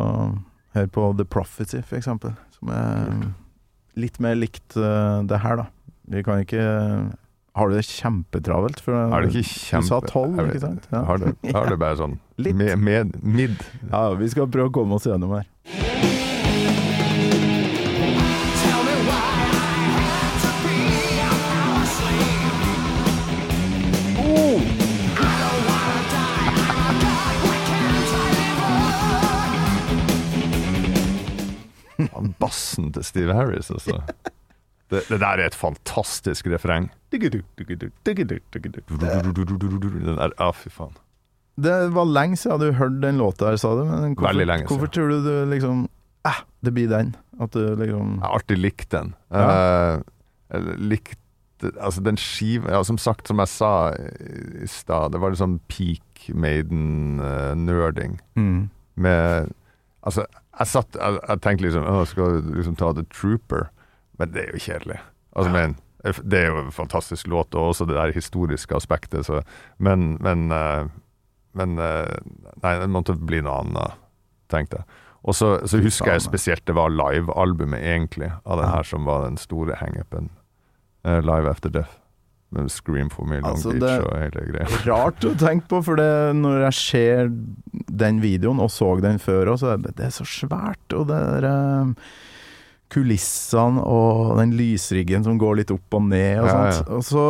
hør 0.77 0.89
på 0.93 1.07
The 1.17 1.25
Prophecy, 1.25 1.81
for 1.81 1.97
eksempel. 1.97 2.35
Som 2.57 2.69
er 2.73 3.31
litt 3.97 4.19
mer 4.21 4.37
likt 4.37 4.77
eh, 4.77 5.23
det 5.29 5.41
her, 5.41 5.63
da. 5.63 5.69
Vi 6.07 6.21
kan 6.23 6.43
ikke 6.45 6.61
Har 7.57 7.67
du 7.67 7.73
det 7.75 7.87
kjempetravelt? 7.89 8.79
For 8.85 8.93
det 8.93 9.33
ikke 9.41 9.81
Du 9.81 9.89
sa 9.89 9.99
tolv, 10.05 10.37
ikke 10.45 10.61
sant? 10.63 10.85
Ja. 10.93 11.01
Har, 11.09 11.17
du, 11.17 11.33
har 11.51 11.67
du 11.67 11.75
bare 11.75 11.97
sånn 11.99 12.19
Litt. 12.43 12.55
med, 12.55 12.77
med, 12.77 13.17
mid? 13.25 13.57
Ja, 13.89 14.11
vi 14.13 14.29
skal 14.29 14.47
prøve 14.53 14.69
å 14.69 14.77
komme 14.77 15.01
oss 15.01 15.09
gjennom 15.09 15.33
her. 15.39 16.15
Live? 32.25 32.35
Bassen 32.41 32.91
til 32.95 33.03
Steve 33.03 33.33
Harris, 33.37 33.71
altså. 33.71 34.01
Det, 34.87 35.01
det 35.09 35.19
der 35.19 35.41
er 35.41 35.49
et 35.49 35.55
fantastisk 35.55 36.47
refreng. 36.47 36.89
Den 37.11 37.21
der, 40.15 40.31
ah, 40.39 40.53
fy 40.55 40.69
faen. 40.71 40.95
Det 41.57 41.75
var 41.95 42.05
lenge 42.05 42.37
siden 42.37 42.61
du 42.61 42.71
hørte 42.77 43.01
den 43.01 43.17
låta 43.17 43.49
her, 43.49 43.57
sa 43.59 43.73
du. 43.75 43.83
Men 43.89 44.15
hvorfor, 44.15 44.45
lenge. 44.45 44.67
Hvorfor 44.69 44.91
tror 44.93 45.09
du 45.11 45.23
du 45.25 45.45
liksom 45.51 45.87
eh, 46.27 46.41
det 46.63 46.73
blir 46.73 46.89
den? 46.91 47.15
At 47.41 47.53
du 47.53 47.75
liksom 47.75 48.17
Jeg 48.17 48.23
har 48.23 48.33
alltid 48.37 48.61
likt 48.61 48.91
den. 48.91 49.15
Ja. 49.31 49.97
Uh, 50.53 50.75
likt 50.77 51.19
Altså, 51.57 52.03
den 52.05 52.19
skiva 52.21 52.69
ja, 52.69 52.83
Som 52.85 52.99
sagt, 53.01 53.27
som 53.27 53.39
jeg 53.41 53.49
sa 53.49 53.89
i 54.61 54.67
stad, 54.69 55.11
det 55.15 55.21
var 55.23 55.33
liksom 55.33 55.59
peak 55.67 56.27
Maiden-nerding. 56.29 58.19
mm. 58.35 58.69
med 58.95 59.49
Altså, 60.03 60.25
jeg 60.57 60.69
satt 60.71 60.95
Jeg, 60.97 61.19
jeg 61.21 61.41
tenkte 61.45 61.65
liksom 61.67 61.87
Å, 61.87 62.05
skal 62.09 62.39
du 62.41 62.53
liksom 62.57 62.77
ta 62.79 62.93
The 62.97 63.05
Trooper? 63.13 63.67
Men 64.17 64.31
det 64.33 64.45
er 64.45 64.55
jo 64.55 64.61
kjedelig. 64.63 64.99
Altså, 65.37 65.51
men 65.53 65.75
Det 66.31 66.39
er 66.39 66.47
jo 66.49 66.61
en 66.63 66.71
fantastisk 66.73 67.27
låt, 67.29 67.55
og 67.55 67.73
også 67.73 67.85
det 67.89 67.97
der 67.97 68.15
historiske 68.15 68.75
aspektet, 68.75 69.25
så 69.27 69.43
Men, 69.77 70.15
men, 70.23 70.51
eh, 70.51 70.87
men 71.53 71.77
eh, 71.77 72.15
Nei, 72.63 72.73
det 72.81 72.89
måtte 72.89 73.17
bli 73.17 73.41
noe 73.45 73.59
annet, 73.61 73.99
tenkte 74.49 74.81
jeg. 74.81 75.03
Og 75.27 75.35
så, 75.35 75.49
så 75.67 75.81
husker 75.83 76.13
jeg 76.13 76.23
spesielt 76.23 76.65
det 76.69 76.75
var 76.77 76.93
livealbumet, 76.93 77.83
egentlig, 77.83 78.29
av 78.45 78.61
den 78.61 78.69
her 78.71 78.87
som 78.87 79.05
var 79.05 79.25
den 79.25 79.37
store 79.41 79.75
hangupen. 79.81 80.29
Eh, 81.03 81.19
Live 81.21 81.49
After 81.49 81.69
Death. 81.73 81.99
Scream 82.71 83.09
for 83.11 83.25
me, 83.27 83.41
Long 83.41 83.57
Altså, 83.57 83.73
Beach 83.75 83.83
det- 83.83 84.05
og 84.07 84.13
hele 84.21 84.45
greia. 84.53 84.67
Rart 84.87 85.25
å 85.27 85.33
tenke 85.37 85.67
på, 85.67 85.81
for 85.83 85.99
det, 85.99 86.07
når 86.39 86.61
jeg 86.69 86.77
ser 86.79 87.27
den 87.91 88.21
videoen, 88.23 88.61
og 88.63 88.71
så 88.71 88.93
den 89.03 89.19
før 89.19 89.51
òg, 89.53 89.59
så 89.59 89.73
er 89.73 89.81
det, 89.83 89.95
det 89.99 90.05
er 90.07 90.15
så 90.15 90.23
svært. 90.25 90.95
Og 90.95 91.09
det 91.11 91.17
er 91.17 91.47
uh, 91.51 91.91
kulissene 92.93 93.83
og 93.83 94.37
den 94.39 94.53
lysriggen 94.57 95.25
som 95.27 95.39
går 95.41 95.59
litt 95.61 95.73
opp 95.75 95.97
og 95.99 96.05
ned 96.07 96.39
og 96.43 96.47
Ja, 96.47 96.71
sånt. 96.79 96.91
Og 96.95 97.03
så 97.03 97.25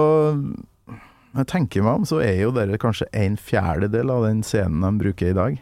Når 1.33 1.43
jeg 1.43 1.49
tenker 1.51 1.83
meg 1.85 1.99
om, 1.99 2.05
så 2.09 2.21
er 2.23 2.37
jo 2.41 2.51
dere 2.55 2.77
kanskje 2.81 3.05
en 3.13 3.35
fjerdedel 3.37 4.09
av 4.13 4.23
den 4.25 4.39
scenen 4.45 4.81
de 4.85 4.91
bruker 5.03 5.33
i 5.33 5.35
dag. 5.37 5.57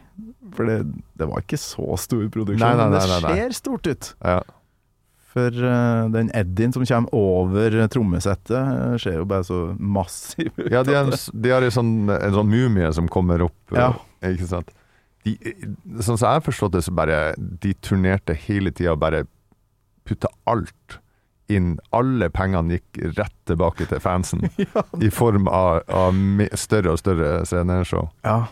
For 0.56 0.64
det, 0.68 0.76
det 1.20 1.26
var 1.28 1.42
ikke 1.42 1.58
så 1.60 1.96
stor 2.00 2.22
produksjon, 2.32 2.62
Nei, 2.62 2.76
nei, 2.78 2.86
men 2.86 2.94
det 2.94 3.02
nei, 3.02 3.08
nei, 3.10 3.18
nei. 3.26 3.34
ser 3.40 3.56
stort 3.58 3.88
ut. 3.90 4.12
Ja. 4.24 4.38
For 5.36 5.52
eh, 5.52 6.06
den 6.14 6.30
Eddien 6.32 6.72
som 6.72 6.86
kommer 6.88 7.12
over 7.12 7.74
trommesettet, 7.92 8.56
eh, 8.56 8.94
ser 9.02 9.18
jo 9.18 9.26
bare 9.28 9.44
så 9.44 9.58
massiv 9.76 10.48
ut. 10.56 10.70
Ja, 10.72 10.80
de, 10.86 10.96
de 11.44 11.50
har 11.52 11.66
en 11.66 11.74
sånn, 11.74 11.90
en 12.14 12.36
sånn 12.38 12.48
mumie 12.48 12.88
som 12.96 13.10
kommer 13.12 13.44
opp. 13.44 13.58
Ja. 13.76 13.90
eh, 14.24 14.32
Ikke 14.32 14.48
sant? 14.48 14.72
De, 15.26 15.34
sånn 16.00 16.16
som 16.16 16.22
jeg 16.24 16.38
har 16.38 16.44
forstått 16.46 16.76
det, 16.76 16.84
så 16.86 16.92
bare 16.94 17.16
De 17.36 17.72
turnerte 17.82 18.36
hele 18.46 18.70
tida 18.70 18.92
og 18.94 19.00
bare 19.02 19.24
putta 20.06 20.30
alt 20.48 20.96
inn. 21.52 21.74
Alle 21.94 22.30
pengene 22.32 22.78
gikk 22.78 23.02
rett 23.18 23.34
tilbake 23.50 23.88
til 23.90 24.00
fansen. 24.00 24.46
I 25.06 25.10
form 25.12 25.50
av, 25.52 25.82
av 25.90 26.16
større 26.56 26.94
og 26.94 27.02
større 27.02 27.42
sceneshow. 27.44 28.08
Ja. 28.24 28.46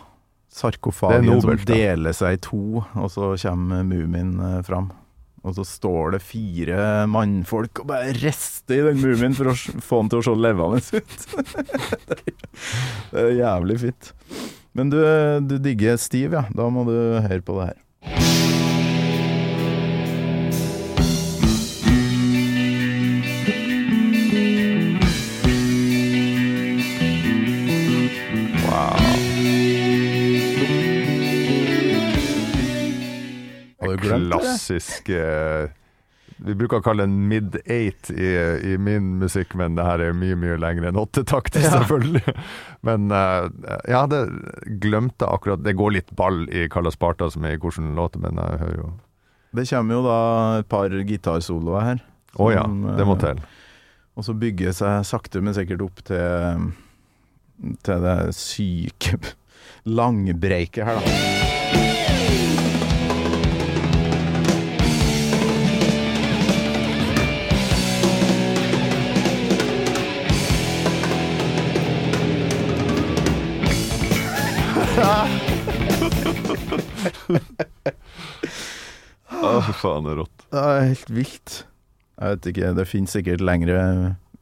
Sarkofagen 0.55 1.25
nobelt, 1.27 1.65
som 1.65 1.73
deler 1.73 2.13
seg 2.15 2.37
i 2.37 2.43
to, 2.45 2.61
og 2.93 3.09
så 3.11 3.33
kommer 3.41 3.81
mumien 3.87 4.37
fram. 4.67 4.91
Og 5.45 5.53
så 5.57 5.65
står 5.67 6.15
det 6.15 6.23
fire 6.25 7.05
mannfolk 7.11 7.83
og 7.83 7.89
bare 7.91 8.15
rister 8.17 8.79
i 8.79 8.85
den 8.87 9.01
mumien 9.03 9.35
for 9.37 9.51
å 9.51 9.55
få 9.55 10.01
den 10.01 10.11
til 10.13 10.21
å 10.21 10.25
se 10.25 10.35
levende 10.41 10.81
ut. 10.81 11.15
det 13.13 13.25
er 13.27 13.33
jævlig 13.43 13.79
fint. 13.85 14.11
Men 14.75 14.91
du, 14.91 14.99
du 15.45 15.57
digger 15.61 16.01
Steve, 16.01 16.41
ja. 16.41 16.49
Da 16.55 16.69
må 16.73 16.87
du 16.89 16.95
høre 16.97 17.43
på 17.45 17.59
det 17.61 17.71
her. 17.71 18.44
Glemt 34.07 34.29
det? 34.31 34.39
Klassisk 34.39 35.09
eh, 35.09 35.67
Vi 36.45 36.55
bruker 36.59 36.81
å 36.81 36.83
kalle 36.83 37.05
den 37.07 37.27
mid-eight 37.31 38.09
i, 38.11 38.29
i 38.73 38.77
min 38.81 39.13
musikk, 39.21 39.53
men 39.55 39.77
det 39.77 39.85
her 39.87 40.01
er 40.09 40.17
mye, 40.17 40.35
mye 40.35 40.57
lengre 40.59 40.89
enn 40.91 40.99
åttetakt, 40.99 41.55
Ja. 41.61 41.69
selvfølgelig. 41.77 42.33
Men 42.83 43.07
eh, 43.15 43.45
jeg 43.87 43.95
hadde 43.95 44.19
glemte 44.83 45.29
akkurat 45.31 45.63
Det 45.63 45.73
går 45.79 45.95
litt 45.95 46.11
ball 46.19 46.43
i 46.51 46.65
Kalla 46.71 46.91
Sparta, 46.91 47.29
som 47.31 47.45
er 47.47 47.55
i 47.55 47.61
hvordan 47.61 47.93
låter, 47.95 48.19
men 48.25 48.35
jeg 48.41 48.59
hører 48.65 48.81
jo 48.83 48.89
Det 49.55 49.67
kommer 49.71 49.95
jo 49.95 50.03
da 50.09 50.17
et 50.59 50.67
par 50.69 50.89
gitarsoloer 51.07 51.87
her. 51.93 52.03
Å 52.35 52.49
ja, 52.51 52.65
det 52.67 53.05
må 53.07 53.15
eh, 53.15 53.23
til. 53.23 53.39
Og 54.15 54.23
så 54.27 54.35
bygger 54.35 54.69
det 54.73 54.75
seg 54.75 55.07
sakte, 55.07 55.39
men 55.43 55.55
sikkert 55.55 55.81
opp 55.87 56.03
til 56.07 56.69
Til 57.87 58.03
det 58.03 58.17
syke 58.35 59.15
langbreiket 59.99 60.83
her, 60.83 60.99
da. 60.99 61.44
Å, 79.35 79.49
fy 79.65 79.73
faen, 79.81 80.05
det 80.05 80.13
er 80.13 80.19
rått. 80.21 80.45
Det 80.53 80.61
er 80.63 80.85
helt 80.91 81.11
vilt. 81.13 81.55
Jeg 82.15 82.35
vet 82.35 82.49
ikke, 82.51 82.73
det 82.77 82.85
finnes 82.87 83.15
sikkert 83.17 83.43
lengre 83.43 83.79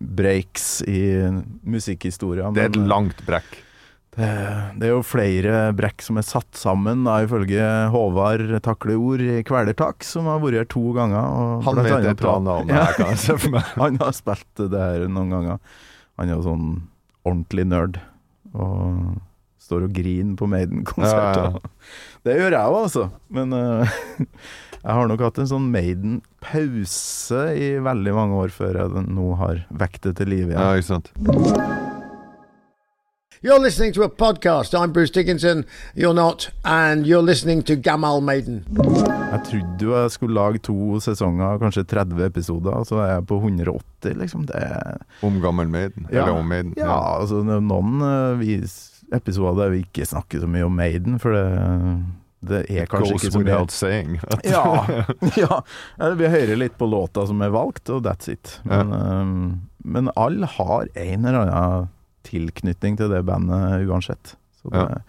breaks 0.03 0.81
i 0.89 0.99
musikkhistoria. 1.65 2.51
Det 2.53 2.65
er 2.67 2.71
et 2.73 2.81
langt 2.89 3.21
brekk. 3.25 3.55
det, 4.17 4.27
det 4.77 4.89
er 4.89 4.91
jo 4.93 4.99
flere 5.07 5.61
brekk 5.73 6.03
som 6.05 6.19
er 6.21 6.27
satt 6.27 6.59
sammen, 6.59 7.05
da, 7.07 7.15
ifølge 7.25 7.63
Håvard 7.93 8.51
Takleord 8.65 9.23
i 9.25 9.39
Kvelertak, 9.47 10.05
som 10.05 10.27
har 10.29 10.41
vært 10.43 10.59
her 10.61 10.69
to 10.75 10.83
ganger. 10.97 11.63
Han 11.65 11.81
vet 11.81 12.09
et 12.13 12.25
annet 12.35 12.69
det 12.69 12.77
Ja. 12.77 12.85
kan 12.99 13.13
jeg 13.15 13.21
se 13.25 13.37
for 13.39 13.55
meg. 13.57 13.71
Han 13.81 13.97
har 14.03 14.13
spilt 14.19 14.65
det 14.75 14.83
her 14.85 15.07
noen 15.09 15.33
ganger. 15.33 15.61
Han 16.19 16.29
er 16.29 16.37
jo 16.37 16.45
sånn 16.45 16.67
ordentlig 17.25 17.65
nerd. 17.71 17.97
Og 18.53 19.15
står 19.73 19.87
og 19.89 19.95
griner 19.97 20.35
på 20.37 20.49
Maiden-konsert. 20.49 21.39
Ja, 21.41 21.49
ja, 21.49 21.89
Det 22.23 22.37
gjør 22.39 22.55
jeg 22.55 22.69
òg, 22.71 22.77
altså. 22.85 23.09
Men 23.35 23.51
uh, 23.51 23.97
jeg 24.83 24.99
har 24.99 25.09
nok 25.09 25.25
hatt 25.25 25.41
en 25.43 25.49
sånn 25.49 25.71
Maiden-pause 25.73 27.47
i 27.59 27.73
veldig 27.83 28.13
mange 28.15 28.43
år 28.45 28.53
før 28.55 28.83
jeg 28.85 29.07
nå 29.09 29.33
har 29.41 29.65
vekt 29.83 30.07
det 30.07 30.15
til 30.21 30.31
live 30.31 30.53
Ja, 30.55 30.71
igjen. 30.71 30.79
ikke 30.79 30.93
sant. 30.93 31.91
You're 33.43 33.59
listening 33.59 33.91
to 33.91 34.03
a 34.03 34.07
podcast. 34.07 34.73
I'm 34.73 34.93
Bruce 34.93 35.11
Dickinson. 35.11 35.65
You're 35.95 36.13
not. 36.13 36.49
And 36.63 37.05
you're 37.05 37.21
listening 37.21 37.61
to 37.63 37.75
Gamal 37.75 38.21
Maiden. 38.21 38.63
Jeg 38.71 39.41
trodde 39.49 39.83
jo 39.83 39.91
jeg 39.97 40.11
skulle 40.11 40.37
lage 40.37 40.61
to 40.63 41.01
sesonger, 41.03 41.57
kanskje 41.59 41.83
30 41.83 42.23
episoder, 42.23 42.71
og 42.71 42.87
så 42.87 43.01
er 43.03 43.09
jeg 43.17 43.25
på 43.27 43.41
180, 43.43 44.15
liksom. 44.21 44.45
Det 44.47 44.55
er 44.55 45.03
Om 45.27 45.41
gammel 45.43 45.67
Maiden. 45.67 46.07
Ja. 46.07 46.21
Eller 46.21 46.39
om 46.39 46.47
Maiden. 46.47 46.73
Ja, 46.77 47.19
altså 47.19 47.41
er 47.43 47.59
noen 47.59 47.99
uh, 47.99 48.39
vis, 48.39 48.92
episoder 49.13 49.65
der 49.65 49.73
vi 49.75 49.81
ikke 49.85 50.05
snakker 50.09 50.41
så 50.43 50.49
mye 50.49 50.65
om 50.67 50.75
Maiden, 50.77 51.19
for 51.21 51.35
det, 51.35 51.45
det 52.43 52.61
er 52.69 52.87
kanskje 52.91 53.13
Goes 53.13 53.23
ikke 53.23 53.33
så 53.33 53.39
mye 53.41 53.47
without 53.49 53.71
saying. 53.71 54.17
Ja, 54.43 54.63
ja. 55.39 55.59
Vi 56.19 56.31
hører 56.33 56.59
litt 56.59 56.77
på 56.79 56.89
låta 56.91 57.25
som 57.29 57.41
er 57.45 57.53
valgt, 57.53 57.89
og 57.93 58.03
that's 58.07 58.29
it. 58.33 58.57
Men, 58.67 58.91
um, 58.93 59.33
men 59.83 60.11
alle 60.19 60.49
har 60.57 60.87
en 60.95 61.25
eller 61.25 61.43
annen 61.45 61.89
tilknytning 62.27 62.97
til 62.99 63.11
det 63.11 63.23
bandet 63.27 63.83
uansett. 63.87 64.35
Så 64.61 64.71
det 64.71 64.79
Ja. 64.79 64.85
er 64.99 65.01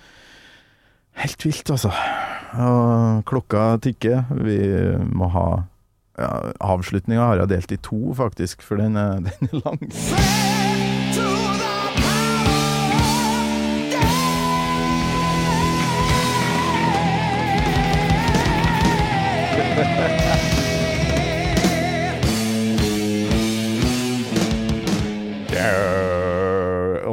helt 1.25 1.45
vilt, 1.47 1.71
altså. 1.71 1.91
Og 2.59 3.23
klokka 3.31 3.79
tikker. 3.83 4.25
Vi 4.43 4.59
må 5.15 5.29
ha 5.31 5.47
ja, 6.19 6.53
Avslutninga 6.63 7.25
har 7.33 7.41
jeg 7.43 7.51
delt 7.51 7.73
i 7.75 7.79
to, 7.83 8.01
faktisk, 8.15 8.63
for 8.63 8.79
den 8.79 8.95
er, 8.99 9.19
den 9.27 9.49
er 9.51 9.63
lang. 9.65 9.81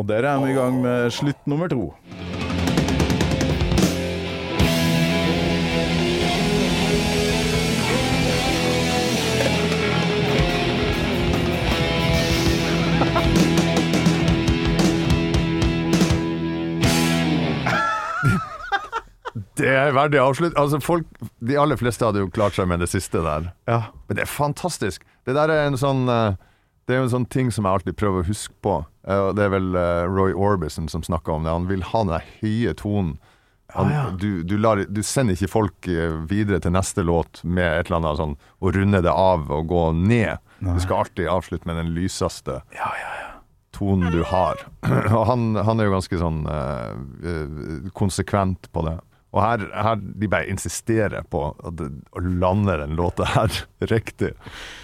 Og 0.02 0.10
der 0.10 0.26
er 0.26 0.46
vi 0.46 0.52
i 0.52 0.56
gang 0.56 0.82
med 0.82 1.10
slutt 1.10 1.48
nummer 1.48 1.68
to. 1.68 1.94
Det 19.62 19.72
er 19.72 19.96
verdig 19.96 20.20
avslutt. 20.22 20.56
Altså, 20.60 20.80
folk, 20.84 21.08
de 21.40 21.58
aller 21.60 21.80
fleste 21.80 22.06
hadde 22.08 22.24
jo 22.24 22.32
klart 22.34 22.58
seg 22.58 22.70
med 22.72 22.82
det 22.84 22.90
siste 22.92 23.24
der. 23.26 23.52
Ja. 23.70 23.84
Men 24.08 24.20
det 24.20 24.26
er 24.26 24.32
fantastisk. 24.32 25.06
Det 25.28 25.36
der 25.38 25.54
er 25.54 25.68
en 25.70 25.78
sånn 25.80 26.08
eh, 26.10 26.40
Det 26.90 26.96
er 26.96 27.04
jo 27.04 27.08
en 27.08 27.14
sånn 27.14 27.28
ting 27.30 27.52
som 27.54 27.68
jeg 27.68 27.78
alltid 27.78 27.98
prøver 28.00 28.24
å 28.24 28.28
huske 28.28 28.56
på. 28.66 28.80
Eh, 29.08 29.28
det 29.38 29.46
er 29.46 29.54
vel 29.54 29.76
eh, 29.78 30.06
Roy 30.10 30.34
Orbison 30.34 30.90
som 30.92 31.06
snakker 31.06 31.38
om 31.38 31.46
det. 31.46 31.54
Han 31.54 31.70
vil 31.70 31.86
ha 31.92 32.02
den 32.04 32.16
der 32.16 32.32
høye 32.42 32.74
tonen. 32.78 33.20
Han, 33.72 34.18
du, 34.20 34.42
du, 34.44 34.58
lar, 34.60 34.82
du 34.84 35.00
sender 35.00 35.38
ikke 35.38 35.48
folk 35.48 35.88
videre 36.28 36.58
til 36.60 36.74
neste 36.76 37.06
låt 37.08 37.40
med 37.48 37.64
et 37.64 37.88
eller 37.88 38.02
annet 38.02 38.20
sånn 38.20 38.34
å 38.60 38.72
runde 38.76 39.00
det 39.06 39.14
av 39.16 39.46
og 39.48 39.70
gå 39.70 39.86
ned. 39.96 40.44
Nei. 40.60 40.74
Du 40.76 40.84
skal 40.84 41.06
alltid 41.06 41.30
avslutte 41.32 41.70
med 41.70 41.80
den 41.80 41.94
lyseste 41.96 42.58
tonen 43.82 44.12
du 44.12 44.26
har. 44.28 44.60
og 45.18 45.24
han, 45.30 45.56
han 45.56 45.80
er 45.80 45.88
jo 45.88 45.96
ganske 45.96 46.20
sånn 46.20 46.44
eh, 46.52 47.88
konsekvent 47.98 48.68
på 48.76 48.84
det. 48.86 48.98
Og 49.32 49.40
her, 49.44 49.62
her 49.84 49.96
de 49.96 50.28
bare 50.28 50.50
insisterer 50.52 51.24
på 51.32 51.44
å 51.56 52.20
lande 52.22 52.78
den 52.82 52.98
låta 53.00 53.24
her 53.32 53.62
riktig. 53.92 54.34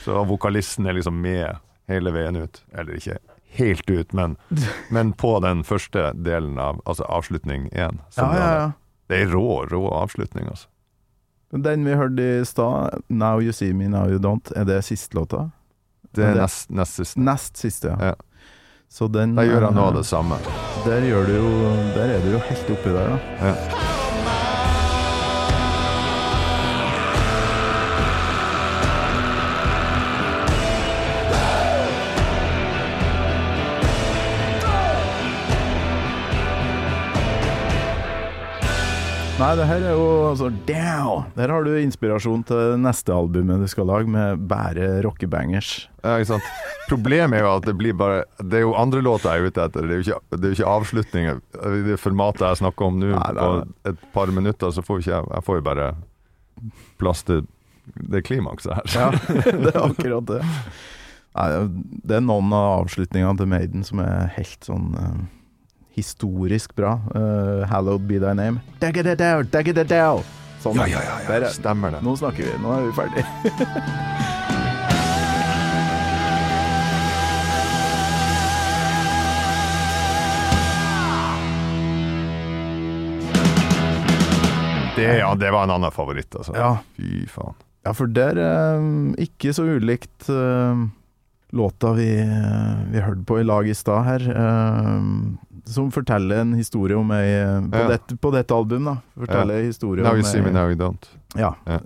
Så 0.05 0.23
vokalisten 0.29 0.87
er 0.87 0.95
liksom 0.95 1.19
med 1.21 1.57
hele 1.91 2.13
veien 2.15 2.35
ut. 2.39 2.61
Eller 2.71 2.95
ikke 2.99 3.17
helt 3.57 3.89
ut, 3.89 4.13
men, 4.15 4.37
men 4.93 5.11
på 5.19 5.33
den 5.43 5.63
første 5.67 6.13
delen 6.15 6.59
av 6.63 6.79
altså 6.85 7.03
avslutning 7.11 7.67
én. 7.73 7.99
Ja, 8.15 8.29
ja, 8.37 8.47
ja. 8.61 8.71
Det 9.07 9.21
er 9.23 9.31
rå, 9.35 9.63
rå 9.71 9.83
avslutning, 10.01 10.47
altså. 10.51 10.67
Den 11.55 11.85
vi 11.87 11.93
hørte 11.95 12.23
i 12.41 12.45
stad, 12.45 13.03
'Now 13.07 13.39
You 13.39 13.53
See 13.55 13.71
Me, 13.73 13.87
Now 13.87 14.09
You 14.11 14.19
Don't', 14.19 14.51
er 14.55 14.65
det 14.67 14.81
siste 14.83 15.15
låta? 15.15 15.49
Det 16.11 16.23
er 16.25 16.33
Det- 16.33 16.41
nest, 16.41 16.69
nest 16.69 16.93
siste. 16.95 17.19
Nest 17.19 17.57
siste, 17.57 17.87
ja. 17.87 18.05
Ja. 18.11 18.15
Så 18.89 19.07
den 19.11 19.35
Der 19.35 19.43
gjør 19.43 19.65
han 19.67 19.77
av 19.77 19.93
eh, 19.93 19.97
det 19.97 20.05
samme. 20.05 20.35
Der, 20.85 20.99
du 21.01 21.07
jo, 21.35 21.49
der 21.95 22.15
er 22.17 22.19
du 22.23 22.31
jo 22.31 22.39
helt 22.39 22.69
oppi 22.69 22.89
der, 22.89 23.07
da. 23.09 23.47
Ja. 23.47 23.96
Nei, 39.37 39.51
det 39.53 39.67
her 39.69 39.83
er 39.85 39.91
jo 39.93 40.05
altså 40.31 40.47
Down! 40.65 41.27
Der 41.35 41.51
har 41.53 41.61
du 41.61 41.75
inspirasjon 41.77 42.41
til 42.49 42.71
neste 42.81 43.13
albumet 43.13 43.61
du 43.61 43.67
skal 43.69 43.85
lage, 43.85 44.09
med 44.09 44.47
bare 44.49 44.87
rockebangers. 45.05 45.83
Ja, 46.01 46.15
ikke 46.17 46.31
sant? 46.31 46.47
Problemet 46.89 47.37
er 47.37 47.45
jo 47.45 47.51
at 47.51 47.67
det 47.67 47.75
blir 47.77 47.93
bare 47.99 48.23
Det 48.41 48.57
er 48.57 48.65
jo 48.65 48.73
andre 48.79 49.03
låter 49.05 49.29
jeg 49.29 49.43
er 49.43 49.51
ute 49.51 49.67
etter. 49.67 49.85
Det 49.85 49.93
er 49.93 50.01
jo 50.01 50.05
ikke, 50.07 50.19
det 50.33 50.49
er 50.49 50.57
ikke 50.57 50.73
avslutninger. 50.73 51.41
Det 51.85 51.99
formatet 52.01 52.47
jeg 52.47 52.61
snakker 52.63 52.89
om 52.89 52.97
nå, 53.03 53.13
på 53.13 53.51
et 53.91 54.09
par 54.17 54.33
minutter, 54.33 54.73
så 54.73 54.81
får 54.81 55.03
ikke 55.03 55.13
jeg 55.13 55.29
Jeg 55.35 55.47
får 55.51 55.61
jo 55.61 55.65
bare 55.69 55.87
plass 56.97 57.21
til 57.29 57.45
det 58.09 58.25
klimakset 58.25 58.73
her. 58.73 58.89
Ja, 58.97 59.11
det 59.67 59.75
er 59.75 59.81
akkurat 59.85 60.33
det. 60.33 60.41
Nei, 61.37 61.49
det 62.09 62.17
er 62.17 62.25
noen 62.25 62.49
av 62.57 62.87
avslutningene 62.87 63.37
til 63.37 63.53
Maiden 63.53 63.85
som 63.85 64.01
er 64.01 64.31
helt 64.33 64.65
sånn 64.65 64.95
eh, 64.97 65.25
historisk 65.97 66.75
bra. 66.77 66.95
Uh, 67.15 67.65
'Hallowed 67.67 68.07
be 68.07 68.19
thy 68.21 68.33
name'. 68.37 68.61
Sånn. 70.63 70.75
Ja, 70.79 70.85
ja, 70.89 71.01
ja, 71.03 71.19
ja. 71.21 71.27
Der 71.27 71.41
er- 71.47 71.53
Stemmer 71.53 71.91
det. 71.91 72.01
Nå 72.05 72.15
snakker 72.17 72.43
vi. 72.47 72.53
Nå 72.63 72.71
er 72.77 72.85
vi 72.87 72.93
ferdig. 72.97 73.25
Det, 84.95 85.17
ja, 85.17 85.35
det 85.35 85.51
var 85.51 85.63
en 85.63 85.69
annen 85.75 85.91
favoritt, 85.93 86.35
altså. 86.35 86.55
Ja. 86.57 86.71
Fy 86.97 87.27
faen. 87.29 87.53
Ja, 87.85 87.91
for 87.95 88.09
det 88.11 88.23
er 88.33 88.39
um, 88.81 89.11
Ikke 89.21 89.53
så 89.55 89.63
ulikt 89.77 90.25
eh, 90.33 90.79
låta 91.55 91.91
vi, 91.95 92.07
uh, 92.19 92.81
vi 92.91 93.03
hørte 93.05 93.23
på 93.29 93.37
i 93.39 93.45
lag 93.45 93.69
i 93.69 93.75
stad 93.77 94.03
her. 94.07 94.25
eh, 94.33 95.05
som 95.73 95.89
forteller 95.91 96.41
en 96.43 96.53
historie 96.57 96.97
om 96.97 97.11
ei 97.15 97.25
eh, 97.41 97.61
På, 97.71 97.81
Ja. 97.83 97.87
dette, 97.95 98.17
på 98.17 98.31
dette 98.33 98.55
album, 98.55 98.85
da. 98.89 98.97
Forteller 99.17 99.59
en 99.61 99.65
historie 99.69 100.03
Now 100.05 100.13
om 100.15 100.21
you 100.21 100.27
see 100.27 100.41
me, 100.41 100.51
now 100.55 100.67
you 100.71 100.77
don't. 100.79 101.09
Ja. 101.35 101.53
Ja. 101.67 101.79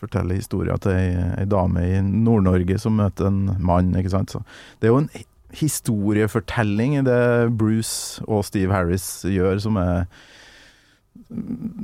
Forteller 0.00 0.38
historia 0.38 0.78
til 0.80 0.92
ei, 0.96 1.10
ei 1.42 1.44
dame 1.50 1.82
i 1.84 2.00
Nord-Norge 2.00 2.78
som 2.80 2.96
møter 2.96 3.26
en 3.28 3.42
mann, 3.60 3.92
ikke 4.00 4.12
sant. 4.14 4.30
Så 4.32 4.40
det 4.80 4.88
er 4.88 4.94
jo 4.94 5.02
en 5.02 5.10
historiefortelling 5.60 6.98
i 7.00 7.04
det 7.06 7.50
Bruce 7.58 8.22
og 8.28 8.44
Steve 8.46 8.72
Harris 8.74 9.06
gjør, 9.26 9.58
som 9.60 9.76
er 9.80 10.04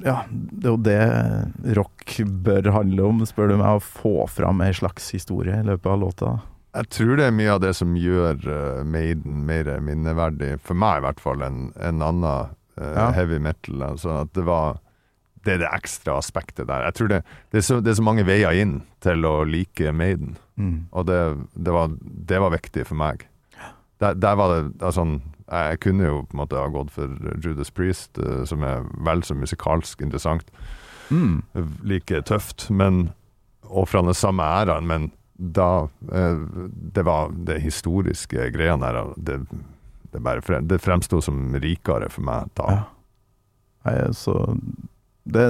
Ja, 0.07 0.21
det 0.31 0.67
er 0.67 0.73
jo 0.73 0.77
det 0.87 1.77
rock 1.77 2.17
bør 2.47 2.71
handle 2.75 3.05
om, 3.11 3.25
spør 3.27 3.51
du 3.53 3.57
meg. 3.61 3.79
Å 3.79 3.83
få 3.83 4.15
fram 4.31 4.63
ei 4.65 4.73
slags 4.75 5.11
historie 5.15 5.59
i 5.61 5.67
løpet 5.67 5.87
av 5.93 6.01
låta. 6.03 6.31
Jeg 6.77 6.89
tror 6.93 7.17
det 7.17 7.27
er 7.31 7.35
mye 7.37 7.53
av 7.55 7.61
det 7.65 7.73
som 7.79 7.95
gjør 7.97 8.41
uh, 8.45 8.85
Maiden 8.85 9.45
mer 9.49 9.69
minneverdig, 9.81 10.59
for 10.61 10.77
meg 10.77 10.99
i 11.01 11.05
hvert 11.07 11.21
fall, 11.25 11.43
enn 11.47 11.71
en 11.81 12.03
annen 12.05 12.27
uh, 12.27 12.53
Ja. 12.77 13.07
heavy 13.17 13.39
metal. 13.41 13.81
Altså 13.87 14.11
at 14.27 14.33
det 14.37 14.45
var 14.45 14.77
Det 15.47 15.55
er 15.55 15.59
det 15.63 15.69
ekstra 15.73 16.17
aspektet 16.19 16.67
der. 16.67 16.83
Jeg 16.89 16.95
tror 16.99 17.09
det, 17.09 17.21
det, 17.53 17.59
er 17.59 17.63
så, 17.63 17.77
det 17.81 17.93
er 17.93 17.97
så 18.01 18.03
mange 18.03 18.25
veier 18.27 18.51
inn 18.59 18.81
til 19.01 19.25
å 19.25 19.45
like 19.47 19.93
Maiden, 19.93 20.37
Mm. 20.57 20.87
og 20.91 21.05
det, 21.07 21.17
det, 21.55 21.73
var, 21.73 21.91
det 22.01 22.39
var 22.41 22.51
viktig 22.55 22.87
for 22.89 22.97
meg. 22.97 23.27
Der, 24.01 24.15
der 24.17 24.35
var 24.41 24.49
det 24.55 24.83
altså, 24.83 25.05
Jeg 25.53 25.81
kunne 25.85 26.05
jo 26.07 26.23
på 26.25 26.33
en 26.33 26.41
måte 26.41 26.57
ha 26.57 26.67
gått 26.73 26.91
for 26.95 27.13
Judas 27.45 27.71
Priest, 27.71 28.17
uh, 28.19 28.43
som 28.49 28.65
er 28.65 28.85
vel 29.05 29.23
så 29.23 29.35
musikalsk 29.37 30.01
interessant 30.03 30.49
Mm. 31.11 31.43
like 31.85 32.23
tøft, 32.27 32.67
men 32.71 33.13
og 33.71 33.87
fra 33.89 34.01
den 34.03 34.15
samme 34.15 34.43
æraen, 34.43 34.87
men 34.91 35.13
da 35.39 35.89
eh, 36.13 36.39
Det 36.97 37.03
var 37.05 37.33
det 37.49 37.59
historiske 37.65 38.51
greiene 38.55 38.89
her. 38.89 39.13
Det, 39.17 39.41
det, 40.13 40.21
bare 40.25 40.43
frem, 40.45 40.67
det 40.69 40.79
fremsto 40.81 41.21
som 41.25 41.55
rikere 41.61 42.09
for 42.13 42.25
meg 42.27 42.49
da. 42.57 42.69
Ja. 42.73 42.83
Nei, 43.87 43.97
så 44.17 44.37
det 45.27 45.49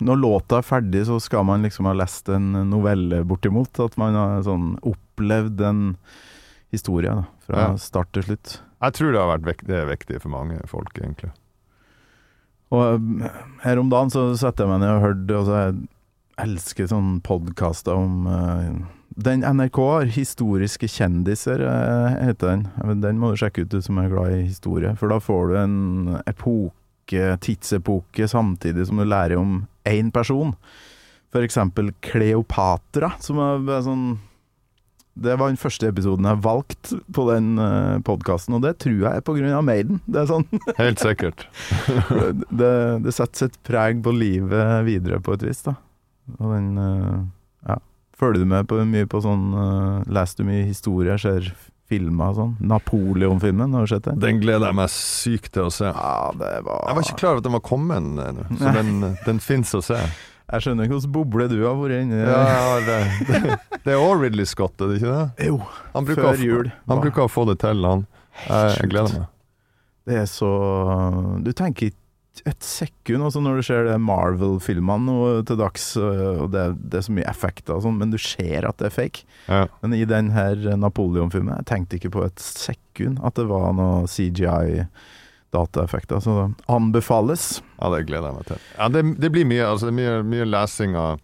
Når 0.00 0.16
låta 0.20 0.58
er 0.58 0.64
ferdig, 0.66 1.04
så 1.06 1.18
skal 1.20 1.44
man 1.44 1.62
liksom 1.62 1.86
ha 1.88 1.92
lest 1.96 2.28
en 2.32 2.52
novelle, 2.70 3.22
bortimot. 3.28 3.78
At 3.84 3.96
man 4.00 4.16
har 4.16 4.42
sånn 4.46 4.72
opplevd 4.82 5.60
en 5.68 5.82
historie, 6.72 7.12
da. 7.12 7.24
Fra 7.46 7.58
Ja. 7.68 7.76
start 7.76 8.10
til 8.12 8.22
slutt. 8.24 8.60
Jeg 8.82 8.92
tror 8.94 9.12
det 9.12 9.20
har 9.20 9.38
vært 9.38 9.46
vekt, 9.48 9.66
det 9.66 9.76
er 9.76 9.86
viktig 9.90 10.20
for 10.22 10.30
mange 10.32 10.58
folk, 10.70 10.92
egentlig. 10.98 11.30
Og 12.70 13.00
eh, 13.22 13.30
her 13.64 13.78
om 13.80 13.88
dagen 13.92 14.10
så 14.12 14.26
setter 14.36 14.64
jeg 14.66 14.72
meg 14.72 14.80
ned 14.84 14.96
og 14.96 15.04
hørte 15.06 15.38
altså, 15.38 15.88
elsker 16.42 16.88
sånne 16.90 17.20
podkaster 17.26 17.98
om 17.98 18.26
uh, 18.28 18.86
Den 19.18 19.42
NRK 19.42 19.78
har 19.82 20.10
'Historiske 20.14 20.88
kjendiser', 20.88 21.64
uh, 21.64 22.18
heter 22.22 22.52
den. 22.52 22.68
Men 22.84 23.00
Den 23.00 23.18
må 23.18 23.32
du 23.32 23.40
sjekke 23.40 23.64
ut, 23.64 23.72
du 23.72 23.82
som 23.82 23.98
er 23.98 24.12
glad 24.12 24.34
i 24.34 24.44
historie. 24.46 24.94
For 24.96 25.10
da 25.10 25.18
får 25.18 25.48
du 25.48 25.56
en 25.58 26.20
epoke, 26.26 27.24
tidsepoke, 27.42 28.28
samtidig 28.28 28.86
som 28.86 29.00
du 29.00 29.04
lærer 29.04 29.38
om 29.38 29.66
én 29.84 30.12
person. 30.12 30.54
For 31.32 31.44
eksempel 31.44 31.92
Kleopatra, 32.00 33.12
som 33.20 33.38
er 33.42 33.82
sånn 33.84 34.18
Det 35.18 35.34
var 35.34 35.50
den 35.50 35.58
første 35.58 35.88
episoden 35.90 36.28
jeg 36.30 36.38
valgte 36.44 37.00
på 37.10 37.24
den 37.26 37.58
uh, 37.58 37.98
podkasten, 38.06 38.54
og 38.54 38.62
det 38.62 38.76
tror 38.78 39.00
jeg 39.02 39.18
er 39.18 39.56
av 39.56 39.64
Maiden. 39.66 39.98
Det 40.06 40.20
er 40.22 40.28
sånn 40.30 40.46
Helt 40.78 41.02
sikkert. 41.02 41.48
det, 42.54 43.02
det 43.02 43.12
setter 43.16 43.48
sitt 43.48 43.58
preg 43.66 43.98
på 44.04 44.14
livet 44.14 44.86
videre 44.86 45.18
på 45.18 45.34
et 45.34 45.42
vis, 45.42 45.64
da. 45.66 45.74
Og 46.38 46.54
den 46.54 46.70
eh, 46.82 47.18
Ja. 47.68 47.80
Følger 48.18 48.42
du 48.42 48.50
med 48.50 48.66
på 48.66 48.78
mye 48.82 49.06
på 49.06 49.20
sånn 49.22 49.50
uh, 49.54 50.06
Leser 50.10 50.40
du 50.40 50.48
mye 50.48 50.64
historier, 50.66 51.20
ser 51.22 51.52
filmer 51.88 52.32
og 52.32 52.38
sånn? 52.38 52.56
Napoleon-filmen, 52.68 53.76
har 53.76 53.86
du 53.86 53.92
sett 53.92 54.08
den? 54.08 54.18
Den 54.20 54.40
gleder 54.42 54.68
jeg 54.68 54.76
meg 54.76 54.90
sykt 54.92 55.52
til 55.54 55.68
å 55.68 55.72
se. 55.72 55.86
Ja, 55.88 56.32
det 56.36 56.50
var 56.66 56.82
Jeg 56.90 56.98
var 56.98 57.06
ikke 57.06 57.20
klar 57.22 57.36
over 57.36 57.44
at 57.44 57.46
den 57.46 57.56
var 57.56 57.62
kommet 57.64 58.02
ennå, 58.02 58.48
så 58.58 58.74
den, 58.76 58.90
den 59.24 59.40
fins 59.44 59.72
å 59.78 59.80
se. 59.84 60.00
Jeg 60.48 60.64
skjønner 60.64 60.88
ikke 60.88 60.96
hvordan 60.96 61.14
boble 61.14 61.46
du 61.52 61.56
har 61.60 61.76
vært 61.76 62.02
inni 62.02 62.20
Ja, 62.24 62.42
har 62.48 62.84
det. 62.86 63.00
Det 63.84 63.94
er 63.94 64.00
også 64.00 64.20
Ridley 64.22 64.48
Scott, 64.48 64.76
er 64.80 64.90
det 64.90 65.00
ikke 65.00 65.14
det? 65.14 65.48
Jo, 65.48 65.58
før 65.94 66.22
å, 66.24 66.36
jul. 66.40 66.70
han 66.88 67.02
bruker 67.04 67.24
å 67.24 67.30
få 67.32 67.44
det 67.48 67.58
til, 67.62 67.84
han. 67.84 68.06
Jeg, 68.46 68.76
jeg 68.78 68.92
gleder 68.92 69.18
meg. 69.20 69.34
Det 70.08 70.16
er 70.22 70.28
så 70.30 70.50
Du 71.44 71.50
tenker 71.52 71.90
ikke 71.90 72.00
et 72.46 72.62
sekund 72.64 73.24
Altså 73.24 73.40
når 73.42 73.56
du 73.58 73.62
ser 73.66 73.82
det 73.88 73.96
Marvel-filmene 74.02 75.44
til 75.48 75.56
dags, 75.60 75.84
øh, 75.96 76.42
og 76.44 76.48
det, 76.54 76.64
det 76.92 76.98
er 77.00 77.06
så 77.06 77.14
mye 77.16 77.30
effekter 77.30 77.72
og 77.76 77.82
sånn, 77.86 77.98
men 78.00 78.12
du 78.12 78.18
ser 78.20 78.60
at 78.68 78.78
det 78.80 78.86
er 78.90 78.94
fake. 78.94 79.18
Ja. 79.48 79.62
Men 79.82 79.90
i 79.96 80.04
den 80.08 80.26
her 80.34 80.54
Napoleon-filmen, 80.78 81.56
jeg 81.60 81.68
tenkte 81.70 81.96
ikke 81.98 82.14
på 82.18 82.22
et 82.26 82.38
sekund 82.42 83.16
at 83.26 83.34
det 83.38 83.46
var 83.50 83.66
noe 83.78 83.94
CGI-dataeffekter, 84.10 86.18
så 86.24 86.30
det 86.40 86.48
anbefales. 86.72 87.42
Ja, 87.78 87.86
det 87.94 88.08
gleder 88.10 88.28
jeg 88.30 88.36
meg 88.38 88.46
til. 88.52 88.60
Ja, 88.76 88.84
det, 88.92 89.00
det 89.24 89.30
blir 89.34 89.46
mye, 89.48 89.64
altså, 89.72 89.86
mye, 89.94 90.14
mye 90.26 90.46
lesing 90.48 90.92
av 90.98 91.12
eh, 91.16 91.22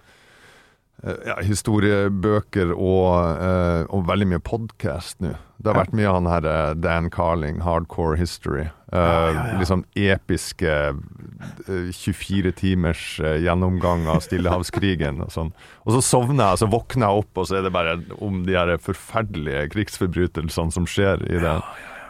ja, 1.03 1.34
historiebøker 1.45 2.70
og, 2.74 3.40
eh, 3.42 3.82
og 3.92 4.07
veldig 4.09 4.28
mye 4.34 4.42
podkast 4.45 5.20
nå. 5.24 5.34
Det 5.64 5.70
har 5.72 5.78
vært 5.78 5.95
mye 5.97 6.09
av 6.11 6.16
han 6.18 6.28
her 6.28 6.47
eh, 6.51 6.74
Dan 6.76 7.07
Carling, 7.12 7.62
Hardcore 7.64 8.18
History. 8.20 8.66
Eh, 8.92 8.99
Ja, 9.01 9.30
ja, 9.32 9.45
ja. 9.53 9.59
Liksom 9.61 9.84
episke 9.97 10.74
eh, 10.92 11.88
24 11.92 12.53
timers 12.61 13.05
eh, 13.20 13.38
gjennomgang 13.45 14.07
av 14.12 14.20
Stillehavskrigen 14.26 15.22
og 15.24 15.32
sånn. 15.34 15.51
Og 15.84 15.97
så 15.97 16.03
sovner 16.05 16.53
jeg, 16.53 16.62
så 16.62 16.70
våkner 16.72 17.09
jeg 17.09 17.24
opp, 17.24 17.40
og 17.42 17.49
så 17.49 17.59
er 17.59 17.66
det 17.66 17.74
bare 17.74 17.97
om 18.22 18.42
de 18.47 18.55
her 18.59 18.74
forferdelige 18.82 19.66
krigsforbrytelsene 19.74 20.74
som 20.74 20.86
skjer 20.88 21.24
i 21.30 21.40
den, 21.42 21.64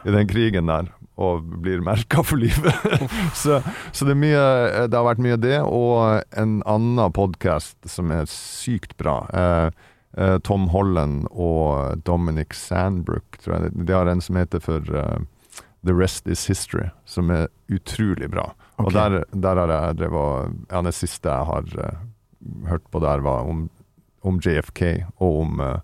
i 0.05 0.15
den 0.19 0.29
krigen 0.31 0.69
der. 0.71 0.91
Og 1.15 1.45
blir 1.63 1.83
merka 1.85 2.25
for 2.27 2.41
livet. 2.43 2.75
så, 3.43 3.61
så 3.95 4.07
det, 4.09 4.17
mye, 4.19 4.41
det 4.91 4.99
har 4.99 5.07
vært 5.07 5.23
mye 5.23 5.39
det, 5.39 5.61
og 5.63 6.25
en 6.35 6.57
annen 6.67 7.15
podkast 7.15 7.79
som 7.87 8.11
er 8.15 8.27
sykt 8.31 8.97
bra. 8.99 9.21
Eh, 9.31 9.69
eh, 10.19 10.39
Tom 10.43 10.67
Holland 10.75 11.29
og 11.31 12.03
Dominic 12.03 12.57
Sandbrook, 12.59 13.39
tror 13.45 13.57
jeg. 13.61 13.77
De 13.87 13.95
har 13.95 14.11
en 14.11 14.25
som 14.25 14.41
heter 14.43 14.65
for 14.65 14.91
eh, 14.91 15.23
The 15.87 15.95
Rest 15.95 16.27
Is 16.27 16.47
History, 16.51 16.89
som 17.05 17.31
er 17.31 17.49
utrolig 17.69 18.31
bra. 18.33 18.51
Og 18.81 18.93
der, 18.93 19.23
der 19.31 19.61
har 19.61 19.71
jeg 19.71 19.99
drevet 20.01 20.55
Ja, 20.71 20.83
det 20.83 20.95
siste 20.97 21.31
jeg 21.31 21.51
har 21.51 21.75
eh, 21.85 22.05
hørt 22.69 22.87
på 22.91 23.03
der, 23.05 23.23
var 23.25 23.47
om, 23.49 23.69
om 24.25 24.41
JFK 24.41 25.05
og 25.19 25.41
om, 25.45 25.61
eh, 25.61 25.79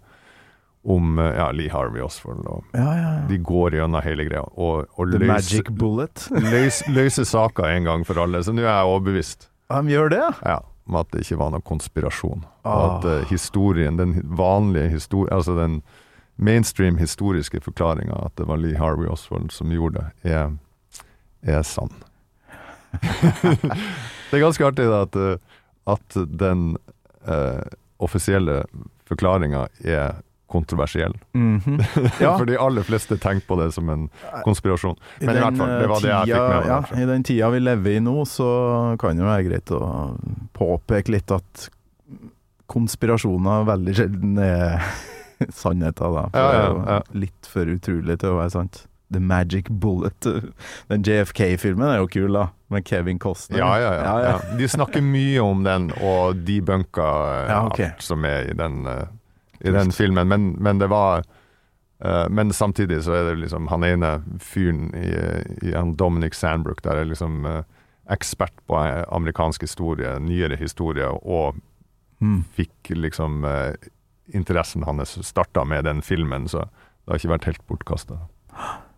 om 0.84 1.18
eh, 1.18 1.34
ja, 1.36 1.50
Lee 1.52 1.70
Harvey 1.72 2.00
Oswald. 2.02 2.46
Og 2.48 2.64
Ja, 2.72 2.86
ja, 2.96 3.12
ja. 3.20 3.26
de 3.28 3.38
går 3.38 3.76
gjennom 3.76 4.02
hele 4.04 4.24
greia 4.28 4.42
og, 4.56 4.86
og 4.96 5.10
The 5.12 5.18
løser, 5.20 5.32
Magic 5.32 5.70
Bullet. 5.78 6.26
løs, 6.54 6.82
løser 6.88 7.24
saker 7.28 7.68
en 7.76 7.84
gang 7.88 8.06
for 8.08 8.20
alle. 8.22 8.42
Så 8.44 8.54
nå 8.56 8.62
er 8.64 8.70
jeg 8.70 8.90
overbevist 8.92 9.48
De 9.70 9.80
gjør 9.92 10.08
det, 10.10 10.22
ja? 10.46 10.58
om 10.90 10.96
at 10.98 11.10
det 11.12 11.20
ikke 11.22 11.38
var 11.38 11.52
noen 11.54 11.62
konspirasjon. 11.68 12.44
Og 12.64 12.70
Ah. 12.70 12.96
at 12.98 13.04
uh, 13.06 13.28
historien, 13.30 13.96
den 13.96 14.16
vanlige 14.36 14.88
historien, 14.96 15.32
altså 15.36 15.54
den 15.56 15.82
mainstream 16.36 16.96
historiske 16.98 17.60
forklaringa 17.60 18.16
at 18.24 18.32
det 18.40 18.46
var 18.48 18.56
Lee 18.58 18.76
Harvey 18.76 19.06
Oswald 19.08 19.50
som 19.52 19.70
gjorde 19.70 20.00
det, 20.24 20.32
er, 20.32 20.50
er 21.42 21.62
sann. 21.62 21.92
det 23.30 24.34
er 24.34 24.42
ganske 24.42 24.66
artig 24.66 24.86
da, 24.90 25.02
at, 25.06 25.16
eh, 25.16 25.36
at 25.92 26.16
den 26.40 26.74
uh, 27.28 27.62
offisielle 28.02 28.62
forklaringa 29.08 29.66
er 29.84 30.20
kontroversiell. 30.50 31.14
Mhm. 31.36 31.78
Ja. 32.20 32.34
For 32.36 32.44
de 32.48 32.56
aller 32.60 32.84
fleste 32.84 33.16
tenker 33.22 33.46
på 33.48 33.56
det 33.60 33.70
som 33.76 33.88
en 33.92 34.08
konspirasjon. 34.44 34.96
Men 35.20 35.30
i 35.30 35.32
den, 35.38 35.42
hvert 35.44 35.60
fall, 35.60 35.74
det 35.80 35.88
var 35.90 36.04
det 36.04 36.10
jeg 36.12 36.30
fikk 36.30 36.42
med 36.42 36.56
meg. 36.56 36.70
Ja. 36.70 36.80
I 37.04 37.08
den 37.14 37.24
tida 37.30 37.50
vi 37.54 37.60
lever 37.62 37.96
i 37.96 38.00
nå, 38.04 38.16
så 38.28 38.48
kan 39.00 39.16
det 39.20 39.28
være 39.28 39.46
greit 39.48 39.72
å 39.76 39.82
påpeke 40.58 41.14
litt 41.16 41.32
at 41.34 41.68
konspirasjoner 42.70 43.64
veldig 43.68 43.94
sjelden 43.98 44.38
er 44.44 44.84
sannheter, 45.62 46.12
da. 46.14 46.26
For 46.30 46.38
Ja, 46.38 46.52
ja, 46.54 46.84
ja. 46.96 47.00
litt 47.16 47.48
for 47.50 47.70
utrolig 47.72 48.18
til 48.22 48.34
å 48.34 48.38
være 48.42 48.54
sant. 48.58 48.84
The 49.10 49.18
Magic 49.18 49.66
Bullet. 49.82 50.26
Den 50.92 51.02
JFK-filmen 51.06 51.88
er 51.88 51.96
jo 52.02 52.10
kul, 52.12 52.30
da. 52.36 52.44
Med 52.70 52.84
Kevin 52.86 53.18
Costner. 53.18 53.58
Ja, 53.58 53.70
ja, 53.82 53.94
ja, 53.98 54.12
ja. 54.28 54.34
De 54.60 54.68
snakker 54.70 55.02
mye 55.02 55.40
om 55.42 55.64
den, 55.66 55.88
og 55.98 56.44
debunker 56.46 57.48
Ja, 57.50 57.64
okay. 57.66 57.88
alt 57.90 58.04
som 58.06 58.22
er 58.28 58.52
i 58.52 58.54
den, 58.54 58.84
eh, 58.86 59.08
i 59.60 59.72
den 59.74 59.92
filmen. 59.92 60.28
Men, 60.28 60.54
men 60.58 60.78
det 60.80 60.88
var 60.90 61.24
uh, 62.04 62.28
Men 62.30 62.52
samtidig 62.52 63.02
så 63.04 63.12
er 63.12 63.30
det 63.30 63.40
liksom 63.42 63.68
han 63.68 63.84
ene 63.84 64.22
fyren 64.40 64.94
i, 64.96 65.10
i 65.68 65.74
han 65.74 65.96
Dominic 65.96 66.34
Sandbrook, 66.34 66.82
der 66.84 67.02
er 67.02 67.10
liksom 67.10 67.44
uh, 67.46 67.62
ekspert 68.10 68.56
på 68.66 68.74
eh, 68.80 69.04
amerikansk 69.14 69.62
historie, 69.62 70.18
nyere 70.18 70.56
historie, 70.56 71.06
og 71.06 71.60
Mm. 72.20 72.42
fikk 72.52 72.90
liksom 72.92 73.44
uh, 73.44 73.72
interessen 74.28 74.82
hans 74.84 75.14
starta 75.24 75.64
med 75.64 75.84
den 75.84 76.02
filmen, 76.02 76.48
så 76.48 76.66
det 76.68 77.14
har 77.14 77.20
ikke 77.20 77.30
vært 77.32 77.48
helt 77.48 77.66
bortkasta. 77.66 78.18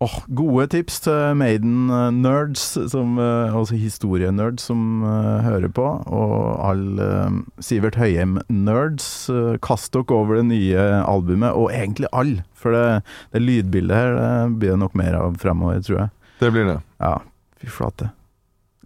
Åh, 0.00 0.14
gode 0.32 0.64
tips 0.72 1.02
til 1.04 1.34
Maiden-nerds, 1.36 2.62
som, 2.88 3.18
eh, 3.20 3.52
altså 3.52 3.76
historienerds 3.76 4.64
som 4.70 5.02
uh, 5.04 5.42
hører 5.44 5.68
på, 5.76 5.84
og 6.08 6.36
alle 6.64 7.08
uh, 7.28 7.34
Sivert 7.60 7.98
Høyem-nerds. 8.00 9.10
Uh, 9.28 9.58
kast 9.60 9.92
dere 9.92 10.16
over 10.16 10.38
det 10.38 10.46
nye 10.48 10.86
albumet, 11.04 11.52
og 11.52 11.68
egentlig 11.76 12.08
alle, 12.16 12.46
for 12.56 12.72
det, 12.72 13.02
det 13.36 13.44
lydbildet 13.44 13.98
her 13.98 14.16
det 14.16 14.56
blir 14.62 14.72
det 14.72 14.80
nok 14.86 14.96
mer 14.96 15.18
av 15.18 15.36
fremover, 15.42 15.84
tror 15.84 15.98
jeg. 15.98 16.08
Det 16.40 16.50
blir 16.56 16.70
det. 16.70 16.78
Ja, 17.04 17.12
fy 17.60 17.68
flate. 17.68 18.08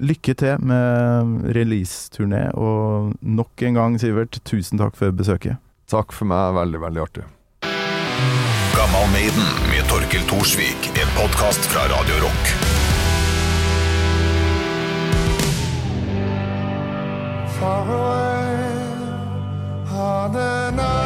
Lykke 0.02 0.34
til 0.42 0.66
med 0.66 1.54
releaseturné, 1.54 2.48
og 2.58 3.14
nok 3.22 3.62
en 3.70 3.78
gang, 3.78 4.00
Sivert, 4.02 4.42
tusen 4.42 4.82
takk 4.82 4.98
for 4.98 5.14
besøket. 5.14 5.62
Takk 5.86 6.10
for 6.10 6.26
meg, 6.26 6.58
veldig, 6.58 6.82
veldig 6.88 7.06
artig. 7.06 7.30
Gammal 8.76 9.06
Maiden 9.12 9.48
med 9.70 9.88
Torkel 9.88 10.22
Thorsvik, 10.28 10.90
en 10.94 11.08
podkast 11.20 11.60
fra 11.66 11.80
Radio 11.80 12.14
Rock. 12.24 12.44
far 17.60 17.86
away 17.98 18.54
on 19.90 20.36
an 20.36 20.80
island. 20.80 21.04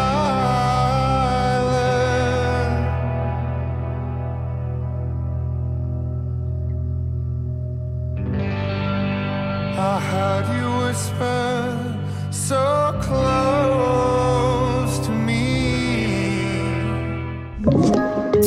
I 9.78 10.00
heard 10.10 10.46
you 10.56 10.68
whisper 10.86 11.37